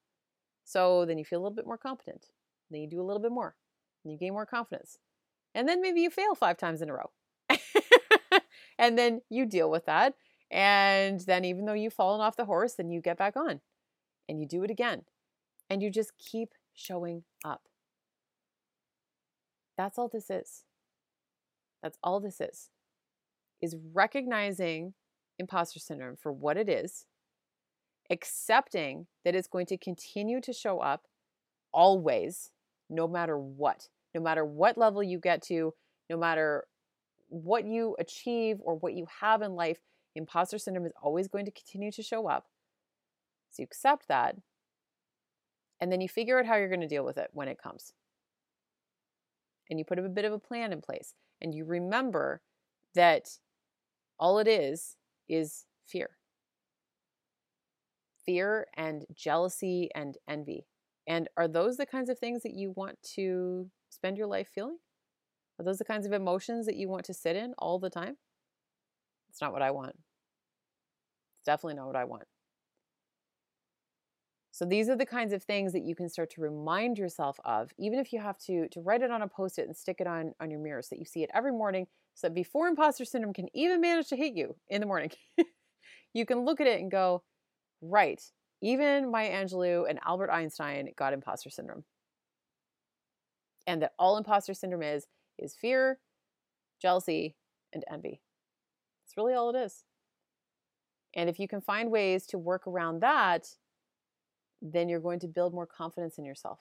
So 0.64 1.04
then 1.06 1.18
you 1.18 1.24
feel 1.24 1.40
a 1.40 1.42
little 1.42 1.56
bit 1.56 1.66
more 1.66 1.78
competent. 1.78 2.26
Then 2.70 2.82
you 2.82 2.88
do 2.88 3.00
a 3.00 3.04
little 3.04 3.22
bit 3.22 3.32
more. 3.32 3.56
And 4.04 4.12
you 4.12 4.18
gain 4.18 4.32
more 4.32 4.46
confidence. 4.46 4.98
And 5.54 5.66
then 5.66 5.80
maybe 5.80 6.00
you 6.02 6.10
fail 6.10 6.34
5 6.34 6.56
times 6.58 6.82
in 6.82 6.90
a 6.90 6.94
row. 6.94 7.10
and 8.78 8.98
then 8.98 9.22
you 9.30 9.46
deal 9.46 9.70
with 9.70 9.86
that. 9.86 10.14
And 10.50 11.20
then 11.20 11.44
even 11.44 11.64
though 11.64 11.72
you've 11.72 11.94
fallen 11.94 12.20
off 12.20 12.36
the 12.36 12.44
horse, 12.44 12.74
then 12.74 12.90
you 12.90 13.00
get 13.00 13.16
back 13.16 13.36
on 13.36 13.60
and 14.28 14.40
you 14.40 14.46
do 14.46 14.62
it 14.62 14.70
again 14.70 15.04
and 15.70 15.82
you 15.82 15.90
just 15.90 16.12
keep 16.18 16.50
showing 16.74 17.24
up. 17.44 17.62
That's 19.76 19.98
all 19.98 20.08
this 20.08 20.30
is. 20.30 20.64
That's 21.82 21.98
all 22.02 22.20
this 22.20 22.40
is. 22.40 22.70
Is 23.60 23.76
recognizing 23.92 24.94
imposter 25.38 25.78
syndrome 25.78 26.16
for 26.16 26.32
what 26.32 26.56
it 26.56 26.68
is 26.68 27.06
accepting 28.10 29.06
that 29.24 29.34
it's 29.34 29.48
going 29.48 29.66
to 29.66 29.76
continue 29.76 30.40
to 30.40 30.52
show 30.52 30.78
up 30.78 31.06
always, 31.72 32.50
no 32.88 33.06
matter 33.06 33.38
what, 33.38 33.88
no 34.14 34.20
matter 34.20 34.44
what 34.44 34.78
level 34.78 35.02
you 35.02 35.18
get 35.18 35.42
to, 35.42 35.74
no 36.08 36.16
matter 36.16 36.64
what 37.28 37.66
you 37.66 37.94
achieve 37.98 38.56
or 38.62 38.76
what 38.76 38.94
you 38.94 39.06
have 39.20 39.42
in 39.42 39.54
life, 39.54 39.78
imposter 40.14 40.58
syndrome 40.58 40.86
is 40.86 40.92
always 41.02 41.28
going 41.28 41.44
to 41.44 41.50
continue 41.50 41.92
to 41.92 42.02
show 42.02 42.26
up. 42.26 42.46
So 43.50 43.62
you 43.62 43.64
accept 43.64 44.08
that, 44.08 44.36
and 45.80 45.90
then 45.90 46.00
you 46.00 46.08
figure 46.08 46.38
out 46.38 46.46
how 46.46 46.56
you're 46.56 46.68
going 46.68 46.80
to 46.80 46.88
deal 46.88 47.04
with 47.04 47.18
it 47.18 47.28
when 47.32 47.48
it 47.48 47.62
comes. 47.62 47.92
And 49.70 49.78
you 49.78 49.84
put 49.84 49.98
a 49.98 50.02
bit 50.02 50.24
of 50.24 50.32
a 50.32 50.38
plan 50.38 50.72
in 50.72 50.80
place, 50.80 51.14
and 51.40 51.54
you 51.54 51.64
remember 51.64 52.40
that 52.94 53.28
all 54.18 54.38
it 54.38 54.48
is 54.48 54.96
is 55.28 55.66
fear 55.86 56.10
fear 58.28 58.66
and 58.76 59.06
jealousy 59.14 59.88
and 59.94 60.18
envy. 60.28 60.66
And 61.06 61.28
are 61.38 61.48
those 61.48 61.78
the 61.78 61.86
kinds 61.86 62.10
of 62.10 62.18
things 62.18 62.42
that 62.42 62.52
you 62.52 62.74
want 62.76 63.02
to 63.14 63.70
spend 63.88 64.18
your 64.18 64.26
life 64.26 64.50
feeling? 64.54 64.76
Are 65.58 65.64
those 65.64 65.78
the 65.78 65.86
kinds 65.86 66.04
of 66.04 66.12
emotions 66.12 66.66
that 66.66 66.76
you 66.76 66.90
want 66.90 67.06
to 67.06 67.14
sit 67.14 67.36
in 67.36 67.54
all 67.56 67.78
the 67.78 67.88
time? 67.88 68.18
It's 69.30 69.40
not 69.40 69.54
what 69.54 69.62
I 69.62 69.70
want. 69.70 69.94
It's 69.96 71.46
definitely 71.46 71.76
not 71.76 71.86
what 71.86 71.96
I 71.96 72.04
want. 72.04 72.24
So 74.58 74.64
these 74.64 74.88
are 74.88 74.96
the 74.96 75.06
kinds 75.06 75.32
of 75.32 75.44
things 75.44 75.72
that 75.72 75.84
you 75.84 75.94
can 75.94 76.08
start 76.08 76.30
to 76.30 76.40
remind 76.40 76.98
yourself 76.98 77.38
of, 77.44 77.70
even 77.78 78.00
if 78.00 78.12
you 78.12 78.18
have 78.18 78.36
to 78.38 78.66
to 78.70 78.80
write 78.80 79.02
it 79.02 79.10
on 79.12 79.22
a 79.22 79.28
post-it 79.28 79.68
and 79.68 79.76
stick 79.76 79.98
it 80.00 80.08
on 80.08 80.34
on 80.40 80.50
your 80.50 80.58
mirror 80.58 80.82
so 80.82 80.88
that 80.90 80.98
you 80.98 81.04
see 81.04 81.22
it 81.22 81.30
every 81.32 81.52
morning, 81.52 81.86
so 82.16 82.26
that 82.26 82.34
before 82.34 82.66
imposter 82.66 83.04
syndrome 83.04 83.32
can 83.32 83.46
even 83.54 83.80
manage 83.80 84.08
to 84.08 84.16
hit 84.16 84.34
you 84.34 84.56
in 84.68 84.80
the 84.80 84.86
morning, 84.88 85.12
you 86.12 86.26
can 86.26 86.44
look 86.44 86.60
at 86.60 86.66
it 86.66 86.80
and 86.80 86.90
go, 86.90 87.22
right, 87.80 88.20
even 88.60 89.12
Maya 89.12 89.30
Angelou 89.30 89.88
and 89.88 90.00
Albert 90.04 90.32
Einstein 90.32 90.88
got 90.96 91.12
imposter 91.12 91.50
syndrome. 91.50 91.84
And 93.68 93.80
that 93.82 93.92
all 93.96 94.16
imposter 94.16 94.54
syndrome 94.54 94.82
is 94.82 95.06
is 95.38 95.54
fear, 95.54 96.00
jealousy, 96.82 97.36
and 97.72 97.84
envy. 97.88 98.22
That's 99.04 99.16
really 99.16 99.34
all 99.34 99.54
it 99.54 99.56
is. 99.56 99.84
And 101.14 101.30
if 101.30 101.38
you 101.38 101.46
can 101.46 101.60
find 101.60 101.92
ways 101.92 102.26
to 102.26 102.38
work 102.38 102.66
around 102.66 103.02
that, 103.02 103.46
then 104.60 104.88
you're 104.88 105.00
going 105.00 105.20
to 105.20 105.28
build 105.28 105.54
more 105.54 105.66
confidence 105.66 106.18
in 106.18 106.24
yourself. 106.24 106.60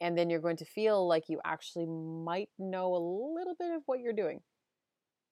And 0.00 0.16
then 0.16 0.30
you're 0.30 0.40
going 0.40 0.56
to 0.58 0.64
feel 0.64 1.06
like 1.06 1.28
you 1.28 1.40
actually 1.44 1.86
might 1.86 2.48
know 2.58 2.94
a 2.94 3.02
little 3.36 3.54
bit 3.58 3.72
of 3.72 3.82
what 3.86 4.00
you're 4.00 4.12
doing. 4.12 4.40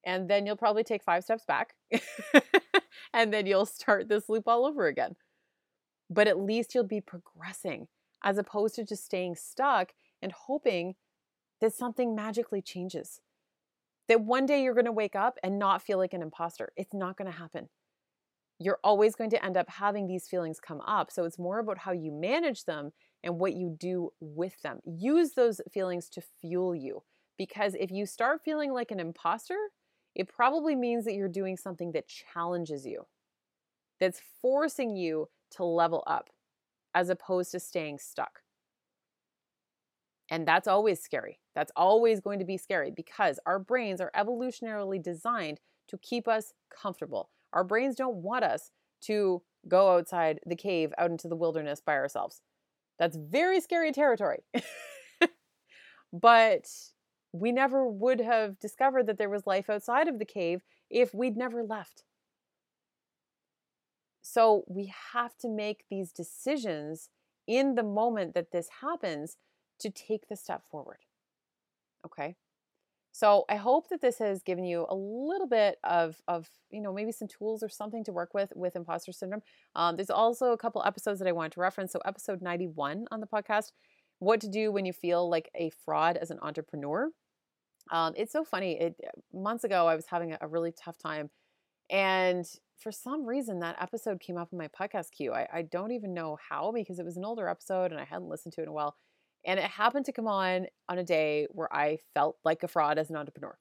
And 0.05 0.29
then 0.29 0.47
you'll 0.47 0.57
probably 0.57 0.85
take 0.85 1.03
five 1.03 1.25
steps 1.25 1.45
back. 1.47 1.75
and 3.15 3.33
then 3.33 3.47
you'll 3.47 3.67
start 3.67 4.09
this 4.09 4.29
loop 4.29 4.45
all 4.47 4.67
over 4.67 4.87
again. 4.87 5.17
But 6.11 6.29
at 6.29 6.39
least 6.39 6.75
you'll 6.75 6.85
be 6.85 7.01
progressing 7.01 7.89
as 8.23 8.39
opposed 8.39 8.75
to 8.77 8.85
just 8.85 9.05
staying 9.05 9.37
stuck 9.37 9.93
and 10.21 10.33
hoping 10.33 10.95
that 11.61 11.73
something 11.75 12.15
magically 12.15 12.63
changes. 12.63 13.21
That 14.09 14.21
one 14.21 14.47
day 14.47 14.63
you're 14.63 14.75
going 14.75 14.85
to 14.85 14.93
wake 14.93 15.17
up 15.17 15.39
and 15.43 15.59
not 15.59 15.83
feel 15.83 15.99
like 15.99 16.13
an 16.13 16.23
imposter. 16.23 16.73
It's 16.77 16.95
not 16.95 17.17
going 17.17 17.31
to 17.31 17.37
happen. 17.39 17.69
You're 18.59 18.79
always 18.83 19.15
going 19.15 19.31
to 19.31 19.45
end 19.45 19.57
up 19.57 19.69
having 19.69 20.07
these 20.07 20.29
feelings 20.29 20.61
come 20.61 20.81
up. 20.81 21.11
So 21.11 21.25
it's 21.25 21.39
more 21.39 21.59
about 21.59 21.79
how 21.79 21.93
you 21.93 22.11
manage 22.11 22.65
them 22.65 22.93
and 23.23 23.39
what 23.39 23.55
you 23.55 23.77
do 23.79 24.11
with 24.21 24.61
them. 24.63 24.81
Use 24.85 25.33
those 25.33 25.61
feelings 25.73 26.09
to 26.11 26.23
fuel 26.41 26.75
you. 26.75 27.03
Because 27.37 27.75
if 27.79 27.91
you 27.91 28.07
start 28.07 28.41
feeling 28.45 28.73
like 28.73 28.91
an 28.91 29.01
imposter, 29.01 29.59
it 30.15 30.29
probably 30.29 30.75
means 30.75 31.05
that 31.05 31.13
you're 31.15 31.29
doing 31.29 31.59
something 31.59 31.93
that 31.93 32.09
challenges 32.09 32.87
you, 32.87 33.07
that's 34.01 34.23
forcing 34.41 34.97
you 34.97 35.29
to 35.51 35.65
level 35.65 36.03
up 36.07 36.31
as 36.95 37.11
opposed 37.11 37.51
to 37.53 37.61
staying 37.61 37.99
stuck. 37.99 38.41
And 40.31 40.49
that's 40.49 40.67
always 40.67 41.01
scary. 41.01 41.39
That's 41.55 41.73
always 41.77 42.21
going 42.21 42.39
to 42.39 42.45
be 42.45 42.57
scary 42.57 42.91
because 42.91 43.39
our 43.47 43.59
brains 43.59 44.01
are 44.01 44.11
evolutionarily 44.17 45.03
designed 45.03 45.61
to 45.89 45.99
keep 45.99 46.27
us 46.27 46.53
comfortable. 46.71 47.31
Our 47.57 47.65
brains 47.65 47.97
don't 47.97 48.17
want 48.17 48.45
us 48.45 48.71
to 49.05 49.41
go 49.67 49.97
outside 49.97 50.41
the 50.45 50.55
cave, 50.55 50.93
out 50.99 51.11
into 51.11 51.27
the 51.27 51.35
wilderness 51.35 51.81
by 51.81 51.95
ourselves. 51.95 52.43
That's 52.99 53.17
very 53.17 53.63
scary 53.63 53.93
territory. 53.93 54.45
but 56.13 56.67
we 57.33 57.53
never 57.53 57.89
would 57.89 58.21
have 58.21 58.59
discovered 58.59 59.07
that 59.07 59.17
there 59.17 59.31
was 59.31 59.47
life 59.47 59.71
outside 59.71 60.07
of 60.07 60.19
the 60.19 60.27
cave 60.27 60.61
if 60.91 61.15
we'd 61.15 61.39
never 61.39 61.63
left. 61.63 62.05
So 64.21 64.65
we 64.69 64.93
have 65.13 65.35
to 65.39 65.49
make 65.49 65.85
these 65.89 66.13
decisions 66.13 67.09
in 67.47 67.75
the 67.75 67.83
moment 67.83 68.35
that 68.35 68.53
this 68.53 68.69
happens 68.83 69.39
to 69.79 69.89
take 69.89 70.29
the 70.29 70.37
step 70.37 70.63
forward. 70.71 70.99
Okay. 72.05 72.37
So 73.17 73.47
I 73.49 73.57
hope 73.57 73.89
that 73.89 74.03
this 74.03 74.19
has 74.19 74.43
given 74.43 74.63
you 74.63 74.85
a 74.91 74.95
little 74.95 75.47
bit 75.47 75.79
of, 75.85 76.21
of 76.29 76.51
you 76.71 76.83
know, 76.83 76.93
maybe 76.93 77.13
some 77.13 77.29
tools 77.29 77.63
or 77.63 77.69
something 77.71 78.05
to 78.05 78.13
work 78.13 78.35
with 78.35 78.53
with 78.55 78.77
imposter 78.77 79.11
syndrome. 79.11 79.41
Um, 79.75 79.97
there's 79.97 80.11
also 80.11 80.53
a 80.53 80.59
couple 80.59 80.83
episodes 80.85 81.19
that 81.21 81.27
I 81.27 81.33
want 81.33 81.55
to 81.55 81.61
reference. 81.61 81.93
So 81.93 82.01
episode 82.05 82.43
91 82.43 83.07
on 83.11 83.21
the 83.21 83.27
podcast, 83.27 83.73
what 84.19 84.43
to 84.43 84.49
do 84.49 84.71
when 84.71 84.85
you 84.85 84.93
feel 84.93 85.31
like 85.31 85.51
a 85.55 85.71
fraud 85.83 86.19
as 86.19 86.31
an 86.31 86.39
entrepreneur. 86.43 87.09
Um, 87.91 88.13
it's 88.19 88.35
so 88.35 88.45
funny. 88.45 88.79
It 88.79 89.01
months 89.33 89.65
ago 89.65 89.87
I 89.87 89.97
was 89.97 90.05
having 90.11 90.33
a, 90.33 90.39
a 90.43 90.47
really 90.47 90.73
tough 90.73 90.99
time, 90.99 91.31
and 91.89 92.45
for 92.77 92.93
some 92.93 93.25
reason 93.25 93.61
that 93.61 93.81
episode 93.81 94.21
came 94.21 94.37
up 94.37 94.51
in 94.53 94.59
my 94.59 94.69
podcast 94.69 95.13
queue. 95.13 95.33
I, 95.33 95.49
I 95.51 95.63
don't 95.63 95.93
even 95.93 96.13
know 96.13 96.37
how 96.51 96.71
because 96.71 96.99
it 96.99 97.07
was 97.07 97.17
an 97.17 97.25
older 97.25 97.49
episode 97.49 97.93
and 97.93 98.01
I 98.01 98.05
hadn't 98.05 98.29
listened 98.29 98.53
to 98.57 98.61
it 98.61 98.65
in 98.65 98.69
a 98.69 98.73
while. 98.75 98.95
And 99.47 99.61
it 99.61 99.67
happened 99.67 100.05
to 100.07 100.13
come 100.13 100.27
on 100.27 100.67
on 100.89 100.99
a 100.99 101.05
day 101.05 101.47
where 101.51 101.73
I 101.73 102.01
felt 102.15 102.37
like 102.45 102.63
a 102.65 102.69
fraud 102.69 102.99
as 102.99 103.11
an 103.11 103.17
entrepreneur. 103.17 103.57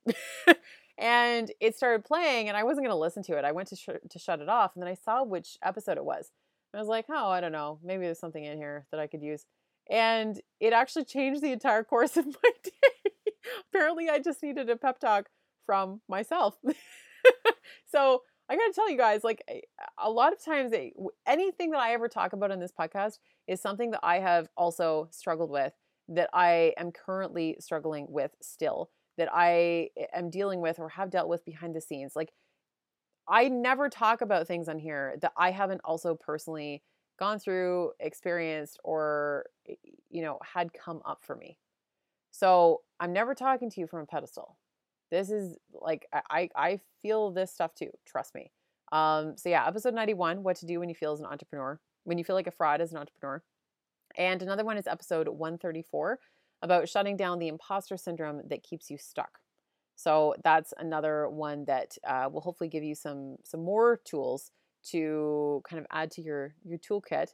and 0.97 1.51
it 1.61 1.77
started 1.77 2.03
playing 2.03 2.47
and 2.47 2.57
I 2.57 2.63
wasn't 2.63 2.86
going 2.86 2.95
to 2.95 2.99
listen 2.99 3.21
to 3.23 3.38
it. 3.38 3.45
I 3.45 3.51
went 3.51 3.69
to, 3.69 3.75
sh- 3.75 3.89
to 4.09 4.19
shut 4.19 4.41
it 4.41 4.49
off 4.49 4.71
and 4.75 4.81
then 4.81 4.89
I 4.89 4.95
saw 4.95 5.23
which 5.23 5.57
episode 5.63 5.97
it 5.97 6.03
was. 6.03 6.31
And 6.73 6.79
I 6.79 6.81
was 6.81 6.89
like, 6.89 7.05
oh, 7.09 7.29
I 7.29 7.39
don't 7.39 7.51
know. 7.51 7.79
Maybe 7.83 8.03
there's 8.03 8.19
something 8.19 8.43
in 8.43 8.57
here 8.57 8.88
that 8.91 8.99
I 8.99 9.07
could 9.07 9.21
use. 9.21 9.45
And 9.89 10.41
it 10.59 10.73
actually 10.73 11.05
changed 11.05 11.41
the 11.41 11.51
entire 11.51 11.83
course 11.83 12.17
of 12.17 12.25
my 12.43 12.51
day. 12.63 13.11
Apparently, 13.69 14.09
I 14.09 14.19
just 14.19 14.41
needed 14.41 14.69
a 14.69 14.75
pep 14.75 14.99
talk 14.99 15.29
from 15.65 16.01
myself. 16.09 16.55
so 17.91 18.23
I 18.47 18.55
got 18.55 18.67
to 18.67 18.73
tell 18.73 18.89
you 18.89 18.97
guys, 18.97 19.23
like 19.23 19.43
a 19.97 20.09
lot 20.09 20.31
of 20.31 20.43
times, 20.43 20.71
anything 21.25 21.71
that 21.71 21.79
I 21.79 21.93
ever 21.93 22.07
talk 22.07 22.33
about 22.33 22.51
in 22.51 22.59
this 22.59 22.71
podcast 22.71 23.17
is 23.47 23.59
something 23.59 23.91
that 23.91 24.01
I 24.03 24.19
have 24.19 24.49
also 24.55 25.07
struggled 25.11 25.49
with, 25.49 25.73
that 26.09 26.29
I 26.31 26.73
am 26.77 26.91
currently 26.91 27.55
struggling 27.59 28.05
with 28.09 28.35
still, 28.41 28.91
that 29.17 29.29
I 29.33 29.89
eh, 29.97 30.05
am 30.13 30.29
dealing 30.29 30.61
with 30.61 30.79
or 30.79 30.89
have 30.89 31.09
dealt 31.09 31.27
with 31.27 31.43
behind 31.43 31.75
the 31.75 31.81
scenes. 31.81 32.15
Like, 32.15 32.33
I 33.27 33.49
never 33.49 33.89
talk 33.89 34.21
about 34.21 34.47
things 34.47 34.69
on 34.69 34.77
here 34.77 35.15
that 35.21 35.33
I 35.35 35.49
haven't 35.49 35.81
also 35.83 36.13
personally 36.13 36.83
gone 37.17 37.39
through, 37.39 37.93
experienced, 37.99 38.79
or, 38.83 39.45
eh, 39.67 39.73
you 40.11 40.21
know, 40.21 40.37
had 40.53 40.71
come 40.71 41.01
up 41.03 41.23
for 41.23 41.35
me. 41.35 41.57
So 42.29 42.81
I'm 42.99 43.13
never 43.13 43.33
talking 43.33 43.71
to 43.71 43.79
you 43.79 43.87
from 43.87 44.01
a 44.01 44.05
pedestal. 44.05 44.57
This 45.12 45.30
is 45.30 45.58
like 45.74 46.08
I 46.14 46.49
I 46.56 46.80
feel 47.01 47.32
this 47.32 47.51
stuff 47.51 47.74
too. 47.76 47.91
Trust 48.06 48.36
me. 48.36 48.51
Um, 48.91 49.36
so 49.38 49.49
yeah, 49.49 49.68
episode 49.68 49.93
91, 49.93 50.43
what 50.43 50.58
to 50.58 50.66
do 50.66 50.80
when 50.80 50.89
you 50.89 50.95
feel 50.95 51.12
as 51.12 51.20
an 51.20 51.26
entrepreneur, 51.26 51.80
when 52.03 52.18
you 52.18 52.24
feel 52.24 52.36
like 52.36 52.47
a 52.47 52.51
fraud 52.51 52.82
as 52.82 52.91
an 52.91 52.97
entrepreneur. 52.97 53.43
And 54.18 54.41
another 54.41 54.64
one 54.64 54.78
is 54.78 54.88
episode 54.88 55.28
134 55.28 56.20
about 56.62 56.88
shutting 56.88 57.18
down 57.18 57.39
the 57.39 57.47
imposter 57.47 57.97
syndrome 57.97 58.41
that 58.47 58.64
keeps 58.64 58.89
you 58.89 58.97
stuck. 58.97 59.39
So 59.95 60.36
that's 60.43 60.74
another 60.78 61.28
one 61.30 61.66
that 61.66 61.97
uh, 62.08 62.30
will 62.32 62.41
hopefully 62.41 62.70
give 62.70 62.84
you 62.84 62.95
some 62.95 63.38
some 63.43 63.64
more 63.64 63.99
tools 64.06 64.51
to 64.91 65.62
kind 65.68 65.80
of 65.80 65.88
add 65.91 66.12
to 66.12 66.22
your 66.22 66.53
your 66.64 66.78
toolkit 66.78 67.30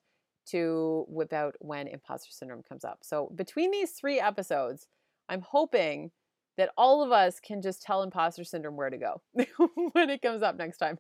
to 0.48 1.06
whip 1.08 1.34
out 1.34 1.56
when 1.60 1.88
imposter 1.88 2.32
syndrome 2.32 2.64
comes 2.64 2.84
up. 2.84 3.00
So 3.04 3.32
between 3.36 3.72
these 3.72 3.92
three 3.92 4.20
episodes, 4.20 4.88
I'm 5.30 5.42
hoping 5.42 6.12
that 6.58 6.72
all 6.78 7.04
of 7.04 7.12
us 7.12 7.40
can 7.40 7.62
just 7.62 7.82
tell 7.82 8.04
imposter 8.04 8.44
syndrome 8.44 8.76
where 8.76 8.90
to 8.90 8.98
go 8.98 9.22
when 9.94 10.10
it 10.10 10.22
comes 10.22 10.42
up 10.42 10.58
next 10.58 10.78
time. 10.78 10.98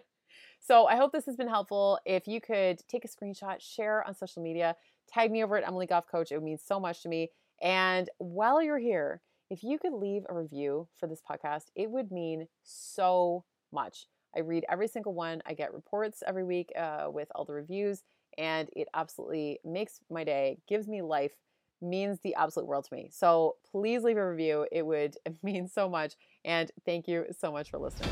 so 0.60 0.86
I 0.86 0.96
hope 0.96 1.12
this 1.12 1.26
has 1.26 1.36
been 1.36 1.48
helpful. 1.48 1.98
If 2.04 2.26
you 2.26 2.40
could 2.40 2.80
take 2.88 3.04
a 3.04 3.08
screenshot, 3.08 3.60
share 3.60 4.06
on 4.06 4.14
social 4.14 4.42
media, 4.42 4.76
tag 5.12 5.30
me 5.30 5.44
over 5.44 5.56
at 5.56 5.66
Emily 5.66 5.86
Goff 5.86 6.06
Coach, 6.10 6.32
it 6.32 6.36
would 6.36 6.44
mean 6.44 6.58
so 6.58 6.80
much 6.80 7.02
to 7.02 7.08
me. 7.08 7.30
And 7.62 8.08
while 8.18 8.62
you're 8.62 8.78
here, 8.78 9.20
if 9.48 9.62
you 9.62 9.78
could 9.78 9.92
leave 9.92 10.24
a 10.28 10.34
review 10.34 10.88
for 10.98 11.06
this 11.06 11.22
podcast, 11.28 11.66
it 11.74 11.90
would 11.90 12.10
mean 12.10 12.48
so 12.64 13.44
much. 13.72 14.06
I 14.36 14.40
read 14.40 14.64
every 14.68 14.88
single 14.88 15.14
one. 15.14 15.40
I 15.46 15.54
get 15.54 15.72
reports 15.72 16.22
every 16.26 16.44
week 16.44 16.72
uh, 16.76 17.06
with 17.10 17.28
all 17.34 17.44
the 17.44 17.54
reviews, 17.54 18.02
and 18.36 18.68
it 18.74 18.88
absolutely 18.92 19.60
makes 19.64 20.00
my 20.10 20.24
day, 20.24 20.58
gives 20.68 20.88
me 20.88 21.00
life, 21.00 21.32
means 21.80 22.18
the 22.22 22.34
absolute 22.34 22.66
world 22.66 22.84
to 22.84 22.94
me. 22.94 23.08
So 23.12 23.56
please 23.70 24.02
leave 24.02 24.16
a 24.16 24.28
review. 24.28 24.66
It 24.72 24.84
would 24.84 25.16
mean 25.42 25.68
so 25.68 25.88
much. 25.88 26.14
And 26.44 26.70
thank 26.84 27.08
you 27.08 27.26
so 27.38 27.52
much 27.52 27.70
for 27.70 27.78
listening. 27.78 28.10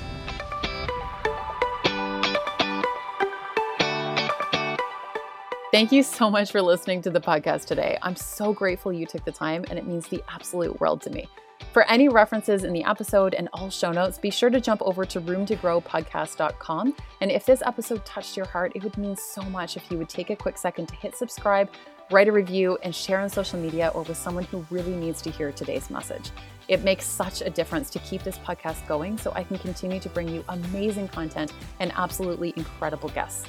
Thank 5.74 5.90
you 5.90 6.04
so 6.04 6.30
much 6.30 6.52
for 6.52 6.62
listening 6.62 7.02
to 7.02 7.10
the 7.10 7.20
podcast 7.20 7.64
today. 7.64 7.98
I'm 8.00 8.14
so 8.14 8.52
grateful 8.52 8.92
you 8.92 9.06
took 9.06 9.24
the 9.24 9.32
time, 9.32 9.64
and 9.68 9.76
it 9.76 9.84
means 9.84 10.06
the 10.06 10.22
absolute 10.28 10.80
world 10.80 11.02
to 11.02 11.10
me. 11.10 11.26
For 11.72 11.82
any 11.90 12.08
references 12.08 12.62
in 12.62 12.72
the 12.72 12.84
episode 12.84 13.34
and 13.34 13.48
all 13.52 13.70
show 13.70 13.90
notes, 13.90 14.16
be 14.16 14.30
sure 14.30 14.50
to 14.50 14.60
jump 14.60 14.80
over 14.82 15.04
to 15.06 15.20
roomtogrowpodcast.com. 15.20 16.94
And 17.20 17.30
if 17.32 17.44
this 17.44 17.60
episode 17.66 18.06
touched 18.06 18.36
your 18.36 18.46
heart, 18.46 18.70
it 18.76 18.84
would 18.84 18.96
mean 18.96 19.16
so 19.16 19.42
much 19.42 19.76
if 19.76 19.90
you 19.90 19.98
would 19.98 20.08
take 20.08 20.30
a 20.30 20.36
quick 20.36 20.58
second 20.58 20.86
to 20.86 20.94
hit 20.94 21.16
subscribe, 21.16 21.68
write 22.10 22.28
a 22.28 22.32
review, 22.32 22.78
and 22.82 22.94
share 22.94 23.20
on 23.20 23.28
social 23.28 23.58
media 23.58 23.90
or 23.94 24.02
with 24.02 24.16
someone 24.16 24.44
who 24.44 24.66
really 24.70 24.94
needs 24.94 25.22
to 25.22 25.30
hear 25.30 25.52
today's 25.52 25.90
message. 25.90 26.30
It 26.68 26.82
makes 26.82 27.06
such 27.06 27.42
a 27.42 27.50
difference 27.50 27.90
to 27.90 27.98
keep 28.00 28.22
this 28.22 28.38
podcast 28.38 28.86
going 28.86 29.18
so 29.18 29.32
I 29.34 29.44
can 29.44 29.58
continue 29.58 30.00
to 30.00 30.08
bring 30.08 30.28
you 30.28 30.44
amazing 30.48 31.08
content 31.08 31.52
and 31.80 31.92
absolutely 31.94 32.54
incredible 32.56 33.10
guests. 33.10 33.46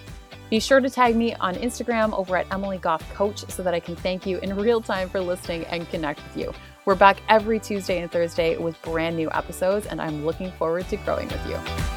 Be 0.50 0.60
sure 0.60 0.80
to 0.80 0.90
tag 0.90 1.16
me 1.16 1.34
on 1.36 1.56
Instagram 1.56 2.14
over 2.18 2.38
at 2.38 2.52
Emily 2.54 2.78
Goff 2.78 3.02
Coach 3.14 3.50
so 3.50 3.64
that 3.64 3.74
I 3.74 3.80
can 3.80 3.96
thank 3.96 4.26
you 4.26 4.38
in 4.40 4.56
real 4.56 4.80
time 4.80 5.10
for 5.10 5.20
listening 5.20 5.66
and 5.66 5.90
connect 5.90 6.24
with 6.24 6.38
you. 6.38 6.54
We're 6.86 6.96
back 6.96 7.18
every 7.30 7.60
Tuesday 7.60 8.00
and 8.00 8.12
Thursday 8.12 8.58
with 8.58 8.80
brand 8.84 9.18
new 9.18 9.32
episodes, 9.32 9.88
and 9.88 10.00
I'm 10.00 10.24
looking 10.24 10.52
forward 10.52 10.88
to 10.90 10.98
growing 10.98 11.28
with 11.30 11.48
you. 11.48 11.95